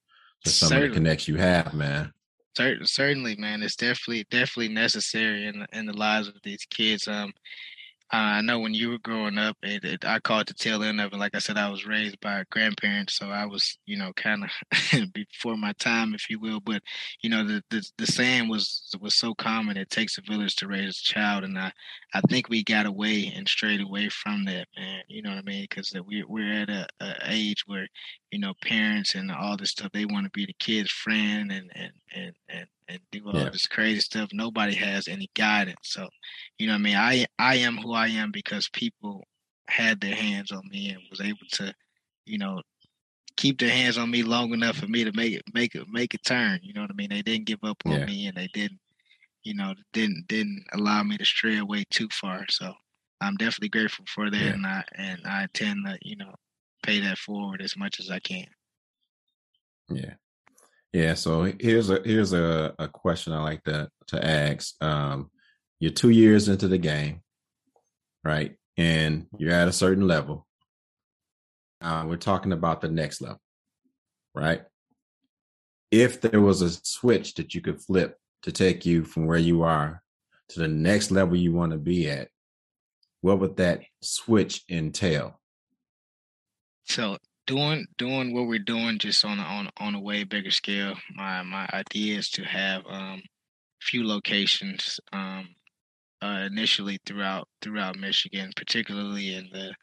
to 0.45 0.51
some 0.51 0.69
Certainly. 0.69 0.87
of 0.87 0.93
the 0.93 0.99
connects 0.99 1.29
you 1.29 1.37
have, 1.37 1.75
man. 1.75 2.13
Certain, 2.57 2.87
Certainly, 2.87 3.37
man. 3.37 3.63
It's 3.63 3.77
definitely 3.77 4.27
definitely 4.31 4.73
necessary 4.73 5.47
in 5.47 5.61
the, 5.61 5.67
in 5.73 5.87
the 5.87 5.97
lives 5.97 6.29
of 6.29 6.37
these 6.45 6.65
kids. 6.71 7.09
Um, 7.09 7.33
I 8.11 8.43
know 8.43 8.61
when 8.61 8.75
you 8.75 8.91
were 8.91 8.99
growing 8.99 9.39
up, 9.39 9.57
it, 9.63 9.85
it, 9.85 10.05
I 10.05 10.21
caught 10.21 10.47
the 10.47 10.55
tail 10.55 10.83
end 10.83 11.01
of 11.01 11.13
it. 11.13 11.17
Like 11.17 11.35
I 11.35 11.39
said, 11.39 11.57
I 11.57 11.69
was 11.71 11.87
raised 11.87 12.21
by 12.21 12.45
grandparents, 12.51 13.15
so 13.17 13.31
I 13.31 13.47
was, 13.47 13.77
you 13.87 13.97
know, 13.97 14.13
kind 14.13 14.45
of 14.45 15.13
before 15.13 15.57
my 15.57 15.73
time, 15.81 16.15
if 16.15 16.29
you 16.31 16.39
will. 16.39 16.61
But 16.61 16.83
you 17.23 17.31
know, 17.31 17.45
the, 17.45 17.63
the 17.71 17.85
the 17.99 18.07
saying 18.07 18.49
was 18.49 18.95
was 19.01 19.15
so 19.17 19.35
common. 19.35 19.77
It 19.77 19.91
takes 19.91 20.19
a 20.19 20.23
village 20.23 20.55
to 20.57 20.69
raise 20.69 21.01
a 21.01 21.13
child, 21.13 21.45
and 21.45 21.59
I 21.59 21.73
I 22.13 22.21
think 22.29 22.49
we 22.49 22.63
got 22.63 22.87
away 22.87 23.33
and 23.35 23.49
strayed 23.49 23.81
away 23.81 24.09
from 24.11 24.45
that, 24.45 24.69
man. 24.77 25.03
You 25.09 25.23
know 25.23 25.31
what 25.31 25.39
I 25.39 25.43
mean? 25.43 25.67
Because 25.69 25.93
we 26.07 26.23
we're 26.25 26.63
at 26.63 26.71
a, 26.71 26.87
a 27.01 27.15
age 27.27 27.65
where 27.67 27.89
you 28.31 28.39
know 28.39 28.55
parents 28.63 29.15
and 29.15 29.33
all 29.33 29.57
this 29.57 29.71
stuff 29.71 29.91
they 29.93 30.05
want 30.05 30.25
to 30.25 30.31
be 30.31 30.47
the 30.47 30.55
kid's 30.59 30.91
friend 30.91 31.51
and 31.51 31.71
and 31.75 31.93
and 32.15 32.35
and 32.49 32.67
and 32.89 33.01
do 33.11 33.23
all 33.27 33.35
yeah. 33.35 33.49
this 33.49 33.67
crazy 33.67 34.01
stuff. 34.01 34.29
Nobody 34.33 34.75
has 34.75 35.09
any 35.09 35.31
guidance. 35.35 35.79
So, 35.83 36.09
you 36.59 36.67
know, 36.67 36.75
what 36.75 36.81
I 36.81 36.83
mean, 36.83 36.97
I 36.97 37.27
I 37.39 37.57
am 37.57 37.77
who 37.77 37.93
I 37.93 38.09
am 38.09 38.31
because 38.31 38.69
people 38.73 39.25
had 39.69 40.01
their 40.01 40.15
hands 40.15 40.53
on 40.53 40.63
me 40.71 40.91
and 40.91 41.01
was 41.11 41.21
able 41.21 41.47
to, 41.53 41.75
you 42.27 42.39
know, 42.39 42.61
keep 43.37 43.59
their 43.59 43.71
hands 43.71 43.99
on 43.99 44.11
me 44.11 44.23
long 44.23 44.53
enough 44.53 44.77
for 44.77 44.87
me 44.87 45.05
to 45.05 45.13
make 45.13 45.33
it 45.33 45.43
make 45.53 45.75
it 45.75 45.89
make 45.89 46.15
a 46.15 46.19
turn. 46.19 46.61
You 46.63 46.75
know 46.75 46.83
what 46.83 46.91
I 46.91 46.95
mean? 46.95 47.11
They 47.11 47.23
didn't 47.23 47.47
give 47.47 47.65
up 47.65 47.83
on 47.87 47.93
yeah. 47.93 48.07
me 48.07 48.27
and 48.27 48.37
they 48.37 48.49
didn't, 48.53 48.81
you 49.43 49.55
know, 49.55 49.75
didn't 49.93 50.27
didn't 50.29 50.65
allow 50.73 51.03
me 51.03 51.17
to 51.19 51.25
stray 51.25 51.59
away 51.59 51.85
too 51.91 52.09
far. 52.13 52.45
So 52.49 52.73
I'm 53.21 53.37
definitely 53.37 53.71
grateful 53.71 54.05
for 54.09 54.31
that, 54.31 54.37
yeah. 54.37 54.53
and 54.53 54.67
I 54.67 54.85
and 54.97 55.21
I 55.27 55.43
intend 55.45 55.87
to, 55.87 55.99
you 56.03 56.17
know, 56.17 56.35
pay 56.83 57.01
that 57.01 57.19
forward 57.19 57.63
as 57.63 57.77
much 57.77 58.01
as 58.01 58.11
I 58.11 58.19
can. 58.19 58.47
Yeah. 59.89 60.15
Yeah, 60.95 61.15
so 61.15 61.53
here's 61.59 61.91
a 61.91 62.01
here's 62.05 62.33
a, 62.33 62.73
a 62.79 62.87
question 62.87 63.33
I 63.33 63.43
like 63.43 63.65
to 63.65 63.91
to 64.07 64.25
ask. 64.25 64.81
Um, 64.81 65.29
you're 65.81 65.91
two 65.91 66.11
years 66.11 66.49
into 66.49 66.69
the 66.69 66.79
game, 66.79 67.23
right? 68.23 68.55
And 68.77 69.27
you're 69.37 69.51
at 69.51 69.67
a 69.67 69.73
certain 69.73 70.07
level. 70.07 70.47
Uh, 71.81 72.05
we're 72.07 72.17
talking 72.17 72.53
about 72.53 72.81
the 72.81 72.89
next 72.89 73.21
level, 73.21 73.41
right? 74.37 74.63
If 75.91 76.21
there 76.21 76.41
was 76.41 76.63
a 76.63 76.71
switch 76.71 77.35
that 77.35 77.57
you 77.57 77.61
could 77.61 77.83
flip 77.83 78.17
to 78.43 78.53
take 78.53 78.87
you 78.87 79.03
from 79.03 79.27
where 79.27 79.37
you 79.37 79.65
are 79.65 80.01
to 80.51 80.61
the 80.61 80.69
next 80.69 81.11
level 81.11 81.35
you 81.35 81.53
want 81.53 81.73
to 81.73 81.79
be 81.79 82.09
at, 82.09 82.29
what 83.21 83.41
would 83.41 83.57
that 83.57 83.83
switch 84.01 84.63
entail? 84.71 85.41
So 86.85 87.19
doing 87.47 87.87
doing 87.99 88.35
what 88.35 88.47
we're 88.47 88.59
doing 88.59 88.99
just 88.99 89.25
on 89.25 89.39
a, 89.39 89.43
on 89.43 89.71
on 89.79 89.95
a 89.95 90.01
way 90.01 90.25
bigger 90.25 90.51
scale. 90.51 90.95
My 91.15 91.43
my 91.43 91.69
idea 91.73 92.19
is 92.19 92.31
to 92.31 92.45
have 92.45 92.83
um 92.87 93.23
few 93.81 94.07
locations 94.07 94.99
um 95.13 95.49
uh, 96.25 96.47
initially 96.47 96.99
throughout 97.05 97.49
throughout 97.61 97.99
Michigan, 97.99 98.51
particularly 98.57 99.35
in 99.35 99.49
the 99.53 99.75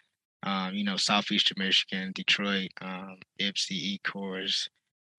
um, 0.50 0.74
you 0.74 0.84
know 0.84 0.97
southeastern 0.97 1.58
Michigan, 1.60 2.12
Detroit, 2.15 2.71
um, 2.82 3.17
Ypsi, 3.39 4.00
Ecorse, 4.00 4.67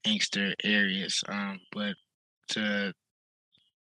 Inkster 0.05 0.55
areas. 0.65 1.23
Um, 1.29 1.61
but 1.73 1.95
to 2.51 2.93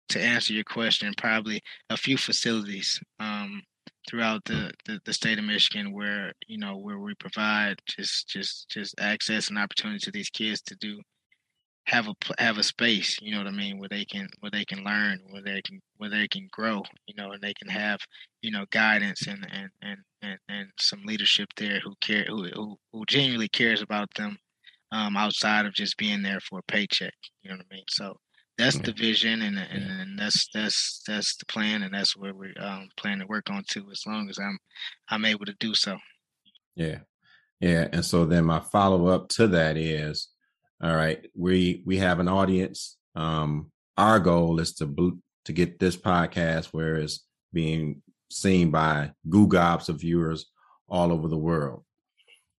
to 0.09 0.21
answer 0.21 0.53
your 0.53 0.63
question, 0.63 1.13
probably 1.17 1.61
a 1.89 1.97
few 1.97 2.17
facilities 2.17 2.99
um, 3.19 3.61
throughout 4.07 4.43
the, 4.45 4.71
the, 4.85 4.99
the, 5.05 5.13
state 5.13 5.37
of 5.37 5.45
Michigan 5.45 5.93
where 5.93 6.31
you 6.47 6.57
know 6.57 6.77
where 6.77 6.99
we 6.99 7.13
provide 7.15 7.79
just 7.87 8.27
just 8.27 8.69
just 8.69 8.95
access 8.99 9.49
and 9.49 9.57
opportunity 9.57 9.99
to 9.99 10.11
these 10.11 10.29
kids 10.29 10.61
to 10.61 10.75
do 10.75 10.99
have 11.85 12.07
a 12.07 12.13
have 12.37 12.57
a 12.57 12.63
space 12.63 13.17
you 13.21 13.31
know 13.31 13.37
what 13.37 13.47
I 13.47 13.51
mean 13.51 13.79
where 13.79 13.89
they 13.89 14.05
can 14.05 14.27
where 14.39 14.51
they 14.51 14.65
can 14.65 14.83
learn 14.83 15.19
where 15.29 15.41
they 15.41 15.61
can 15.61 15.79
where 15.97 16.09
they 16.09 16.27
can 16.27 16.47
grow 16.51 16.83
you 17.05 17.15
know 17.15 17.31
and 17.31 17.41
they 17.41 17.53
can 17.53 17.69
have 17.69 17.99
you 18.41 18.51
know 18.51 18.65
guidance 18.71 19.27
and 19.27 19.45
and 19.51 19.69
and 19.81 19.97
and, 20.21 20.39
and 20.49 20.67
some 20.79 21.03
leadership 21.05 21.49
there 21.55 21.79
who 21.79 21.93
care 22.01 22.25
who, 22.27 22.45
who 22.45 22.77
who 22.91 23.05
genuinely 23.07 23.49
cares 23.49 23.81
about 23.81 24.09
them 24.15 24.37
um, 24.91 25.17
outside 25.17 25.65
of 25.65 25.73
just 25.73 25.97
being 25.97 26.21
there 26.21 26.39
for 26.41 26.59
a 26.59 26.71
paycheck 26.71 27.13
you 27.41 27.49
know 27.49 27.57
what 27.57 27.65
I 27.71 27.75
mean? 27.75 27.85
So 27.89 28.17
that's 28.57 28.79
the 28.79 28.91
vision 28.91 29.41
and, 29.43 29.57
and, 29.57 30.01
and 30.01 30.19
that's 30.19 30.47
that's 30.53 31.01
that's 31.07 31.35
the 31.37 31.45
plan 31.45 31.83
and 31.83 31.93
that's 31.93 32.17
where 32.17 32.33
we 32.33 32.53
um 32.55 32.89
plan 32.97 33.19
to 33.19 33.27
work 33.27 33.49
on 33.49 33.63
too 33.69 33.87
as 33.91 34.03
long 34.07 34.29
as 34.29 34.39
i'm 34.39 34.57
i'm 35.09 35.25
able 35.25 35.45
to 35.45 35.55
do 35.59 35.73
so. 35.75 35.97
Yeah. 36.75 36.99
Yeah 37.59 37.87
and 37.91 38.03
so 38.03 38.25
then 38.25 38.45
my 38.45 38.59
follow-up 38.59 39.29
to 39.29 39.47
that 39.47 39.77
is 39.77 40.29
all 40.81 40.95
right 40.95 41.25
we 41.35 41.83
we 41.85 41.97
have 41.97 42.19
an 42.19 42.27
audience 42.27 42.97
um 43.15 43.71
our 43.97 44.19
goal 44.19 44.59
is 44.59 44.73
to 44.75 45.19
to 45.45 45.53
get 45.53 45.79
this 45.79 45.95
podcast 45.95 46.67
where 46.67 46.95
it's 46.95 47.25
being 47.53 48.01
seen 48.29 48.69
by 48.69 49.11
googobs 49.29 49.89
of 49.89 50.01
viewers 50.01 50.51
all 50.89 51.11
over 51.11 51.27
the 51.27 51.37
world. 51.37 51.83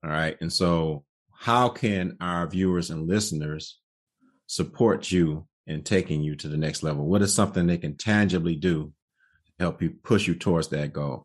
All 0.04 0.10
right 0.10 0.36
and 0.40 0.52
so 0.52 1.04
how 1.32 1.68
can 1.68 2.16
our 2.20 2.46
viewers 2.48 2.90
and 2.90 3.06
listeners 3.06 3.78
support 4.46 5.10
you 5.10 5.47
and 5.68 5.86
taking 5.86 6.22
you 6.22 6.34
to 6.34 6.48
the 6.48 6.56
next 6.56 6.82
level? 6.82 7.04
What 7.06 7.22
is 7.22 7.32
something 7.32 7.66
they 7.66 7.78
can 7.78 7.96
tangibly 7.96 8.56
do 8.56 8.92
to 9.58 9.64
help 9.64 9.80
you 9.80 9.90
push 10.02 10.26
you 10.26 10.34
towards 10.34 10.68
that 10.68 10.92
goal? 10.92 11.22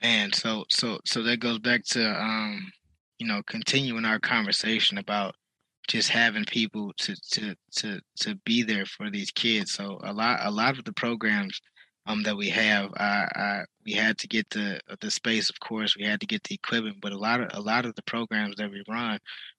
And 0.00 0.34
so 0.34 0.64
so 0.70 1.00
so 1.04 1.22
that 1.24 1.40
goes 1.40 1.58
back 1.58 1.84
to 1.90 2.04
um, 2.04 2.72
you 3.18 3.26
know, 3.26 3.42
continuing 3.46 4.04
our 4.04 4.18
conversation 4.18 4.98
about 4.98 5.34
just 5.88 6.08
having 6.08 6.44
people 6.44 6.92
to 6.98 7.14
to 7.30 7.54
to 7.76 8.00
to 8.20 8.34
be 8.44 8.62
there 8.62 8.86
for 8.86 9.10
these 9.10 9.30
kids. 9.30 9.72
So 9.72 9.98
a 10.02 10.12
lot 10.12 10.40
a 10.42 10.50
lot 10.50 10.78
of 10.78 10.84
the 10.84 10.92
programs 10.92 11.60
um 12.06 12.22
that 12.24 12.36
we 12.36 12.48
have, 12.50 12.90
I, 12.96 13.26
I 13.34 13.64
we 13.84 13.92
had 13.92 14.18
to 14.18 14.28
get 14.28 14.48
the 14.50 14.80
the 15.00 15.10
space, 15.10 15.48
of 15.50 15.58
course, 15.60 15.96
we 15.96 16.04
had 16.04 16.20
to 16.20 16.26
get 16.26 16.42
the 16.44 16.54
equipment, 16.54 16.98
but 17.00 17.12
a 17.12 17.18
lot 17.18 17.40
of 17.40 17.50
a 17.54 17.60
lot 17.60 17.86
of 17.86 17.94
the 17.94 18.02
programs 18.02 18.56
that 18.56 18.70
we 18.70 18.82
run 18.88 19.18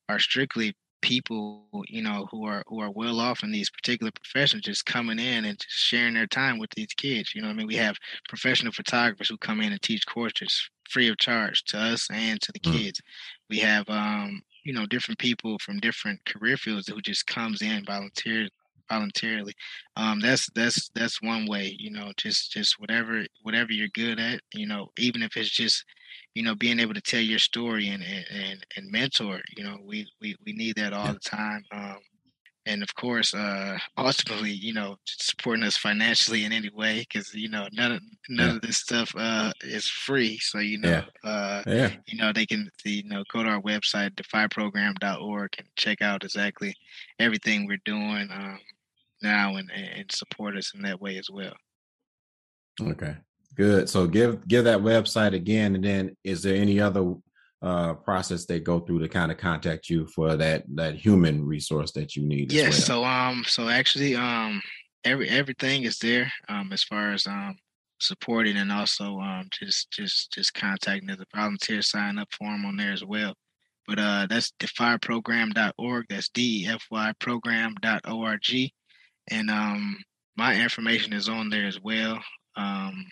are 0.10 0.20
strictly 0.20 0.76
people 1.02 1.64
you 1.88 2.02
know 2.02 2.28
who 2.32 2.46
are 2.46 2.64
who 2.68 2.80
are 2.80 2.92
well 2.92 3.20
off 3.20 3.44
in 3.44 3.52
these 3.52 3.70
particular 3.70 4.12
professions 4.12 4.64
just 4.64 4.86
coming 4.86 5.20
in 5.20 5.46
and 5.46 5.60
just 5.60 5.78
sharing 5.78 6.16
their 6.16 6.28
time 6.28 6.58
with 6.58 6.70
these 6.72 6.94
kids 6.98 7.34
you 7.36 7.42
know 7.42 7.50
i 7.50 7.54
mean? 7.54 7.68
We 7.68 7.76
have 7.76 7.98
professional 8.28 8.72
photographers 8.72 9.30
who 9.30 9.38
come 9.38 9.62
in 9.62 9.72
and 9.72 9.82
teach 9.82 10.06
courses 10.08 10.70
free 10.90 11.10
of 11.10 11.18
charge 11.18 11.64
to 11.66 11.78
us 11.78 12.08
and 12.12 12.42
to 12.42 12.52
the 12.52 12.60
mm. 12.60 12.74
kids. 12.74 13.02
We 13.50 13.60
have 13.60 13.88
um 13.90 14.42
you 14.64 14.74
know 14.74 14.86
different 14.86 15.20
people 15.20 15.58
from 15.60 15.80
different 15.80 16.24
career 16.26 16.58
fields 16.58 16.88
who 16.88 17.02
just 17.02 17.28
comes 17.28 17.62
in 17.62 17.86
volunteer 17.86 18.48
voluntarily. 18.90 19.54
Um 19.96 20.20
that's 20.20 20.50
that's 20.56 20.90
that's 20.96 21.22
one 21.22 21.48
way 21.48 21.76
you 21.78 21.92
know 21.92 22.12
just 22.18 22.52
just 22.52 22.80
whatever 22.80 23.26
whatever 23.44 23.72
you're 23.72 23.90
good 23.90 24.20
at 24.20 24.42
you 24.54 24.68
know 24.68 24.90
even 24.98 25.22
if 25.22 25.36
it's 25.38 25.50
just 25.50 25.84
you 26.34 26.44
know, 26.44 26.56
being 26.56 26.80
able 26.80 26.94
to 26.94 27.02
tell 27.02 27.22
your 27.22 27.40
story 27.40 27.90
and 27.90 28.04
and 28.04 28.66
and 28.76 28.92
mentor. 28.92 29.42
You 29.56 29.64
know, 29.64 29.78
we 29.84 30.08
we 30.22 30.36
we 30.46 30.54
need 30.54 30.76
that 30.78 30.94
all 30.94 31.14
the 31.14 31.20
time. 31.20 31.64
Um, 31.72 31.98
and 32.68 32.84
of 32.84 32.94
course, 32.96 33.34
uh, 33.34 33.78
ultimately, 33.98 34.52
you 34.52 34.74
know, 34.74 34.98
supporting 35.06 35.64
us 35.64 35.78
financially 35.78 36.44
in 36.44 36.52
any 36.52 36.70
way, 36.70 37.00
because 37.00 37.34
you 37.34 37.50
know, 37.50 37.68
none 37.72 37.94
of 37.94 38.02
none 38.30 38.50
yeah. 38.50 38.56
of 38.56 38.62
this 38.62 38.78
stuff 38.78 39.14
uh, 39.18 39.52
is 39.62 39.88
free. 39.88 40.38
So 40.38 40.60
you 40.60 40.78
know, 40.78 41.04
yeah. 41.24 41.30
Uh, 41.30 41.64
yeah. 41.66 41.94
you 42.06 42.18
know, 42.18 42.32
they 42.34 42.46
can 42.46 42.70
you 42.84 43.04
know 43.06 43.24
go 43.34 43.44
to 43.44 43.50
our 43.50 43.62
website 43.62 44.12
defyprogram.org 44.16 45.56
and 45.58 45.68
check 45.76 46.02
out 46.02 46.24
exactly 46.24 46.76
everything 47.20 47.66
we're 47.66 47.80
doing 47.86 48.28
um, 48.32 48.60
now 49.24 49.56
and 49.56 49.72
and 49.72 50.12
support 50.12 50.58
us 50.58 50.74
in 50.76 50.82
that 50.84 51.02
way 51.02 51.18
as 51.18 51.30
well. 51.32 51.54
Okay, 52.80 53.16
Good. 53.58 53.90
So 53.90 54.06
give 54.06 54.48
give 54.48 54.66
that 54.66 54.80
website 54.80 55.34
again, 55.34 55.74
and 55.76 55.84
then 55.84 56.16
is 56.24 56.44
there 56.44 56.56
any 56.56 56.80
other 56.80 57.16
uh, 57.62 57.96
process 57.96 58.46
they 58.46 58.60
go 58.60 58.80
through 58.80 59.00
to 59.00 59.10
kind 59.10 59.32
of 59.32 59.40
contact 59.40 59.90
you 59.90 60.06
for 60.06 60.36
that 60.36 60.64
that 60.76 60.96
human 60.96 61.44
resource 61.44 61.92
that 61.94 62.16
you 62.16 62.24
need? 62.24 62.54
Yes. 62.54 62.88
Well? 62.88 63.02
So 63.02 63.06
um, 63.06 63.44
so 63.48 63.68
actually 63.68 64.16
um, 64.16 64.62
every 65.04 65.28
everything 65.28 65.84
is 65.84 65.98
there 66.00 66.32
um 66.50 66.72
as 66.72 66.84
far 66.84 67.14
as 67.14 67.26
um 67.26 67.56
supporting 68.00 68.58
and 68.58 68.72
also 68.72 69.18
um 69.20 69.48
just 69.52 69.90
just 69.90 70.32
just 70.32 70.54
contacting 70.54 71.08
the 71.08 71.26
volunteer 71.36 71.82
sign 71.82 72.20
up 72.20 72.32
form 72.32 72.64
on 72.64 72.78
there 72.78 72.94
as 72.94 73.04
well. 73.04 73.34
But 73.88 74.00
uh, 74.00 74.28
that's 74.30 74.52
defyprogram.org. 74.60 76.06
That's 76.10 76.30
D 76.30 76.64
E 76.64 76.68
F 76.68 76.84
Y 76.92 77.14
program.org. 77.20 78.72
And 79.30 79.50
um, 79.50 79.98
my 80.36 80.62
information 80.62 81.14
is 81.14 81.30
on 81.30 81.50
there 81.50 81.66
as 81.66 81.82
well. 81.82 82.20
Um, 82.58 83.06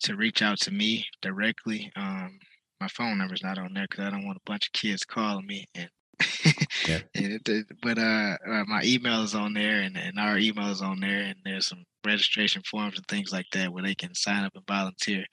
to 0.00 0.16
reach 0.16 0.42
out 0.42 0.58
to 0.60 0.70
me 0.70 1.06
directly. 1.22 1.90
Um, 1.96 2.38
my 2.80 2.88
phone 2.88 3.18
number 3.18 3.34
is 3.34 3.42
not 3.42 3.58
on 3.58 3.74
there 3.74 3.86
because 3.88 4.04
I 4.04 4.10
don't 4.10 4.24
want 4.24 4.38
a 4.38 4.50
bunch 4.50 4.68
of 4.68 4.72
kids 4.72 5.04
calling 5.04 5.46
me. 5.46 5.66
And, 5.74 5.90
yeah. 6.88 7.00
and 7.14 7.66
but 7.82 7.98
uh, 7.98 8.36
uh, 8.46 8.64
my 8.66 8.82
email 8.84 9.22
is 9.22 9.34
on 9.34 9.52
there, 9.54 9.80
and, 9.80 9.96
and 9.96 10.18
our 10.18 10.38
email 10.38 10.68
is 10.68 10.82
on 10.82 11.00
there, 11.00 11.20
and 11.20 11.36
there's 11.44 11.66
some 11.66 11.84
registration 12.04 12.62
forms 12.62 12.96
and 12.96 13.06
things 13.06 13.32
like 13.32 13.46
that 13.52 13.72
where 13.72 13.82
they 13.82 13.94
can 13.94 14.14
sign 14.14 14.44
up 14.44 14.52
and 14.54 14.66
volunteer 14.66 15.24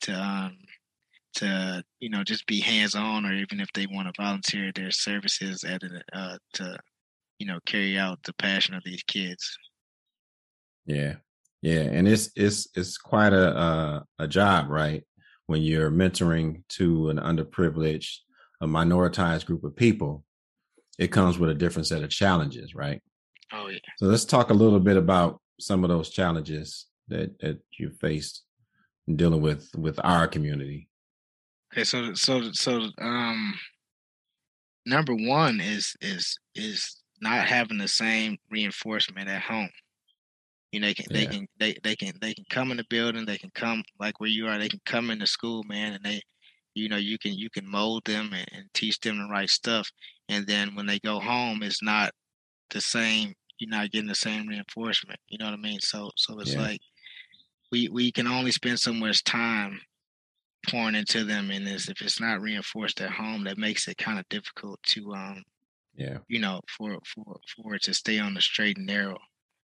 to 0.00 0.12
um 0.12 0.56
to 1.34 1.82
you 2.00 2.08
know 2.08 2.24
just 2.24 2.46
be 2.46 2.60
hands 2.60 2.94
on, 2.94 3.26
or 3.26 3.34
even 3.34 3.60
if 3.60 3.68
they 3.74 3.86
want 3.86 4.08
to 4.08 4.22
volunteer 4.22 4.72
their 4.74 4.90
services 4.90 5.64
at 5.64 5.82
uh 6.12 6.38
to 6.54 6.78
you 7.38 7.46
know 7.46 7.58
carry 7.66 7.98
out 7.98 8.18
the 8.24 8.32
passion 8.34 8.74
of 8.74 8.82
these 8.84 9.02
kids. 9.02 9.58
Yeah, 10.86 11.16
yeah, 11.62 11.80
and 11.80 12.06
it's 12.06 12.30
it's 12.36 12.68
it's 12.74 12.98
quite 12.98 13.32
a 13.32 13.56
a, 13.56 14.06
a 14.20 14.28
job, 14.28 14.68
right? 14.68 15.04
When 15.46 15.62
you're 15.62 15.90
mentoring 15.90 16.62
to 16.70 17.08
an 17.10 17.18
underprivileged, 17.18 18.16
a 18.60 18.66
minoritized 18.66 19.46
group 19.46 19.64
of 19.64 19.76
people, 19.76 20.24
it 20.98 21.08
comes 21.08 21.38
with 21.38 21.50
a 21.50 21.54
different 21.54 21.86
set 21.86 22.02
of 22.02 22.10
challenges, 22.10 22.74
right? 22.74 23.02
Oh 23.52 23.68
yeah. 23.68 23.78
So 23.98 24.06
let's 24.06 24.24
talk 24.24 24.50
a 24.50 24.54
little 24.54 24.80
bit 24.80 24.96
about 24.96 25.40
some 25.60 25.84
of 25.84 25.90
those 25.90 26.10
challenges 26.10 26.86
that 27.08 27.38
that 27.40 27.60
you 27.78 27.90
faced 27.90 28.42
dealing 29.14 29.40
with 29.40 29.70
with 29.76 30.00
our 30.02 30.26
community. 30.26 30.88
Okay, 31.72 31.84
so 31.84 32.14
so 32.14 32.50
so 32.52 32.88
um 33.00 33.54
number 34.84 35.14
one 35.14 35.60
is 35.60 35.94
is 36.00 36.38
is 36.54 37.02
not 37.20 37.46
having 37.46 37.78
the 37.78 37.88
same 37.88 38.36
reinforcement 38.50 39.28
at 39.28 39.42
home. 39.42 39.70
You 40.76 40.80
know, 40.80 40.88
they 40.88 40.94
can 40.94 41.06
yeah. 41.10 41.18
they 41.18 41.26
can 41.26 41.46
they, 41.58 41.76
they 41.82 41.96
can 41.96 42.12
they 42.20 42.34
can 42.34 42.44
come 42.50 42.70
in 42.70 42.76
the 42.76 42.84
building, 42.90 43.24
they 43.24 43.38
can 43.38 43.50
come 43.54 43.82
like 43.98 44.20
where 44.20 44.28
you 44.28 44.46
are, 44.46 44.58
they 44.58 44.68
can 44.68 44.82
come 44.84 45.10
into 45.10 45.26
school, 45.26 45.62
man, 45.64 45.94
and 45.94 46.04
they 46.04 46.20
you 46.74 46.90
know, 46.90 46.98
you 46.98 47.18
can 47.18 47.32
you 47.32 47.48
can 47.48 47.66
mold 47.66 48.04
them 48.04 48.34
and, 48.34 48.46
and 48.52 48.66
teach 48.74 49.00
them 49.00 49.16
the 49.16 49.24
right 49.32 49.48
stuff. 49.48 49.88
And 50.28 50.46
then 50.46 50.74
when 50.74 50.84
they 50.84 50.98
go 50.98 51.18
home, 51.18 51.62
it's 51.62 51.82
not 51.82 52.10
the 52.68 52.82
same 52.82 53.32
you're 53.58 53.70
not 53.70 53.90
getting 53.90 54.08
the 54.08 54.14
same 54.14 54.46
reinforcement. 54.46 55.18
You 55.28 55.38
know 55.38 55.46
what 55.46 55.54
I 55.54 55.56
mean? 55.56 55.80
So 55.80 56.10
so 56.14 56.38
it's 56.40 56.52
yeah. 56.52 56.60
like 56.60 56.80
we 57.72 57.88
we 57.88 58.12
can 58.12 58.26
only 58.26 58.50
spend 58.50 58.78
so 58.78 58.92
much 58.92 59.24
time 59.24 59.80
pouring 60.68 60.94
into 60.94 61.24
them 61.24 61.50
and 61.50 61.66
this 61.66 61.88
if 61.88 62.02
it's 62.02 62.20
not 62.20 62.42
reinforced 62.42 63.00
at 63.00 63.10
home 63.10 63.44
that 63.44 63.56
makes 63.56 63.88
it 63.88 63.96
kind 63.96 64.18
of 64.18 64.28
difficult 64.28 64.82
to 64.82 65.14
um 65.14 65.42
yeah 65.94 66.18
you 66.28 66.40
know 66.40 66.60
for 66.76 66.98
for 67.06 67.36
for 67.54 67.74
it 67.74 67.82
to 67.82 67.94
stay 67.94 68.18
on 68.18 68.34
the 68.34 68.40
straight 68.40 68.76
and 68.76 68.86
narrow 68.86 69.16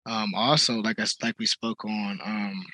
um, 0.09 0.35
also, 0.35 0.77
like 0.81 0.99
I 0.99 1.05
like 1.23 1.35
we 1.39 1.47
spoke 1.47 1.85
on 1.85 2.19
um, 2.25 2.65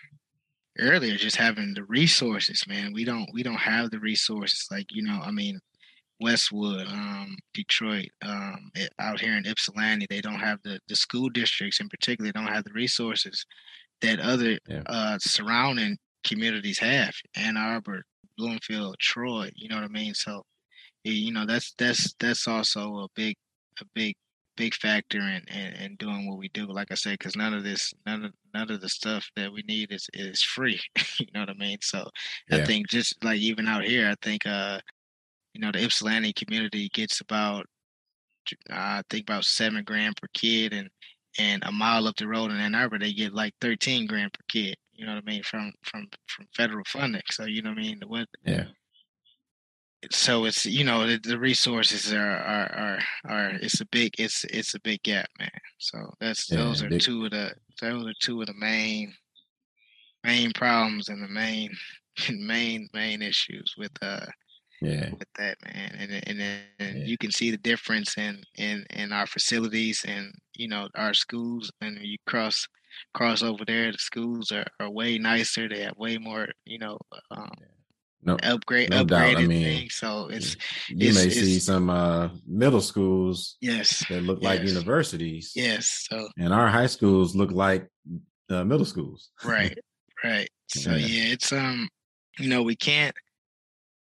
earlier, 0.78 1.16
just 1.16 1.36
having 1.36 1.74
the 1.74 1.84
resources, 1.84 2.64
man. 2.68 2.92
We 2.92 3.04
don't 3.04 3.28
we 3.32 3.42
don't 3.42 3.54
have 3.56 3.90
the 3.90 3.98
resources. 3.98 4.68
Like 4.70 4.86
you 4.90 5.02
know, 5.02 5.20
I 5.20 5.32
mean, 5.32 5.58
Westwood, 6.20 6.86
um, 6.86 7.36
Detroit, 7.52 8.08
um, 8.24 8.70
it, 8.76 8.92
out 9.00 9.20
here 9.20 9.36
in 9.36 9.46
Ypsilanti, 9.46 10.06
they 10.08 10.20
don't 10.20 10.38
have 10.38 10.60
the 10.62 10.78
the 10.88 10.94
school 10.94 11.28
districts 11.28 11.80
in 11.80 11.88
particular 11.88 12.30
don't 12.30 12.46
have 12.46 12.64
the 12.64 12.72
resources 12.72 13.44
that 14.00 14.20
other 14.20 14.58
yeah. 14.68 14.82
uh, 14.86 15.18
surrounding 15.18 15.96
communities 16.24 16.78
have. 16.78 17.14
Ann 17.36 17.56
Arbor, 17.56 18.04
Bloomfield, 18.38 18.96
Troy. 19.00 19.50
You 19.56 19.68
know 19.68 19.76
what 19.76 19.84
I 19.84 19.88
mean? 19.88 20.14
So, 20.14 20.44
you 21.02 21.32
know, 21.32 21.46
that's 21.46 21.74
that's 21.78 22.14
that's 22.20 22.46
also 22.46 22.98
a 22.98 23.08
big 23.16 23.34
a 23.80 23.84
big 23.92 24.14
big 24.56 24.74
factor 24.74 25.20
in, 25.20 25.42
in, 25.48 25.74
in 25.74 25.96
doing 25.96 26.28
what 26.28 26.38
we 26.38 26.48
do. 26.48 26.66
Like 26.66 26.90
I 26.90 26.94
said, 26.94 27.18
because 27.18 27.36
none 27.36 27.54
of 27.54 27.64
this, 27.64 27.92
none 28.06 28.24
of 28.24 28.32
none 28.52 28.70
of 28.70 28.80
the 28.80 28.88
stuff 28.88 29.28
that 29.36 29.52
we 29.52 29.62
need 29.62 29.92
is 29.92 30.08
is 30.14 30.42
free. 30.42 30.80
you 31.18 31.26
know 31.34 31.40
what 31.40 31.50
I 31.50 31.54
mean? 31.54 31.78
So 31.82 32.08
yeah. 32.48 32.58
I 32.58 32.64
think 32.64 32.88
just 32.88 33.22
like 33.24 33.38
even 33.38 33.66
out 33.66 33.84
here, 33.84 34.08
I 34.08 34.14
think 34.22 34.46
uh, 34.46 34.80
you 35.52 35.60
know, 35.60 35.72
the 35.72 35.84
Ypsilanti 35.84 36.32
community 36.32 36.88
gets 36.92 37.20
about 37.20 37.66
I 38.70 39.02
think 39.08 39.24
about 39.28 39.44
seven 39.44 39.84
grand 39.84 40.16
per 40.16 40.28
kid, 40.34 40.72
and 40.72 40.88
and 41.38 41.62
a 41.64 41.72
mile 41.72 42.06
up 42.06 42.16
the 42.16 42.28
road 42.28 42.50
in 42.50 42.58
Ann 42.58 42.74
Arbor, 42.74 42.98
they 42.98 43.12
get 43.12 43.34
like 43.34 43.54
thirteen 43.60 44.06
grand 44.06 44.32
per 44.32 44.44
kid. 44.48 44.76
You 44.92 45.06
know 45.06 45.14
what 45.14 45.24
I 45.26 45.30
mean 45.30 45.42
from 45.42 45.72
from 45.82 46.08
from 46.26 46.46
federal 46.56 46.84
funding. 46.86 47.22
So 47.30 47.44
you 47.44 47.62
know 47.62 47.70
what 47.70 47.78
I 47.78 47.82
mean. 47.82 48.00
What 48.06 48.28
yeah 48.44 48.66
so 50.10 50.44
it's 50.44 50.66
you 50.66 50.84
know 50.84 51.06
the, 51.06 51.18
the, 51.18 51.38
resources 51.38 52.12
are, 52.12 52.36
are 52.36 52.72
are 52.72 52.98
are 53.28 53.50
it's 53.60 53.80
a 53.80 53.86
big 53.86 54.14
it's 54.18 54.44
it's 54.44 54.74
a 54.74 54.80
big 54.80 55.02
gap 55.02 55.28
man. 55.38 55.50
So 55.78 56.12
that's 56.20 56.50
yeah, 56.50 56.58
those 56.58 56.82
are 56.82 56.88
big. 56.88 57.00
two 57.00 57.24
of 57.24 57.30
the 57.30 57.52
those 57.80 58.06
are 58.06 58.14
two 58.20 58.40
of 58.40 58.46
the 58.46 58.54
main 58.54 59.14
main 60.24 60.52
problems 60.52 61.08
and 61.08 61.22
the 61.22 61.28
main 61.28 61.70
main 62.30 62.88
main 62.92 63.22
issues 63.22 63.74
with 63.76 63.92
uh 64.02 64.26
yeah. 64.80 65.10
with 65.10 65.28
that 65.38 65.56
man. 65.64 65.96
And 65.98 66.22
and 66.26 66.40
then 66.40 66.62
yeah. 66.78 67.04
you 67.04 67.16
can 67.18 67.30
see 67.30 67.50
the 67.50 67.58
difference 67.58 68.16
in 68.18 68.42
in 68.56 68.84
in 68.90 69.12
our 69.12 69.26
facilities 69.26 70.04
and 70.06 70.32
you 70.54 70.68
know 70.68 70.88
our 70.94 71.14
schools. 71.14 71.70
And 71.80 71.98
you 72.00 72.18
cross 72.26 72.66
cross 73.12 73.42
over 73.42 73.64
there 73.64 73.90
the 73.90 73.98
schools 73.98 74.52
are, 74.52 74.66
are 74.80 74.90
way 74.90 75.18
nicer. 75.18 75.68
They 75.68 75.82
have 75.82 75.96
way 75.96 76.18
more 76.18 76.48
you 76.64 76.78
know 76.78 76.98
um, 77.30 77.50
yeah 77.60 77.66
no 78.24 78.36
upgrade 78.42 78.90
no 78.90 79.04
doubt. 79.04 79.36
I 79.36 79.46
mean, 79.46 79.88
So 79.90 80.28
it's 80.28 80.56
you 80.88 81.08
it's, 81.08 81.18
may 81.18 81.26
it's, 81.26 81.34
see 81.34 81.58
some 81.58 81.90
uh, 81.90 82.30
middle 82.46 82.80
schools 82.80 83.56
yes 83.60 84.04
that 84.08 84.22
look 84.22 84.42
like 84.42 84.62
universities. 84.62 85.52
Yes. 85.54 86.06
So 86.10 86.28
and 86.38 86.52
our 86.52 86.68
high 86.68 86.86
schools 86.86 87.34
look 87.36 87.50
like 87.50 87.88
uh, 88.50 88.64
middle 88.64 88.86
schools. 88.86 89.30
right. 89.44 89.76
Right. 90.22 90.48
So 90.68 90.90
yeah. 90.92 91.06
yeah, 91.06 91.32
it's 91.34 91.52
um, 91.52 91.88
you 92.38 92.48
know, 92.48 92.62
we 92.62 92.74
can't 92.74 93.14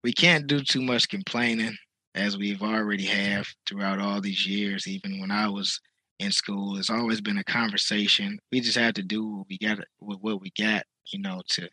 we 0.04 0.13
can't 0.13 0.47
do 0.47 0.62
too 0.62 0.82
much 0.82 1.10
complaining 1.10 1.75
as 2.15 2.38
we've 2.38 2.62
already 2.62 3.06
have 3.06 3.45
throughout 3.67 3.99
all 3.99 4.21
these 4.21 4.47
years. 4.47 4.88
Even 4.88 5.19
when 5.19 5.32
I 5.32 5.49
was 5.49 5.80
in 6.19 6.32
school, 6.32 6.78
it's 6.78 6.89
always 6.89 7.21
been 7.21 7.38
a 7.38 7.43
conversation. 7.43 8.39
We 8.51 8.62
just 8.62 8.78
had 8.78 8.95
to 8.95 9.04
do 9.04 9.28
what 9.28 9.47
we 9.49 9.58
got 9.58 9.80
with 9.99 10.19
what 10.21 10.41
we 10.41 10.51
got, 10.58 10.84
you 11.12 11.19
know, 11.19 11.41
to 11.49 11.67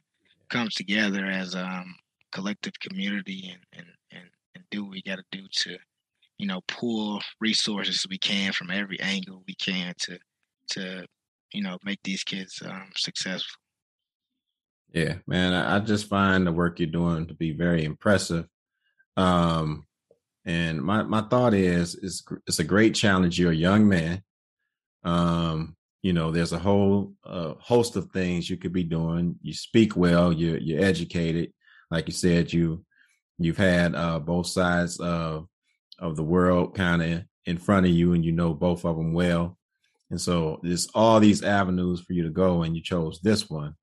come 0.51 0.69
together 0.75 1.25
as 1.27 1.55
um 1.55 1.95
collective 2.33 2.73
community 2.81 3.51
and 3.53 3.63
and 3.79 3.87
and, 4.13 4.31
and 4.55 4.65
do 4.71 4.85
what 4.85 4.93
we 4.93 5.03
got 5.03 5.17
to 5.17 5.25
do 5.33 5.47
to 5.51 5.77
you 6.39 6.47
know 6.47 6.61
pull 6.69 7.21
resources 7.41 8.07
we 8.09 8.19
can 8.19 8.53
from 8.53 8.71
every 8.71 8.99
angle 9.01 9.43
we 9.47 9.55
can 9.55 9.95
to 9.99 10.19
to 10.69 11.07
you 11.53 11.63
know 11.63 11.79
make 11.85 12.01
these 12.05 12.25
kids 12.25 12.63
um, 12.65 12.91
successful 12.97 13.61
yeah 14.93 15.15
man 15.27 15.53
I, 15.53 15.79
just 15.81 16.09
find 16.09 16.47
the 16.47 16.53
work 16.53 16.81
you're 16.81 16.89
doing 16.91 17.27
to 17.27 17.35
be 17.35 17.53
very 17.53 17.85
impressive 17.85 18.47
um 19.17 19.87
And 20.45 20.83
my 20.83 21.03
my 21.05 21.23
thought 21.23 21.55
is 21.55 21.95
is 21.95 22.25
it's 22.47 22.59
a 22.59 22.65
great 22.65 22.95
challenge. 22.95 23.39
You're 23.39 23.53
a 23.53 23.67
young 23.69 23.89
man. 23.89 24.23
Um, 25.05 25.77
you 26.03 26.13
know, 26.13 26.33
there's 26.33 26.53
a 26.53 26.59
whole 26.59 27.13
uh, 27.25 27.55
host 27.61 27.97
of 27.97 28.11
things 28.11 28.51
you 28.51 28.57
could 28.57 28.73
be 28.73 28.83
doing. 28.85 29.37
You 29.43 29.55
speak 29.55 29.97
well. 29.97 30.33
You're 30.33 30.59
you're 30.59 30.85
educated. 30.85 31.53
Like 31.93 32.07
you 32.07 32.15
said, 32.15 32.51
you 32.51 32.87
you've 33.39 33.59
had 33.59 33.95
uh, 33.95 34.19
both 34.19 34.47
sides 34.47 34.99
of 34.99 35.47
of 35.99 36.17
the 36.17 36.25
world 36.25 36.75
kind 36.75 37.03
of 37.03 37.25
in 37.45 37.59
front 37.59 37.85
of 37.85 37.93
you, 37.93 38.15
and 38.15 38.25
you 38.25 38.33
know 38.33 38.55
both 38.55 38.87
of 38.87 38.97
them 38.97 39.13
well. 39.13 39.59
And 40.11 40.19
so 40.19 40.59
there's 40.63 40.89
all 40.95 41.21
these 41.21 41.43
avenues 41.43 42.01
for 42.01 42.15
you 42.15 42.23
to 42.23 42.31
go, 42.31 42.63
and 42.63 42.75
you 42.75 42.83
chose 42.83 43.21
this 43.21 43.51
one. 43.51 43.75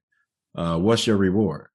Uh, 0.55 0.79
what's 0.79 1.05
your 1.05 1.17
reward? 1.17 1.67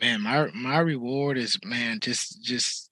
Man, 0.00 0.22
my 0.22 0.50
my 0.54 0.78
reward 0.78 1.36
is 1.36 1.58
man, 1.62 2.00
just 2.00 2.42
just 2.42 2.90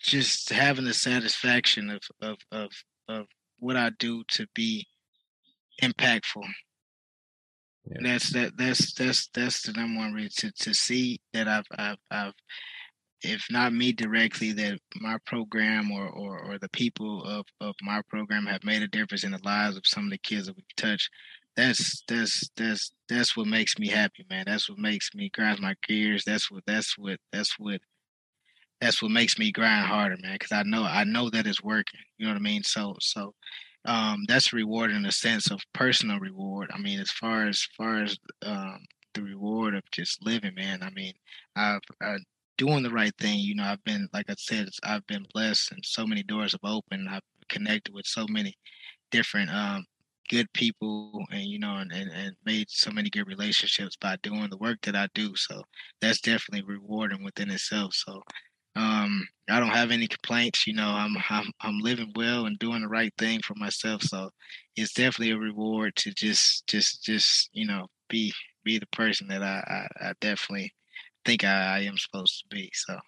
just 0.00 0.48
having 0.48 0.86
the 0.86 0.94
satisfaction 0.94 1.90
of 1.90 2.00
of 2.22 2.38
of 2.50 2.70
of 3.08 3.26
what 3.58 3.76
I 3.76 3.90
do 3.98 4.24
to 4.28 4.46
be 4.54 4.86
impactful. 5.82 6.48
Yeah. 7.84 7.98
That's 8.02 8.32
that 8.32 8.56
that's 8.56 8.94
that's 8.94 9.28
that's 9.34 9.62
the 9.62 9.72
number 9.72 9.98
one 9.98 10.12
reason 10.12 10.52
to, 10.52 10.64
to 10.64 10.74
see 10.74 11.20
that 11.32 11.48
I've 11.48 11.66
I've 11.76 11.98
I've 12.10 12.34
if 13.22 13.46
not 13.50 13.72
me 13.72 13.92
directly, 13.92 14.52
that 14.52 14.78
my 15.00 15.16
program 15.26 15.90
or, 15.92 16.08
or, 16.08 16.38
or 16.40 16.58
the 16.58 16.68
people 16.70 17.22
of, 17.24 17.46
of 17.60 17.74
my 17.80 18.02
program 18.08 18.46
have 18.46 18.64
made 18.64 18.82
a 18.82 18.88
difference 18.88 19.22
in 19.24 19.30
the 19.30 19.40
lives 19.44 19.76
of 19.76 19.86
some 19.86 20.04
of 20.04 20.10
the 20.10 20.18
kids 20.18 20.46
that 20.46 20.56
we've 20.56 20.76
touched. 20.76 21.08
That's 21.56 22.02
that's 22.08 22.48
that's 22.56 22.92
that's 23.08 23.36
what 23.36 23.46
makes 23.46 23.78
me 23.78 23.88
happy, 23.88 24.24
man. 24.30 24.44
That's 24.46 24.70
what 24.70 24.78
makes 24.78 25.10
me 25.14 25.28
grind 25.28 25.60
my 25.60 25.74
gears. 25.86 26.24
That's 26.24 26.50
what 26.50 26.64
that's 26.66 26.96
what 26.96 27.20
that's 27.30 27.58
what 27.58 27.80
that's 28.80 29.02
what 29.02 29.10
makes 29.10 29.38
me 29.38 29.52
grind 29.52 29.86
harder, 29.86 30.16
man. 30.20 30.32
Because 30.32 30.52
I 30.52 30.62
know 30.62 30.82
I 30.84 31.04
know 31.04 31.28
that 31.28 31.46
it's 31.46 31.62
working. 31.62 32.00
You 32.16 32.26
know 32.26 32.32
what 32.32 32.40
I 32.40 32.42
mean? 32.42 32.62
So 32.62 32.96
so 33.00 33.34
um, 33.84 34.24
that's 34.28 34.52
reward 34.52 34.90
in 34.90 35.06
a 35.06 35.12
sense 35.12 35.50
of 35.50 35.60
personal 35.72 36.18
reward. 36.18 36.70
I 36.72 36.78
mean, 36.78 37.00
as 37.00 37.10
far 37.10 37.48
as 37.48 37.66
far 37.76 38.02
as 38.02 38.16
um, 38.44 38.78
the 39.14 39.22
reward 39.22 39.74
of 39.74 39.82
just 39.90 40.24
living, 40.24 40.54
man. 40.54 40.82
I 40.82 40.90
mean, 40.90 41.12
I've, 41.56 41.80
I, 42.00 42.16
doing 42.58 42.82
the 42.82 42.90
right 42.90 43.12
thing. 43.18 43.38
You 43.40 43.54
know, 43.56 43.64
I've 43.64 43.82
been 43.84 44.08
like 44.12 44.26
I 44.28 44.34
said, 44.38 44.68
I've 44.82 45.06
been 45.06 45.26
blessed, 45.32 45.72
and 45.72 45.84
so 45.84 46.06
many 46.06 46.22
doors 46.22 46.52
have 46.52 46.60
opened. 46.64 47.08
I've 47.08 47.22
connected 47.48 47.94
with 47.94 48.06
so 48.06 48.26
many 48.28 48.54
different 49.10 49.50
um, 49.50 49.84
good 50.28 50.52
people, 50.52 51.24
and 51.30 51.42
you 51.42 51.58
know, 51.58 51.76
and, 51.76 51.92
and 51.92 52.10
and 52.10 52.36
made 52.44 52.70
so 52.70 52.90
many 52.90 53.10
good 53.10 53.26
relationships 53.26 53.96
by 54.00 54.16
doing 54.22 54.48
the 54.50 54.58
work 54.58 54.78
that 54.82 54.96
I 54.96 55.08
do. 55.14 55.34
So 55.36 55.62
that's 56.00 56.20
definitely 56.20 56.64
rewarding 56.66 57.24
within 57.24 57.50
itself. 57.50 57.94
So 57.94 58.22
um, 58.74 59.26
I 59.50 59.60
don't 59.60 59.68
have 59.68 59.90
any 59.90 60.06
complaints. 60.06 60.66
You 60.66 60.74
know, 60.74 60.88
I'm 60.88 61.16
I'm 61.28 61.52
I'm 61.60 61.78
living 61.78 62.12
well 62.14 62.46
and 62.46 62.58
doing 62.58 62.82
the 62.82 62.88
right 62.88 63.12
thing 63.18 63.40
for 63.44 63.54
myself. 63.56 64.02
So 64.02 64.30
it's 64.76 64.94
definitely 64.94 65.32
a 65.32 65.38
reward 65.38 65.94
to 65.96 66.12
just 66.12 66.66
just 66.66 67.04
just 67.04 67.50
you 67.52 67.66
know 67.66 67.86
be 68.08 68.32
be 68.64 68.78
the 68.78 68.86
person 68.86 69.28
that 69.28 69.42
I 69.42 69.88
I, 70.00 70.08
I 70.08 70.12
definitely 70.20 70.72
think 71.24 71.44
I, 71.44 71.76
I, 71.76 71.80
am 71.80 71.98
supposed 71.98 72.40
to 72.40 72.56
be. 72.56 72.70
So 72.72 72.98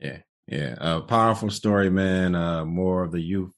yeah, 0.00 0.18
yeah, 0.46 0.74
a 0.78 1.00
powerful 1.00 1.50
story, 1.50 1.90
man. 1.90 2.34
Uh, 2.34 2.64
more 2.64 3.02
of 3.02 3.12
the 3.12 3.20
youth 3.20 3.54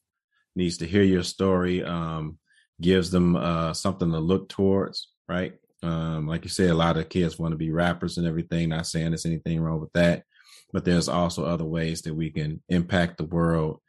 needs 0.55 0.77
to 0.77 0.87
hear 0.87 1.03
your 1.03 1.23
story. 1.23 1.83
Um, 1.83 2.37
gives 2.81 3.11
them 3.11 3.35
uh 3.35 3.73
something 3.73 4.11
to 4.11 4.19
look 4.19 4.49
towards, 4.49 5.09
right? 5.27 5.53
Um, 5.81 6.27
like 6.27 6.45
you 6.45 6.49
said, 6.49 6.69
a 6.69 6.75
lot 6.75 6.97
of 6.97 7.09
kids 7.09 7.37
want 7.37 7.51
to 7.51 7.57
be 7.57 7.71
rappers 7.71 8.17
and 8.17 8.25
everything. 8.25 8.69
Not 8.69 8.87
saying 8.87 9.09
there's 9.09 9.25
anything 9.25 9.59
wrong 9.59 9.81
with 9.81 9.91
that 9.93 10.23
but 10.73 10.83
there's 10.83 11.07
also 11.07 11.45
other 11.45 11.63
ways 11.63 12.01
that 12.01 12.13
we 12.13 12.31
can 12.31 12.61
impact 12.67 13.17
the 13.17 13.25
world 13.25 13.79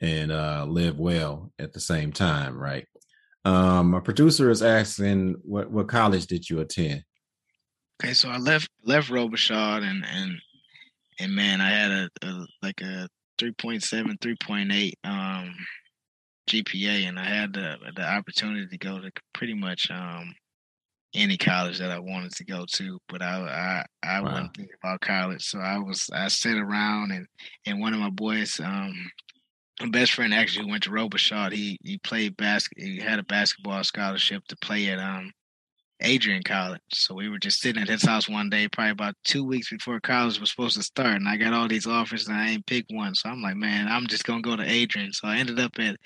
and 0.00 0.32
uh, 0.32 0.66
live 0.68 0.98
well 0.98 1.52
at 1.60 1.72
the 1.72 1.80
same 1.80 2.12
time, 2.12 2.58
right? 2.58 2.86
Um, 3.44 3.92
my 3.92 4.00
producer 4.00 4.50
is 4.50 4.62
asking, 4.62 5.36
what 5.44 5.70
what 5.70 5.88
college 5.88 6.26
did 6.26 6.50
you 6.50 6.60
attend? 6.60 7.04
Okay, 8.02 8.12
so 8.12 8.28
I 8.28 8.38
left 8.38 8.68
left 8.84 9.10
Robichaud 9.10 9.82
and 9.82 10.04
and 10.04 10.38
and 11.20 11.34
man, 11.34 11.60
I 11.60 11.70
had 11.70 11.90
a, 11.90 12.10
a 12.22 12.46
like 12.62 12.80
a 12.80 13.08
3.7, 13.40 14.18
3.8 14.18 14.92
um, 15.04 15.54
GPA, 16.48 17.08
and 17.08 17.18
I 17.18 17.24
had 17.24 17.52
the 17.52 17.76
the 17.94 18.02
opportunity 18.02 18.66
to 18.66 18.78
go 18.78 19.00
to 19.00 19.10
pretty 19.32 19.54
much 19.54 19.90
um, 19.90 20.34
any 21.14 21.36
college 21.36 21.78
that 21.78 21.90
I 21.90 21.98
wanted 21.98 22.32
to 22.32 22.44
go 22.44 22.64
to, 22.74 22.98
but 23.08 23.22
I 23.22 23.84
I, 24.02 24.08
I 24.08 24.20
wow. 24.20 24.32
wasn't 24.32 24.56
thinking 24.56 24.74
about 24.82 25.00
college, 25.00 25.44
so 25.44 25.58
I 25.58 25.78
was 25.78 26.08
I 26.12 26.28
sat 26.28 26.56
around 26.56 27.12
and 27.12 27.26
and 27.66 27.80
one 27.80 27.94
of 27.94 28.00
my 28.00 28.10
boys, 28.10 28.60
um, 28.60 28.94
my 29.80 29.88
best 29.88 30.12
friend 30.12 30.32
actually 30.32 30.70
went 30.70 30.84
to 30.84 30.90
Robichaud. 30.90 31.52
He 31.52 31.78
he 31.82 31.98
played 31.98 32.36
basket. 32.36 32.78
He 32.78 32.98
had 32.98 33.18
a 33.18 33.24
basketball 33.24 33.82
scholarship 33.84 34.44
to 34.48 34.56
play 34.56 34.88
at 34.88 34.98
um 34.98 35.32
Adrian 36.02 36.42
College. 36.42 36.80
So 36.92 37.14
we 37.14 37.28
were 37.28 37.38
just 37.38 37.60
sitting 37.60 37.82
at 37.82 37.88
his 37.88 38.02
house 38.02 38.28
one 38.28 38.50
day, 38.50 38.68
probably 38.68 38.90
about 38.90 39.14
two 39.24 39.44
weeks 39.44 39.70
before 39.70 40.00
college 40.00 40.40
was 40.40 40.50
supposed 40.50 40.76
to 40.76 40.82
start. 40.82 41.16
And 41.16 41.28
I 41.28 41.36
got 41.36 41.52
all 41.52 41.68
these 41.68 41.86
offers 41.86 42.28
and 42.28 42.36
I 42.36 42.50
ain't 42.50 42.66
picked 42.66 42.92
one. 42.92 43.14
So 43.14 43.28
I'm 43.28 43.42
like, 43.42 43.56
man, 43.56 43.88
I'm 43.88 44.06
just 44.06 44.24
gonna 44.24 44.42
go 44.42 44.56
to 44.56 44.62
Adrian. 44.62 45.12
So 45.12 45.28
I 45.28 45.38
ended 45.38 45.60
up 45.60 45.72
at 45.78 45.96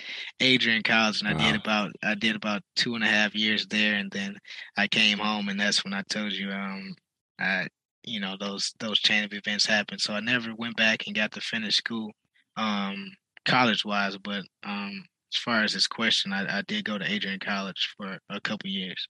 Adrian 0.41 0.83
College 0.83 1.21
and 1.21 1.29
I 1.29 1.33
wow. 1.35 1.53
did 1.53 1.61
about 1.61 1.93
I 2.03 2.15
did 2.15 2.37
about 2.37 2.63
two 2.77 2.95
and 2.95 3.05
a 3.05 3.09
half 3.09 3.35
years 3.35 3.67
there 3.67 3.95
and 3.95 4.11
then 4.11 4.37
I 4.77 4.87
came 4.87 5.19
home 5.19 5.49
and 5.49 5.59
that's 5.59 5.85
when 5.85 5.95
I 5.95 6.03
told 6.03 6.33
you 6.33 6.51
um 6.51 6.95
I 7.39 7.69
you 8.05 8.21
know 8.21 8.37
those 8.39 8.75
those 8.79 8.99
chain 8.99 9.25
of 9.25 9.33
events 9.33 9.67
happened. 9.67 10.01
So 10.01 10.15
I 10.15 10.21
never 10.21 10.55
went 10.55 10.77
back 10.77 11.07
and 11.07 11.17
got 11.17 11.33
to 11.33 11.41
finish 11.41 11.77
school 11.77 12.13
um 12.57 13.11
college 13.45 13.85
wise, 13.85 14.17
but 14.19 14.45
um 14.65 15.05
as 15.33 15.39
far 15.39 15.63
as 15.65 15.73
this 15.75 15.87
question, 15.87 16.33
I, 16.33 16.59
I 16.59 16.63
did 16.63 16.85
go 16.85 16.99
to 16.99 17.13
Adrian 17.13 17.41
College 17.41 17.95
for 17.97 18.19
a 18.31 18.41
couple 18.41 18.71
years. 18.71 19.09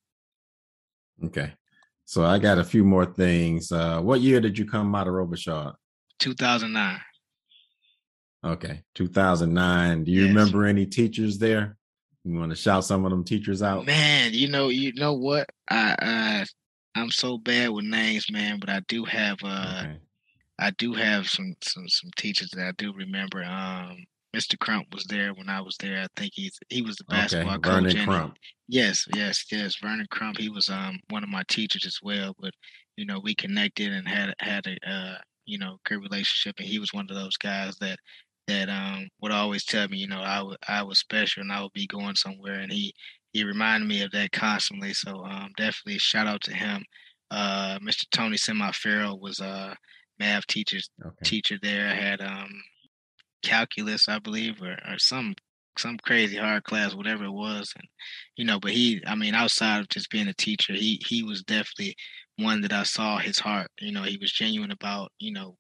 Okay. 1.25 1.53
So 2.05 2.25
I 2.25 2.39
got 2.39 2.59
a 2.59 2.65
few 2.65 2.85
more 2.85 3.07
things. 3.07 3.73
Uh, 3.73 4.01
what 4.01 4.21
year 4.21 4.41
did 4.41 4.57
you 4.59 4.65
come 4.65 4.95
out 4.95 5.09
of 5.09 5.15
Robichaud? 5.15 5.75
2009. 6.21 7.01
Okay, 8.45 8.83
2009. 8.95 10.05
Do 10.05 10.13
you 10.13 10.27
yes. 10.27 10.29
remember 10.29 10.67
any 10.67 10.87
teachers 10.87 11.39
there? 11.39 11.77
You 12.25 12.39
want 12.39 12.51
to 12.51 12.57
shout 12.57 12.85
some 12.85 13.05
of 13.05 13.11
them 13.11 13.25
teachers 13.25 13.63
out? 13.63 13.87
Man, 13.87 14.35
you 14.35 14.49
know, 14.49 14.69
you 14.69 14.93
know 14.95 15.15
what? 15.15 15.49
I 15.69 15.97
uh, 16.01 16.45
I'm 17.01 17.11
so 17.11 17.39
bad 17.39 17.71
with 17.71 17.85
names, 17.85 18.31
man, 18.31 18.59
but 18.61 18.69
I 18.69 18.81
do 18.89 19.05
have 19.05 19.39
uh, 19.45 19.83
okay. 19.85 19.97
I 20.59 20.71
do 20.73 20.93
have 20.95 21.29
some 21.29 21.55
some 21.63 21.89
some 21.89 22.11
teachers 22.17 22.51
that 22.51 22.67
I 22.67 22.73
do 22.79 22.93
remember. 22.93 23.43
Um, 23.43 24.05
Mr. 24.35 24.59
Crump 24.59 24.87
was 24.93 25.05
there 25.05 25.33
when 25.35 25.49
I 25.49 25.61
was 25.61 25.77
there. 25.79 26.03
I 26.03 26.07
think 26.17 26.33
he's 26.35 26.59
he 26.69 26.83
was 26.83 26.97
the 26.97 27.05
basketball 27.05 27.55
okay, 27.57 27.71
coach. 27.71 27.93
Vernon 27.93 28.05
Crump. 28.05 28.37
Yes, 28.69 29.07
yes, 29.15 29.45
yes. 29.51 29.77
Vernon 29.81 30.07
Crump. 30.11 30.39
He 30.39 30.49
was 30.49 30.69
um 30.69 30.99
one 31.09 31.23
of 31.23 31.29
my 31.29 31.45
teachers 31.49 31.87
as 31.87 31.99
well. 32.03 32.35
But 32.41 32.53
you 32.97 33.07
know, 33.07 33.21
we 33.21 33.35
connected 33.35 33.93
and 33.93 34.09
had 34.09 34.35
had 34.41 34.67
a 34.67 34.91
uh, 34.91 35.19
you 35.45 35.59
know 35.59 35.79
good 35.85 36.03
relationship. 36.03 36.57
And 36.59 36.67
he 36.67 36.79
was 36.79 36.93
one 36.93 37.07
of 37.09 37.17
those 37.17 37.37
guys 37.37 37.77
that 37.81 37.99
that 38.49 38.69
um 38.69 39.09
would 39.21 39.33
always 39.33 39.65
tell 39.65 39.89
me, 39.89 39.99
you 39.99 40.09
know, 40.09 40.21
I, 40.23 40.39
w- 40.39 40.57
I 40.69 40.83
was 40.83 40.99
special 40.99 41.43
and 41.43 41.53
I 41.53 41.63
would 41.63 41.73
be 41.73 41.87
going 41.87 42.17
somewhere. 42.17 42.61
And 42.61 42.73
he 42.73 42.93
he 43.33 43.45
reminded 43.45 43.89
me 43.89 44.03
of 44.03 44.11
that 44.13 44.33
constantly. 44.33 44.95
So 44.95 45.25
um 45.25 45.51
definitely 45.57 45.99
shout 45.99 46.27
out 46.27 46.43
to 46.43 46.55
him. 46.55 46.85
Uh, 47.31 47.79
Mr. 47.81 48.05
Tony 48.11 48.37
Semi 48.37 48.71
Farrell 48.73 49.19
was 49.21 49.41
a 49.41 49.77
math 50.19 50.47
teacher 50.47 50.79
okay. 51.05 51.15
teacher 51.25 51.59
there. 51.63 51.89
I 51.89 51.95
had 51.95 52.21
um 52.21 52.51
calculus, 53.43 54.09
I 54.09 54.19
believe, 54.19 54.61
or, 54.63 54.79
or 54.89 54.99
some 54.99 55.35
some 55.79 55.99
crazy 55.99 56.37
hard 56.37 56.65
class, 56.65 56.95
whatever 56.95 57.25
it 57.25 57.33
was. 57.33 57.73
And 57.77 57.89
you 58.37 58.45
know, 58.45 58.59
but 58.61 58.73
he, 58.73 59.03
I 59.07 59.15
mean, 59.15 59.35
outside 59.35 59.81
of 59.81 59.89
just 59.89 60.11
being 60.11 60.29
a 60.29 60.35
teacher, 60.35 60.73
he 60.73 61.01
he 61.07 61.23
was 61.23 61.43
definitely 61.43 61.97
one 62.39 62.61
that 62.63 62.73
I 62.73 62.83
saw 62.83 63.19
his 63.19 63.39
heart. 63.39 63.69
You 63.81 63.93
know, 63.93 64.03
he 64.03 64.19
was 64.19 64.33
genuine 64.33 64.71
about 64.71 65.13
you 65.19 65.33
know 65.33 65.57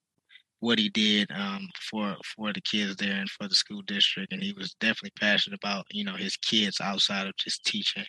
what 0.60 0.78
he 0.78 0.88
did 0.88 1.30
um, 1.32 1.68
for 1.80 2.16
for 2.36 2.52
the 2.52 2.60
kids 2.60 2.96
there 2.96 3.16
and 3.16 3.30
for 3.30 3.48
the 3.48 3.54
school 3.54 3.82
district, 3.86 4.32
and 4.32 4.42
he 4.42 4.52
was 4.52 4.74
definitely 4.80 5.12
passionate 5.18 5.58
about 5.62 5.86
you 5.90 6.04
know 6.04 6.14
his 6.14 6.36
kids 6.36 6.80
outside 6.80 7.26
of 7.26 7.36
just 7.36 7.64
teaching. 7.64 8.06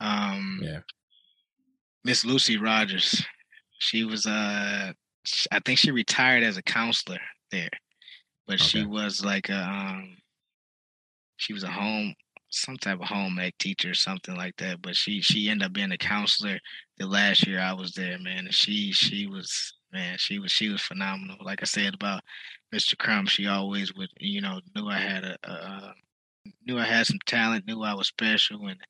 Um, 0.00 0.60
yeah. 0.62 0.80
Miss 2.02 2.24
Lucy 2.24 2.56
Rogers, 2.56 3.22
she 3.78 4.04
was 4.04 4.24
uh, 4.24 4.92
I 5.52 5.58
think 5.64 5.78
she 5.78 5.90
retired 5.90 6.42
as 6.42 6.56
a 6.56 6.62
counselor 6.62 7.20
there 7.50 7.68
but 8.50 8.60
okay. 8.60 8.64
she 8.64 8.84
was 8.84 9.24
like 9.24 9.48
a 9.48 9.62
um, 9.62 10.16
she 11.40 11.52
was 11.52 11.64
a 11.64 11.66
mm-hmm. 11.66 11.80
home 11.80 12.14
some 12.52 12.76
type 12.76 13.00
of 13.00 13.06
home 13.06 13.38
ec 13.38 13.56
teacher 13.58 13.90
or 13.90 13.94
something 13.94 14.36
like 14.36 14.56
that. 14.56 14.82
But 14.82 14.96
she 14.96 15.20
she 15.20 15.48
ended 15.48 15.66
up 15.66 15.72
being 15.72 15.92
a 15.92 15.98
counselor 15.98 16.58
the 16.98 17.06
last 17.06 17.46
year 17.46 17.60
I 17.60 17.72
was 17.72 17.92
there, 17.92 18.18
man. 18.18 18.46
And 18.46 18.54
she 18.54 18.92
she 18.92 19.26
was 19.26 19.72
man, 19.92 20.16
she 20.18 20.38
was 20.38 20.52
she 20.52 20.68
was 20.68 20.82
phenomenal. 20.82 21.36
Like 21.40 21.62
I 21.62 21.66
said 21.66 21.94
about 21.94 22.22
Mr. 22.74 22.98
Crump, 22.98 23.28
she 23.28 23.46
always 23.46 23.94
would 23.94 24.10
you 24.18 24.40
know 24.40 24.60
knew 24.74 24.88
I 24.88 24.98
had 24.98 25.24
a, 25.24 25.36
a 25.44 25.94
knew 26.66 26.78
I 26.78 26.84
had 26.84 27.06
some 27.06 27.18
talent, 27.26 27.66
knew 27.66 27.82
I 27.82 27.94
was 27.94 28.08
special, 28.08 28.66
and 28.66 28.80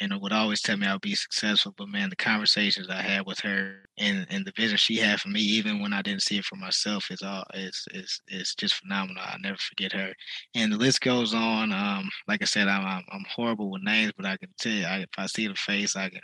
and 0.00 0.12
it 0.12 0.20
would 0.20 0.32
always 0.32 0.62
tell 0.62 0.76
me 0.76 0.86
I'll 0.86 0.98
be 0.98 1.14
successful. 1.14 1.74
But 1.76 1.88
man, 1.88 2.08
the 2.10 2.16
conversations 2.16 2.88
I 2.88 3.02
had 3.02 3.26
with 3.26 3.38
her 3.40 3.84
and 3.98 4.26
and 4.30 4.44
the 4.44 4.52
vision 4.56 4.76
she 4.76 4.96
had 4.96 5.20
for 5.20 5.28
me, 5.28 5.40
even 5.40 5.80
when 5.80 5.92
I 5.92 6.02
didn't 6.02 6.22
see 6.22 6.38
it 6.38 6.44
for 6.44 6.56
myself, 6.56 7.10
is 7.10 7.22
all 7.22 7.44
is 7.54 7.86
is 7.92 8.20
is 8.28 8.54
just 8.54 8.74
phenomenal. 8.74 9.22
I'll 9.26 9.38
never 9.38 9.58
forget 9.58 9.92
her. 9.92 10.12
And 10.54 10.72
the 10.72 10.78
list 10.78 11.02
goes 11.02 11.34
on. 11.34 11.72
Um, 11.72 12.08
like 12.26 12.42
I 12.42 12.46
said, 12.46 12.68
I'm 12.68 12.84
I'm, 12.86 13.04
I'm 13.12 13.24
horrible 13.28 13.70
with 13.70 13.82
names, 13.82 14.12
but 14.16 14.26
I 14.26 14.36
can 14.38 14.48
tell 14.58 14.72
you, 14.72 14.86
I, 14.86 14.98
if 15.00 15.10
I 15.18 15.26
see 15.26 15.46
the 15.46 15.54
face, 15.54 15.96
I 15.96 16.08
can 16.08 16.22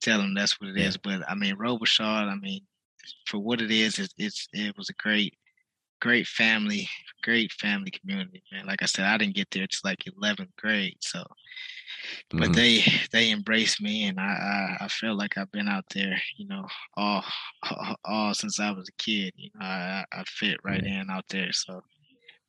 tell 0.00 0.18
them 0.18 0.34
that's 0.34 0.60
what 0.60 0.70
it 0.70 0.78
is. 0.78 0.96
But 0.96 1.22
I 1.28 1.34
mean, 1.34 1.56
Robichaud, 1.56 2.30
I 2.30 2.34
mean, 2.36 2.62
for 3.26 3.38
what 3.38 3.60
it 3.60 3.70
is, 3.70 3.98
it's, 3.98 4.14
it's 4.18 4.48
it 4.52 4.76
was 4.76 4.90
a 4.90 4.94
great 4.94 5.34
great 6.00 6.26
family, 6.26 6.88
great 7.22 7.52
family 7.52 7.90
community, 7.90 8.42
man. 8.52 8.66
Like 8.66 8.82
I 8.82 8.86
said, 8.86 9.04
I 9.04 9.18
didn't 9.18 9.34
get 9.34 9.50
there 9.50 9.64
It's 9.64 9.84
like 9.84 10.04
11th 10.04 10.54
grade, 10.56 10.96
so 11.00 11.24
but 12.30 12.40
mm-hmm. 12.40 12.52
they 12.52 12.84
they 13.12 13.30
embraced 13.30 13.80
me, 13.80 14.04
and 14.04 14.20
I, 14.20 14.76
I, 14.80 14.84
I 14.84 14.88
feel 14.88 15.16
like 15.16 15.36
I've 15.36 15.50
been 15.50 15.68
out 15.68 15.84
there, 15.94 16.20
you 16.36 16.46
know, 16.46 16.66
all 16.96 17.24
all, 17.62 17.96
all 18.04 18.34
since 18.34 18.60
I 18.60 18.70
was 18.70 18.88
a 18.88 19.02
kid. 19.02 19.32
You 19.36 19.50
know, 19.54 19.66
I 19.66 20.04
I 20.12 20.24
fit 20.24 20.58
right 20.64 20.82
yeah. 20.82 21.02
in 21.02 21.10
out 21.10 21.24
there. 21.28 21.52
So 21.52 21.74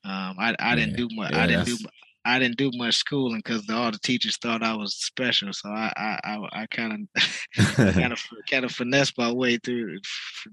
um, 0.04 0.36
I 0.40 0.56
I 0.60 0.76
didn't 0.76 0.96
do 0.96 1.08
much. 1.12 1.32
Yeah, 1.34 1.44
I 1.44 1.48
didn't 1.48 1.66
do. 1.66 1.78
I 2.26 2.38
didn't 2.38 2.58
do 2.58 2.72
much 2.76 2.96
schooling 2.96 3.42
because 3.44 3.70
all 3.70 3.92
the 3.92 4.00
teachers 4.00 4.38
thought 4.38 4.62
I 4.62 4.76
was 4.76 4.96
special. 4.96 5.54
So 5.54 5.70
I 5.70 6.20
I 6.24 6.40
I 6.52 6.66
kind 6.68 7.08
of 7.16 7.86
kind 7.96 8.14
of 8.14 8.20
kind 8.50 8.66
of 8.66 8.72
finessed 8.72 9.18
my 9.18 9.32
way 9.32 9.58
through 9.58 10.00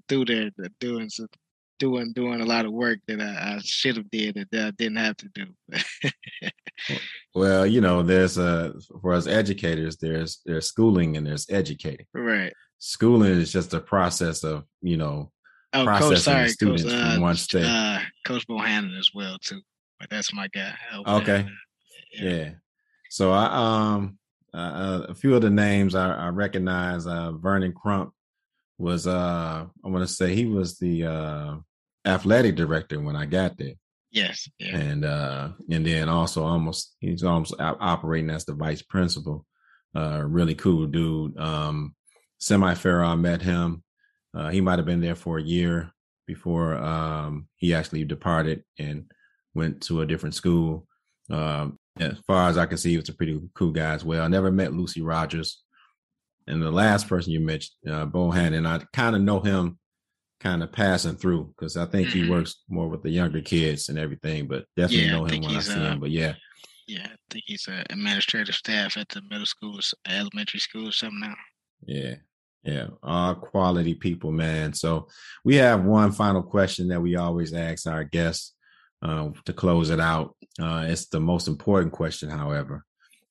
through 0.08 0.26
there 0.26 0.50
doing 0.80 1.10
some 1.10 1.28
doing 1.78 2.12
doing 2.12 2.40
a 2.40 2.44
lot 2.44 2.64
of 2.64 2.72
work 2.72 3.00
that 3.08 3.20
I, 3.20 3.56
I 3.56 3.60
should 3.62 3.96
have 3.96 4.10
did 4.10 4.46
that 4.52 4.66
I 4.66 4.70
didn't 4.72 4.98
have 4.98 5.16
to 5.18 5.28
do. 5.34 5.46
well, 7.34 7.66
you 7.66 7.80
know, 7.80 8.02
there's 8.02 8.38
a 8.38 8.74
for 9.00 9.12
us 9.12 9.26
educators, 9.26 9.96
there's 9.96 10.40
there's 10.44 10.66
schooling 10.66 11.16
and 11.16 11.26
there's 11.26 11.46
educating. 11.50 12.06
Right. 12.14 12.52
Schooling 12.78 13.32
is 13.32 13.52
just 13.52 13.72
a 13.72 13.80
process 13.80 14.44
of 14.44 14.64
you 14.82 14.96
know 14.96 15.32
oh, 15.72 15.84
processing 15.84 16.10
Coach, 16.10 16.22
sorry, 16.22 16.48
students 16.48 16.82
Coach, 16.82 16.92
uh, 16.92 17.12
from 17.14 17.22
one 17.22 17.36
state. 17.36 17.64
Uh, 17.64 18.00
Coach 18.26 18.46
Bohannon 18.46 18.98
as 18.98 19.10
well 19.14 19.38
too, 19.40 19.60
but 19.98 20.10
that's 20.10 20.34
my 20.34 20.48
guy. 20.48 20.74
Okay. 21.06 21.46
Yeah. 22.12 22.30
yeah. 22.30 22.50
So 23.10 23.32
I 23.32 23.46
um 23.94 24.18
uh, 24.52 24.56
uh, 24.56 25.06
a 25.10 25.14
few 25.14 25.34
of 25.34 25.42
the 25.42 25.50
names 25.50 25.94
I, 25.94 26.10
I 26.12 26.28
recognize. 26.28 27.06
Uh, 27.06 27.32
Vernon 27.32 27.72
Crump 27.72 28.14
was 28.78 29.06
uh 29.06 29.66
I 29.84 29.88
want 29.88 30.06
to 30.06 30.12
say 30.12 30.34
he 30.34 30.46
was 30.46 30.78
the 30.78 31.04
uh 31.04 31.54
athletic 32.04 32.56
director 32.56 33.00
when 33.00 33.16
I 33.16 33.26
got 33.26 33.56
there. 33.56 33.74
Yes. 34.10 34.48
Yeah. 34.58 34.76
And 34.76 35.04
uh 35.04 35.48
and 35.70 35.86
then 35.86 36.08
also 36.08 36.44
almost 36.44 36.94
he's 37.00 37.24
almost 37.24 37.54
operating 37.58 38.30
as 38.30 38.44
the 38.44 38.54
vice 38.54 38.82
principal. 38.82 39.44
Uh 39.94 40.22
really 40.24 40.54
cool 40.54 40.86
dude. 40.86 41.38
Um 41.38 41.94
Semi 42.38 42.74
I 42.74 43.14
met 43.14 43.42
him. 43.42 43.82
Uh 44.36 44.50
he 44.50 44.60
might 44.60 44.78
have 44.78 44.86
been 44.86 45.00
there 45.00 45.14
for 45.14 45.38
a 45.38 45.42
year 45.42 45.90
before 46.26 46.74
um 46.76 47.48
he 47.56 47.74
actually 47.74 48.04
departed 48.04 48.64
and 48.78 49.10
went 49.54 49.82
to 49.82 50.02
a 50.02 50.06
different 50.06 50.34
school. 50.34 50.86
Um 51.30 51.78
as 51.98 52.18
far 52.26 52.50
as 52.50 52.58
I 52.58 52.66
can 52.66 52.76
see, 52.76 52.90
he 52.90 52.98
was 52.98 53.08
a 53.08 53.14
pretty 53.14 53.40
cool 53.54 53.72
guy 53.72 53.94
as 53.94 54.04
well. 54.04 54.22
I 54.22 54.28
never 54.28 54.50
met 54.50 54.74
Lucy 54.74 55.00
Rogers. 55.00 55.62
And 56.46 56.62
the 56.62 56.70
last 56.70 57.08
person 57.08 57.32
you 57.32 57.40
mentioned, 57.40 57.76
uh, 57.88 58.06
and 58.12 58.68
I 58.68 58.80
kind 58.92 59.16
of 59.16 59.22
know 59.22 59.40
him 59.40 59.78
kind 60.40 60.62
of 60.62 60.72
passing 60.72 61.16
through 61.16 61.52
because 61.56 61.76
I 61.76 61.86
think 61.86 62.08
mm-hmm. 62.08 62.24
he 62.24 62.30
works 62.30 62.62
more 62.68 62.88
with 62.88 63.02
the 63.02 63.10
younger 63.10 63.40
kids 63.40 63.88
and 63.88 63.98
everything, 63.98 64.46
but 64.46 64.66
definitely 64.76 65.06
yeah, 65.06 65.12
know 65.12 65.24
him 65.24 65.42
when 65.42 65.56
I 65.56 65.60
see 65.60 65.74
uh, 65.74 65.92
him. 65.92 66.00
But 66.00 66.10
yeah. 66.10 66.34
Yeah, 66.86 67.06
I 67.06 67.16
think 67.30 67.44
he's 67.46 67.66
an 67.66 67.84
administrative 67.90 68.54
staff 68.54 68.96
at 68.96 69.08
the 69.08 69.22
middle 69.28 69.46
school, 69.46 69.80
elementary 70.08 70.60
school 70.60 70.88
or 70.88 70.92
something 70.92 71.20
now. 71.20 71.34
Yeah. 71.84 72.16
Yeah, 72.62 72.88
all 73.00 73.36
quality 73.36 73.94
people, 73.94 74.32
man. 74.32 74.72
So 74.72 75.06
we 75.44 75.54
have 75.56 75.84
one 75.84 76.10
final 76.10 76.42
question 76.42 76.88
that 76.88 77.00
we 77.00 77.14
always 77.14 77.52
ask 77.52 77.86
our 77.86 78.02
guests 78.02 78.54
uh, 79.02 79.30
to 79.44 79.52
close 79.52 79.90
it 79.90 80.00
out. 80.00 80.36
Uh, 80.60 80.86
it's 80.88 81.06
the 81.06 81.20
most 81.20 81.46
important 81.46 81.92
question, 81.92 82.28
however. 82.28 82.84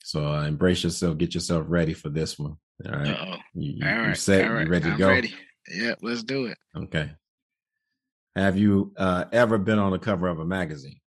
So 0.06 0.25
uh, 0.25 0.43
embrace 0.43 0.86
yourself, 0.86 1.17
get 1.17 1.34
yourself 1.34 1.65
ready 1.67 1.93
for 1.93 2.08
this 2.08 2.39
one. 2.39 2.56
All 2.83 2.91
right. 2.91 3.07
Uh-oh. 3.07 3.38
You, 3.53 3.88
all 3.88 3.97
right. 3.99 4.17
Set, 4.17 4.45
all 4.45 4.53
right. 4.53 4.65
you 4.65 4.71
ready 4.71 4.85
to 4.85 4.91
I'm 4.91 4.97
go? 4.97 5.09
Ready. 5.09 5.33
Yeah, 5.73 5.95
let's 6.01 6.23
do 6.23 6.45
it. 6.45 6.57
Okay. 6.75 7.11
Have 8.35 8.57
you 8.57 8.91
uh, 8.97 9.25
ever 9.31 9.57
been 9.57 9.79
on 9.79 9.91
the 9.91 9.99
cover 9.99 10.27
of 10.27 10.39
a 10.39 10.45
magazine? 10.45 10.99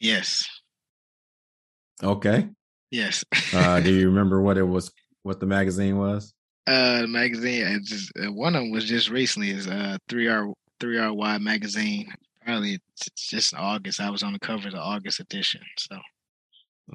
Yes. 0.00 0.48
Okay. 2.02 2.48
Yes. 2.90 3.24
uh, 3.52 3.80
do 3.80 3.92
you 3.92 4.06
remember 4.08 4.40
what 4.40 4.56
it 4.56 4.62
was? 4.62 4.90
What 5.22 5.40
the 5.40 5.46
magazine 5.46 5.98
was? 5.98 6.32
Uh, 6.66 7.02
the 7.02 7.06
magazine. 7.06 7.66
I 7.66 7.78
just 7.84 8.10
uh, 8.18 8.32
one 8.32 8.54
of 8.54 8.62
them 8.62 8.70
was 8.70 8.86
just 8.86 9.10
recently. 9.10 9.50
Is 9.50 9.68
uh 9.68 9.98
three 10.08 10.26
R 10.28 10.48
three 10.80 10.98
R 10.98 11.12
Y 11.12 11.38
magazine. 11.38 12.10
Probably 12.44 12.78
it's 12.96 13.28
just 13.28 13.54
August. 13.54 14.00
I 14.00 14.08
was 14.08 14.22
on 14.22 14.32
the 14.32 14.38
cover 14.38 14.68
of 14.68 14.72
the 14.72 14.80
August 14.80 15.20
edition. 15.20 15.60
So. 15.78 15.98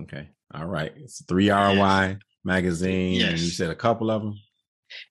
Okay. 0.01 0.27
All 0.53 0.65
right. 0.65 0.91
It's 0.97 1.23
three 1.25 1.51
RY 1.51 2.07
yes. 2.07 2.17
Magazine. 2.45 3.13
Yes. 3.13 3.31
And 3.31 3.39
you 3.39 3.49
said 3.49 3.69
a 3.69 3.75
couple 3.75 4.11
of 4.11 4.21
them. 4.21 4.39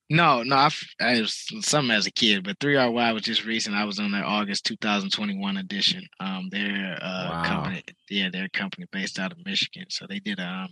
No, 0.08 0.42
no, 0.42 0.56
I, 0.56 0.70
I 1.00 1.20
was 1.20 1.46
some 1.60 1.90
as 1.90 2.06
a 2.06 2.10
kid, 2.10 2.44
but 2.44 2.58
3RY 2.58 3.12
was 3.12 3.22
just 3.22 3.44
recent. 3.44 3.74
I 3.74 3.84
was 3.84 3.98
on 3.98 4.12
their 4.12 4.24
August 4.24 4.66
2021 4.66 5.56
edition. 5.56 6.06
Um, 6.20 6.48
their 6.50 6.98
uh, 7.02 7.28
wow. 7.30 7.44
company, 7.44 7.82
yeah, 8.08 8.30
their 8.30 8.48
company 8.48 8.86
based 8.92 9.18
out 9.18 9.32
of 9.32 9.44
Michigan. 9.44 9.86
So 9.88 10.06
they 10.06 10.20
did 10.20 10.40
um, 10.40 10.68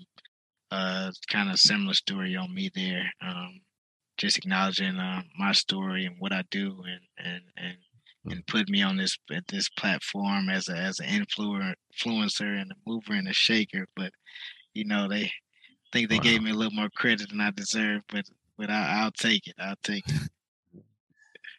a 0.70 1.12
kind 1.28 1.50
of 1.50 1.58
similar 1.58 1.94
story 1.94 2.36
on 2.36 2.54
me 2.54 2.70
there, 2.74 3.10
um, 3.20 3.60
just 4.16 4.38
acknowledging 4.38 4.96
uh, 4.96 5.22
my 5.38 5.52
story 5.52 6.06
and 6.06 6.16
what 6.18 6.32
I 6.32 6.44
do, 6.50 6.82
and 6.86 7.26
and 7.26 7.42
and 7.56 7.76
hmm. 8.24 8.32
and 8.32 8.46
put 8.46 8.68
me 8.68 8.82
on 8.82 8.96
this 8.96 9.18
at 9.32 9.46
this 9.48 9.68
platform 9.70 10.48
as 10.48 10.68
a 10.68 10.76
as 10.76 11.00
an 11.00 11.08
influencer, 11.08 11.74
influencer 11.94 12.60
and 12.60 12.70
a 12.70 12.74
mover 12.86 13.14
and 13.14 13.28
a 13.28 13.32
shaker. 13.32 13.86
But 13.96 14.12
you 14.74 14.84
know, 14.84 15.08
they 15.08 15.32
think 15.92 16.08
they 16.08 16.16
wow. 16.16 16.22
gave 16.22 16.42
me 16.42 16.50
a 16.50 16.54
little 16.54 16.72
more 16.72 16.90
credit 16.90 17.30
than 17.30 17.40
I 17.40 17.50
deserve, 17.50 18.02
but 18.08 18.24
but 18.58 18.70
I, 18.70 19.04
will 19.04 19.12
take 19.12 19.46
it. 19.46 19.54
I'll 19.58 19.76
take 19.82 20.04
it. 20.08 20.14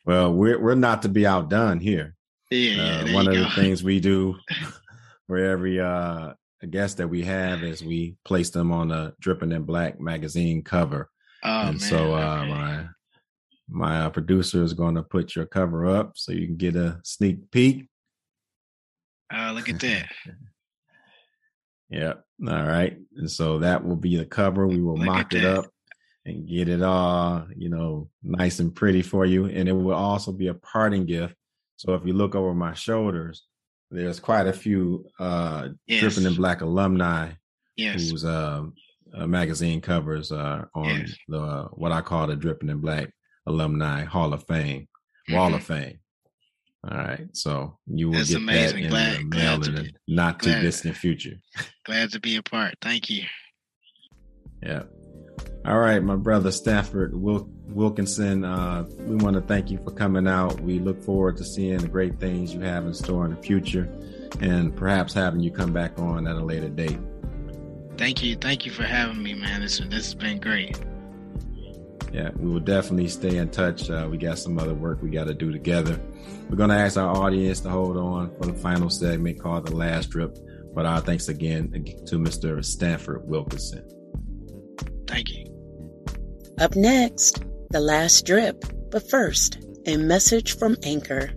Well, 0.06 0.34
we're 0.34 0.60
we're 0.60 0.76
not 0.76 1.04
to 1.04 1.10
be 1.10 1.26
outdone 1.26 1.80
here. 1.80 2.16
Yeah, 2.52 3.06
uh, 3.08 3.14
one 3.14 3.26
of 3.26 3.36
go. 3.36 3.44
the 3.44 3.50
things 3.52 3.86
we 3.86 4.02
do 4.02 4.36
for 5.28 5.38
every 5.38 5.80
uh, 5.80 6.34
guest 6.70 6.98
that 6.98 7.08
we 7.08 7.24
have 7.24 7.64
is 7.64 7.84
we 7.84 8.18
place 8.26 8.50
them 8.50 8.74
on 8.74 8.92
a 8.92 9.14
Dripping 9.22 9.54
in 9.54 9.64
Black 9.64 10.02
magazine 10.02 10.62
cover. 10.62 11.10
Oh, 11.44 11.68
and 11.68 11.80
man, 11.80 11.90
so 11.90 12.16
uh, 12.16 12.40
okay. 12.42 12.50
my 12.50 12.86
my 13.70 14.02
uh, 14.02 14.10
producer 14.10 14.62
is 14.62 14.74
going 14.74 14.96
to 14.96 15.04
put 15.04 15.38
your 15.38 15.46
cover 15.46 15.86
up 15.86 16.18
so 16.18 16.34
you 16.34 16.48
can 16.48 16.58
get 16.58 16.76
a 16.76 17.00
sneak 17.04 17.50
peek. 17.50 17.88
Oh, 19.34 19.52
look 19.56 19.70
at 19.70 19.80
that. 19.80 20.10
yep. 21.90 22.26
All 22.48 22.64
right. 22.64 22.98
And 23.16 23.32
so 23.32 23.60
that 23.60 23.86
will 23.86 23.96
be 23.96 24.18
the 24.18 24.26
cover. 24.26 24.68
We 24.68 24.82
will 24.82 24.98
look 24.98 25.06
mock 25.06 25.34
it 25.34 25.46
up 25.46 25.66
and 26.26 26.48
get 26.48 26.68
it 26.68 26.82
all, 26.82 27.48
you 27.56 27.70
know, 27.70 28.10
nice 28.22 28.60
and 28.60 28.74
pretty 28.74 29.02
for 29.02 29.26
you. 29.26 29.46
And 29.46 29.70
it 29.70 29.74
will 29.74 29.94
also 29.94 30.32
be 30.32 30.48
a 30.48 30.54
parting 30.54 31.06
gift. 31.06 31.36
So 31.78 31.94
if 31.94 32.06
you 32.06 32.14
look 32.14 32.36
over 32.36 32.54
my 32.54 32.74
shoulders, 32.74 33.44
there's 33.92 34.20
quite 34.20 34.48
a 34.48 34.54
few 34.54 35.06
uh 35.20 35.70
yes. 35.88 36.02
Dripping 36.02 36.26
in 36.26 36.36
Black 36.36 36.62
alumni 36.62 37.32
yes. 37.76 38.10
whose 38.10 38.26
uh, 38.26 38.64
uh, 39.14 39.28
magazine 39.28 39.82
covers 39.82 40.32
uh, 40.32 40.66
on 40.74 40.86
yes. 40.86 41.16
the 41.28 41.68
what 41.74 41.92
I 41.92 42.02
call 42.02 42.28
the 42.28 42.36
Dripping 42.36 42.70
in 42.70 42.80
Black 42.80 43.12
Alumni 43.46 44.04
Hall 44.04 44.34
of 44.34 44.46
Fame, 44.48 44.88
Wall 45.30 45.48
mm-hmm. 45.48 45.56
of 45.56 45.64
Fame. 45.64 46.00
All 46.86 46.98
right, 46.98 47.28
so 47.32 47.78
you 47.88 48.10
will 48.10 48.18
That's 48.18 48.30
get 48.32 48.38
amazing. 48.40 48.76
that 48.76 48.84
in 48.84 48.90
glad, 48.90 49.18
the 49.20 49.24
mail 49.38 49.64
in 49.64 49.76
the 49.76 49.92
not 50.08 50.42
too 50.42 50.60
distant 50.60 50.98
future. 50.98 51.36
Glad 51.86 52.12
to 52.12 52.20
be 52.20 52.36
a 52.36 52.44
part. 52.44 52.76
Thank 52.82 53.10
you. 53.10 53.24
Yeah. 54.62 54.84
All 55.66 55.80
right, 55.80 56.04
my 56.04 56.18
brother 56.18 56.52
Stanford 56.52 57.16
Wil- 57.16 57.50
Wilkinson, 57.68 58.44
uh, 58.44 58.84
we 59.00 59.16
want 59.16 59.36
to 59.36 59.42
thank 59.42 59.72
you 59.72 59.78
for 59.78 59.92
coming 59.92 60.28
out. 60.28 60.60
We 60.60 60.80
look 60.80 61.02
forward 61.02 61.38
to 61.38 61.46
seeing 61.46 61.78
the 61.78 61.88
great 61.88 62.20
things 62.20 62.54
you 62.54 62.60
have 62.62 62.86
in 62.86 62.94
store 62.94 63.24
in 63.26 63.34
the 63.34 63.42
future 63.42 63.90
and 64.42 64.76
perhaps 64.76 65.14
having 65.14 65.40
you 65.40 65.52
come 65.52 65.72
back 65.72 65.98
on 65.98 66.28
at 66.28 66.36
a 66.36 66.44
later 66.44 66.68
date. 66.70 67.00
Thank 67.98 68.22
you. 68.24 68.36
Thank 68.36 68.66
you 68.66 68.72
for 68.74 68.84
having 68.84 69.24
me, 69.24 69.36
man. 69.36 69.62
This, 69.62 69.78
this 69.80 69.92
has 70.06 70.16
been 70.16 70.40
great. 70.40 70.78
Yeah, 72.14 72.30
we 72.36 72.52
will 72.52 72.60
definitely 72.60 73.08
stay 73.08 73.38
in 73.38 73.50
touch. 73.50 73.90
Uh, 73.90 74.08
we 74.10 74.18
got 74.18 74.38
some 74.38 74.60
other 74.60 74.76
work 74.76 75.02
we 75.02 75.10
got 75.10 75.26
to 75.26 75.34
do 75.34 75.52
together. 75.52 76.00
We're 76.48 76.58
going 76.58 76.70
to 76.70 76.76
ask 76.76 76.96
our 76.96 77.10
audience 77.10 77.60
to 77.62 77.70
hold 77.70 77.98
on 77.98 78.36
for 78.36 78.46
the 78.46 78.54
final 78.54 78.92
segment 78.92 79.42
called 79.42 79.66
The 79.66 79.76
Last 79.76 80.12
Drip. 80.12 80.38
But 80.76 80.86
our 80.86 81.02
thanks 81.02 81.28
again 81.28 81.72
to 81.72 82.20
Mr. 82.20 82.64
Stanford 82.64 83.28
Wilkinson. 83.28 83.88
Thank 85.08 85.30
you. 85.30 85.46
Up 86.60 86.76
next, 86.76 87.44
the 87.72 87.80
last 87.80 88.26
drip, 88.28 88.64
but 88.92 89.10
first, 89.10 89.58
a 89.88 89.98
message 89.98 90.58
from 90.58 90.78
Anchor. 90.84 91.32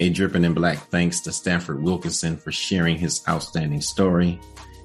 A 0.00 0.10
Dripping 0.10 0.44
in 0.44 0.54
Black 0.54 0.78
thanks 0.90 1.20
to 1.20 1.32
Stanford 1.32 1.82
Wilkinson 1.82 2.36
for 2.36 2.50
sharing 2.50 2.98
his 2.98 3.22
outstanding 3.28 3.80
story 3.80 4.40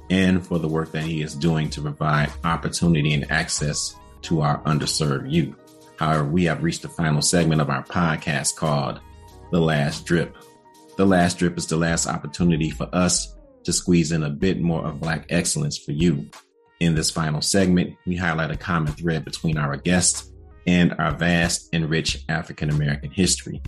and 0.10 0.45
for 0.45 0.60
the 0.60 0.68
work 0.68 0.91
that 0.91 1.03
he 1.03 1.22
is 1.22 1.36
doing 1.36 1.70
to 1.72 1.82
provide 1.82 2.32
opportunity 2.43 3.14
and 3.14 3.30
access 3.32 3.95
to 4.24 4.41
our 4.41 4.62
underserved 4.64 5.32
youth. 5.32 5.55
However, 5.97 6.26
we 6.26 6.45
have 6.45 6.64
reached 6.64 6.84
the 6.84 6.89
final 6.89 7.22
segment 7.22 7.62
of 7.62 7.70
our 7.70 7.84
podcast 7.84 8.55
called 8.55 8.99
The 9.51 9.60
Last 9.60 10.05
Drip. 10.05 10.36
The 10.97 11.05
Last 11.05 11.39
Drip 11.39 11.57
is 11.57 11.68
the 11.68 11.78
last 11.78 12.07
opportunity 12.07 12.70
for 12.70 12.88
us 12.93 13.36
to 13.64 13.74
squeeze 13.74 14.12
in 14.12 14.24
a 14.24 14.30
bit 14.30 14.62
more 14.62 14.86
of 14.86 15.01
Black 15.01 15.26
excellence 15.30 15.78
for 15.78 15.91
you. 15.91 16.30
In 16.80 16.95
this 16.95 17.12
final 17.12 17.41
segment, 17.41 17.97
we 18.05 18.16
highlight 18.16 18.51
a 18.51 18.57
common 18.57 18.93
thread 18.93 19.26
between 19.26 19.57
our 19.57 19.76
guests 19.76 20.32
and 20.66 20.93
our 20.93 21.12
vast 21.12 21.70
and 21.74 21.89
rich 21.89 22.24
African 22.30 22.70
American 22.70 23.12
history. 23.12 23.62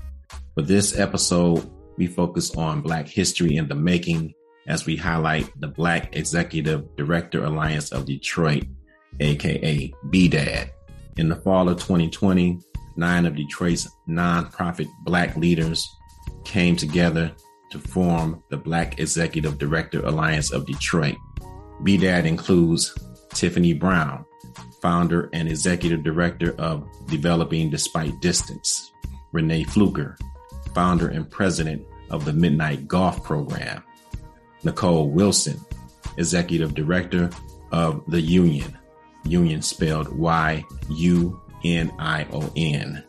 For 0.55 0.63
this 0.63 0.99
episode, 0.99 1.71
we 1.95 2.07
focus 2.07 2.53
on 2.57 2.81
Black 2.81 3.07
history 3.07 3.55
in 3.55 3.69
the 3.69 3.75
making 3.75 4.33
as 4.67 4.85
we 4.85 4.97
highlight 4.97 5.49
the 5.61 5.69
Black 5.69 6.13
Executive 6.13 6.93
Director 6.97 7.45
Alliance 7.45 7.93
of 7.93 8.05
Detroit, 8.05 8.65
aka 9.21 9.93
BDAD. 10.07 10.69
In 11.15 11.29
the 11.29 11.37
fall 11.37 11.69
of 11.69 11.77
2020, 11.77 12.59
nine 12.97 13.25
of 13.25 13.37
Detroit's 13.37 13.87
nonprofit 14.09 14.89
Black 15.05 15.37
leaders 15.37 15.87
came 16.43 16.75
together 16.75 17.31
to 17.69 17.79
form 17.79 18.43
the 18.49 18.57
Black 18.57 18.99
Executive 18.99 19.57
Director 19.57 20.05
Alliance 20.05 20.51
of 20.51 20.65
Detroit. 20.65 21.15
BDAD 21.83 22.25
includes 22.25 22.93
Tiffany 23.33 23.73
Brown, 23.73 24.25
founder 24.81 25.29
and 25.31 25.47
executive 25.47 26.03
director 26.03 26.53
of 26.59 26.85
Developing 27.07 27.69
Despite 27.69 28.19
Distance, 28.19 28.91
Renee 29.31 29.63
Fluker, 29.63 30.17
founder 30.74 31.07
and 31.07 31.30
president 31.30 31.86
of 32.09 32.26
the 32.26 32.34
Midnight 32.34 32.88
Golf 32.88 33.24
Program, 33.24 33.84
Nicole 34.63 35.09
Wilson, 35.09 35.59
executive 36.17 36.74
director 36.74 37.30
of 37.72 38.03
The 38.07 38.22
Union, 38.22 38.78
Union 39.24 39.61
spelled 39.61 40.09
Y 40.09 40.63
U 40.89 41.39
N 41.63 41.91
I 41.99 42.26
O 42.32 42.51
N, 42.55 43.03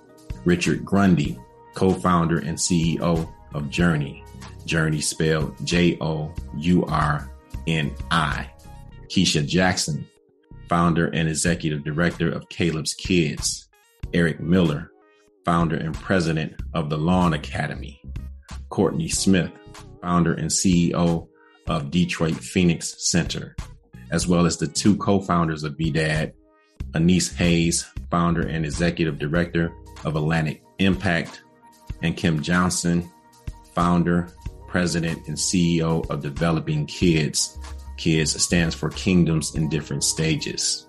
Richard 0.44 0.84
Grundy, 0.84 1.38
co 1.74 1.92
founder 1.94 2.38
and 2.38 2.56
CEO 2.56 3.32
of 3.54 3.70
Journey, 3.70 4.24
Journey 4.64 5.00
spelled 5.00 5.54
J 5.64 5.98
O 6.00 6.32
U 6.56 6.84
R 6.86 7.30
N 7.66 7.92
I, 8.10 8.50
Keisha 9.08 9.46
Jackson, 9.46 10.06
founder 10.68 11.08
and 11.08 11.28
executive 11.28 11.84
director 11.84 12.30
of 12.30 12.48
Caleb's 12.48 12.94
Kids, 12.94 13.68
Eric 14.14 14.40
Miller, 14.40 14.91
founder 15.44 15.76
and 15.76 15.94
president 15.94 16.54
of 16.74 16.90
the 16.90 16.98
Lawn 16.98 17.34
Academy, 17.34 18.00
Courtney 18.68 19.08
Smith, 19.08 19.50
founder 20.00 20.34
and 20.34 20.50
CEO 20.50 21.28
of 21.66 21.90
Detroit 21.90 22.36
Phoenix 22.36 23.10
Center, 23.10 23.56
as 24.10 24.26
well 24.26 24.46
as 24.46 24.56
the 24.56 24.66
two 24.66 24.96
co-founders 24.96 25.64
of 25.64 25.76
BDAD, 25.76 26.32
Anise 26.94 27.34
Hayes, 27.36 27.86
founder 28.10 28.46
and 28.46 28.64
executive 28.64 29.18
director 29.18 29.72
of 30.04 30.16
Atlantic 30.16 30.62
Impact, 30.78 31.42
and 32.02 32.16
Kim 32.16 32.42
Johnson, 32.42 33.10
founder, 33.74 34.28
president, 34.68 35.26
and 35.28 35.36
CEO 35.36 36.08
of 36.10 36.22
Developing 36.22 36.86
Kids. 36.86 37.58
Kids 37.96 38.42
stands 38.42 38.74
for 38.74 38.90
Kingdoms 38.90 39.54
in 39.54 39.68
Different 39.68 40.02
Stages. 40.02 40.86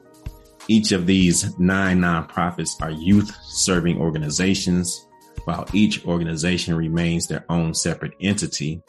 Each 0.68 0.93
of 0.93 1.05
these 1.05 1.57
nine 1.59 1.99
nonprofits 1.99 2.82
are 2.82 2.91
youth 2.91 3.36
serving 3.43 3.99
organizations. 3.99 5.07
While 5.43 5.68
each 5.74 6.05
organization 6.05 6.76
remains 6.76 7.28
their 7.28 7.43
own 7.49 7.74
separate 7.74 8.14
entity, 8.22 8.82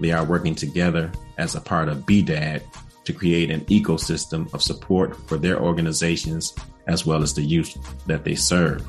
they 0.00 0.10
are 0.10 0.24
working 0.24 0.56
together 0.56 1.12
as 1.38 1.54
a 1.54 1.60
part 1.60 1.88
of 1.88 1.98
BDAD 1.98 2.62
to 3.04 3.12
create 3.12 3.50
an 3.50 3.60
ecosystem 3.66 4.52
of 4.52 4.62
support 4.62 5.16
for 5.28 5.36
their 5.36 5.60
organizations 5.60 6.54
as 6.88 7.06
well 7.06 7.22
as 7.22 7.32
the 7.32 7.42
youth 7.42 7.76
that 8.06 8.24
they 8.24 8.34
serve. 8.34 8.84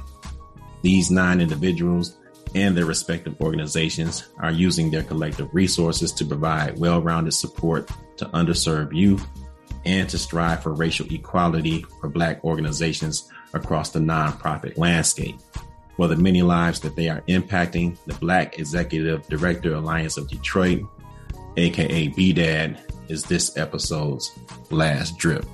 These 0.81 1.11
nine 1.11 1.41
individuals 1.41 2.17
and 2.55 2.75
their 2.75 2.85
respective 2.85 3.39
organizations 3.39 4.27
are 4.39 4.51
using 4.51 4.89
their 4.89 5.03
collective 5.03 5.53
resources 5.53 6.11
to 6.13 6.25
provide 6.25 6.79
well 6.79 7.01
rounded 7.01 7.33
support 7.33 7.89
to 8.17 8.25
underserved 8.25 8.95
youth 8.95 9.25
and 9.85 10.09
to 10.09 10.17
strive 10.17 10.63
for 10.63 10.73
racial 10.73 11.07
equality 11.11 11.85
for 11.99 12.09
Black 12.09 12.43
organizations 12.43 13.29
across 13.53 13.89
the 13.89 13.99
nonprofit 13.99 14.77
landscape. 14.77 15.37
For 15.97 16.07
the 16.07 16.15
many 16.15 16.41
lives 16.41 16.79
that 16.81 16.95
they 16.95 17.09
are 17.09 17.21
impacting, 17.27 17.97
the 18.05 18.13
Black 18.15 18.57
Executive 18.59 19.27
Director 19.27 19.75
Alliance 19.75 20.17
of 20.17 20.29
Detroit, 20.29 20.83
aka 21.57 22.09
BDAD, 22.09 22.79
is 23.09 23.23
this 23.23 23.57
episode's 23.57 24.31
last 24.69 25.17
drip. 25.17 25.45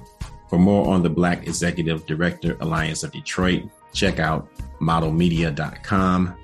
For 0.50 0.60
more 0.60 0.88
on 0.94 1.04
the 1.04 1.10
Black 1.10 1.48
Executive 1.48 2.06
Director 2.06 2.56
Alliance 2.62 3.04
of 3.04 3.12
Detroit, 3.12 3.64
check 3.94 4.20
out 4.20 4.48
modeldmedia.com, 4.80 6.38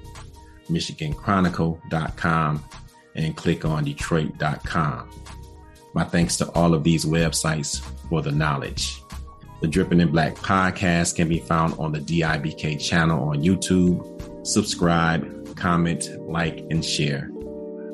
michiganchronicle.com, 0.70 2.64
and 3.16 3.38
click 3.38 3.64
on 3.64 3.84
detroit.com. 3.84 5.10
My 5.94 6.04
thanks 6.04 6.38
to 6.38 6.50
all 6.52 6.74
of 6.74 6.84
these 6.84 7.06
websites 7.06 7.80
for 8.10 8.22
the 8.22 8.32
knowledge. 8.32 9.02
The 9.62 9.68
Dripping 9.68 10.02
in 10.02 10.12
Black 10.12 10.36
podcast 10.36 11.16
can 11.16 11.30
be 11.30 11.40
found 11.40 11.76
on 11.80 11.92
the 11.92 12.00
DIBK 12.00 12.82
channel 12.82 13.30
on 13.30 13.44
YouTube. 13.44 14.46
Subscribe, 14.46 15.56
comment, 15.56 16.10
like, 16.28 16.66
and 16.70 16.84
share. 16.84 17.30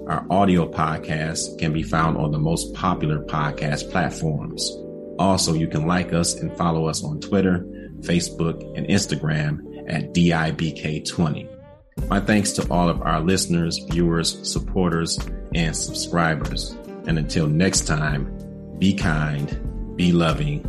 Our 0.08 0.26
audio 0.32 0.68
podcast 0.68 1.60
can 1.60 1.74
be 1.74 1.84
found 1.84 2.18
on 2.18 2.32
the 2.32 2.40
most 2.40 2.74
popular 2.74 3.20
podcast 3.26 3.92
platforms. 3.92 4.72
Also, 5.20 5.54
you 5.54 5.68
can 5.68 5.86
like 5.86 6.14
us 6.14 6.36
and 6.36 6.56
follow 6.58 6.88
us 6.88 7.04
on 7.04 7.20
Twitter, 7.20 7.60
Facebook, 8.00 8.64
and 8.76 8.88
Instagram 8.88 9.60
at 9.88 10.14
DIBK20. 10.14 12.08
My 12.08 12.22
thanks 12.22 12.54
to 12.54 12.68
all 12.72 12.88
of 12.88 13.02
our 13.02 13.20
listeners, 13.20 13.78
viewers, 13.90 14.40
supporters, 14.50 15.20
and 15.54 15.76
subscribers. 15.76 16.76
And 17.10 17.18
until 17.18 17.48
next 17.48 17.88
time, 17.88 18.32
be 18.78 18.94
kind, 18.94 19.96
be 19.98 20.12
loving, 20.12 20.62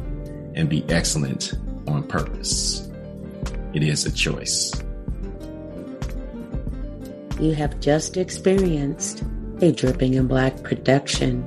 and 0.54 0.70
be 0.70 0.86
excellent 0.88 1.52
on 1.86 2.02
purpose. 2.08 2.88
It 3.74 3.82
is 3.82 4.06
a 4.06 4.10
choice. 4.10 4.72
You 7.38 7.52
have 7.52 7.78
just 7.80 8.16
experienced 8.16 9.22
a 9.60 9.70
Dripping 9.70 10.14
in 10.14 10.28
Black 10.28 10.62
production. 10.62 11.44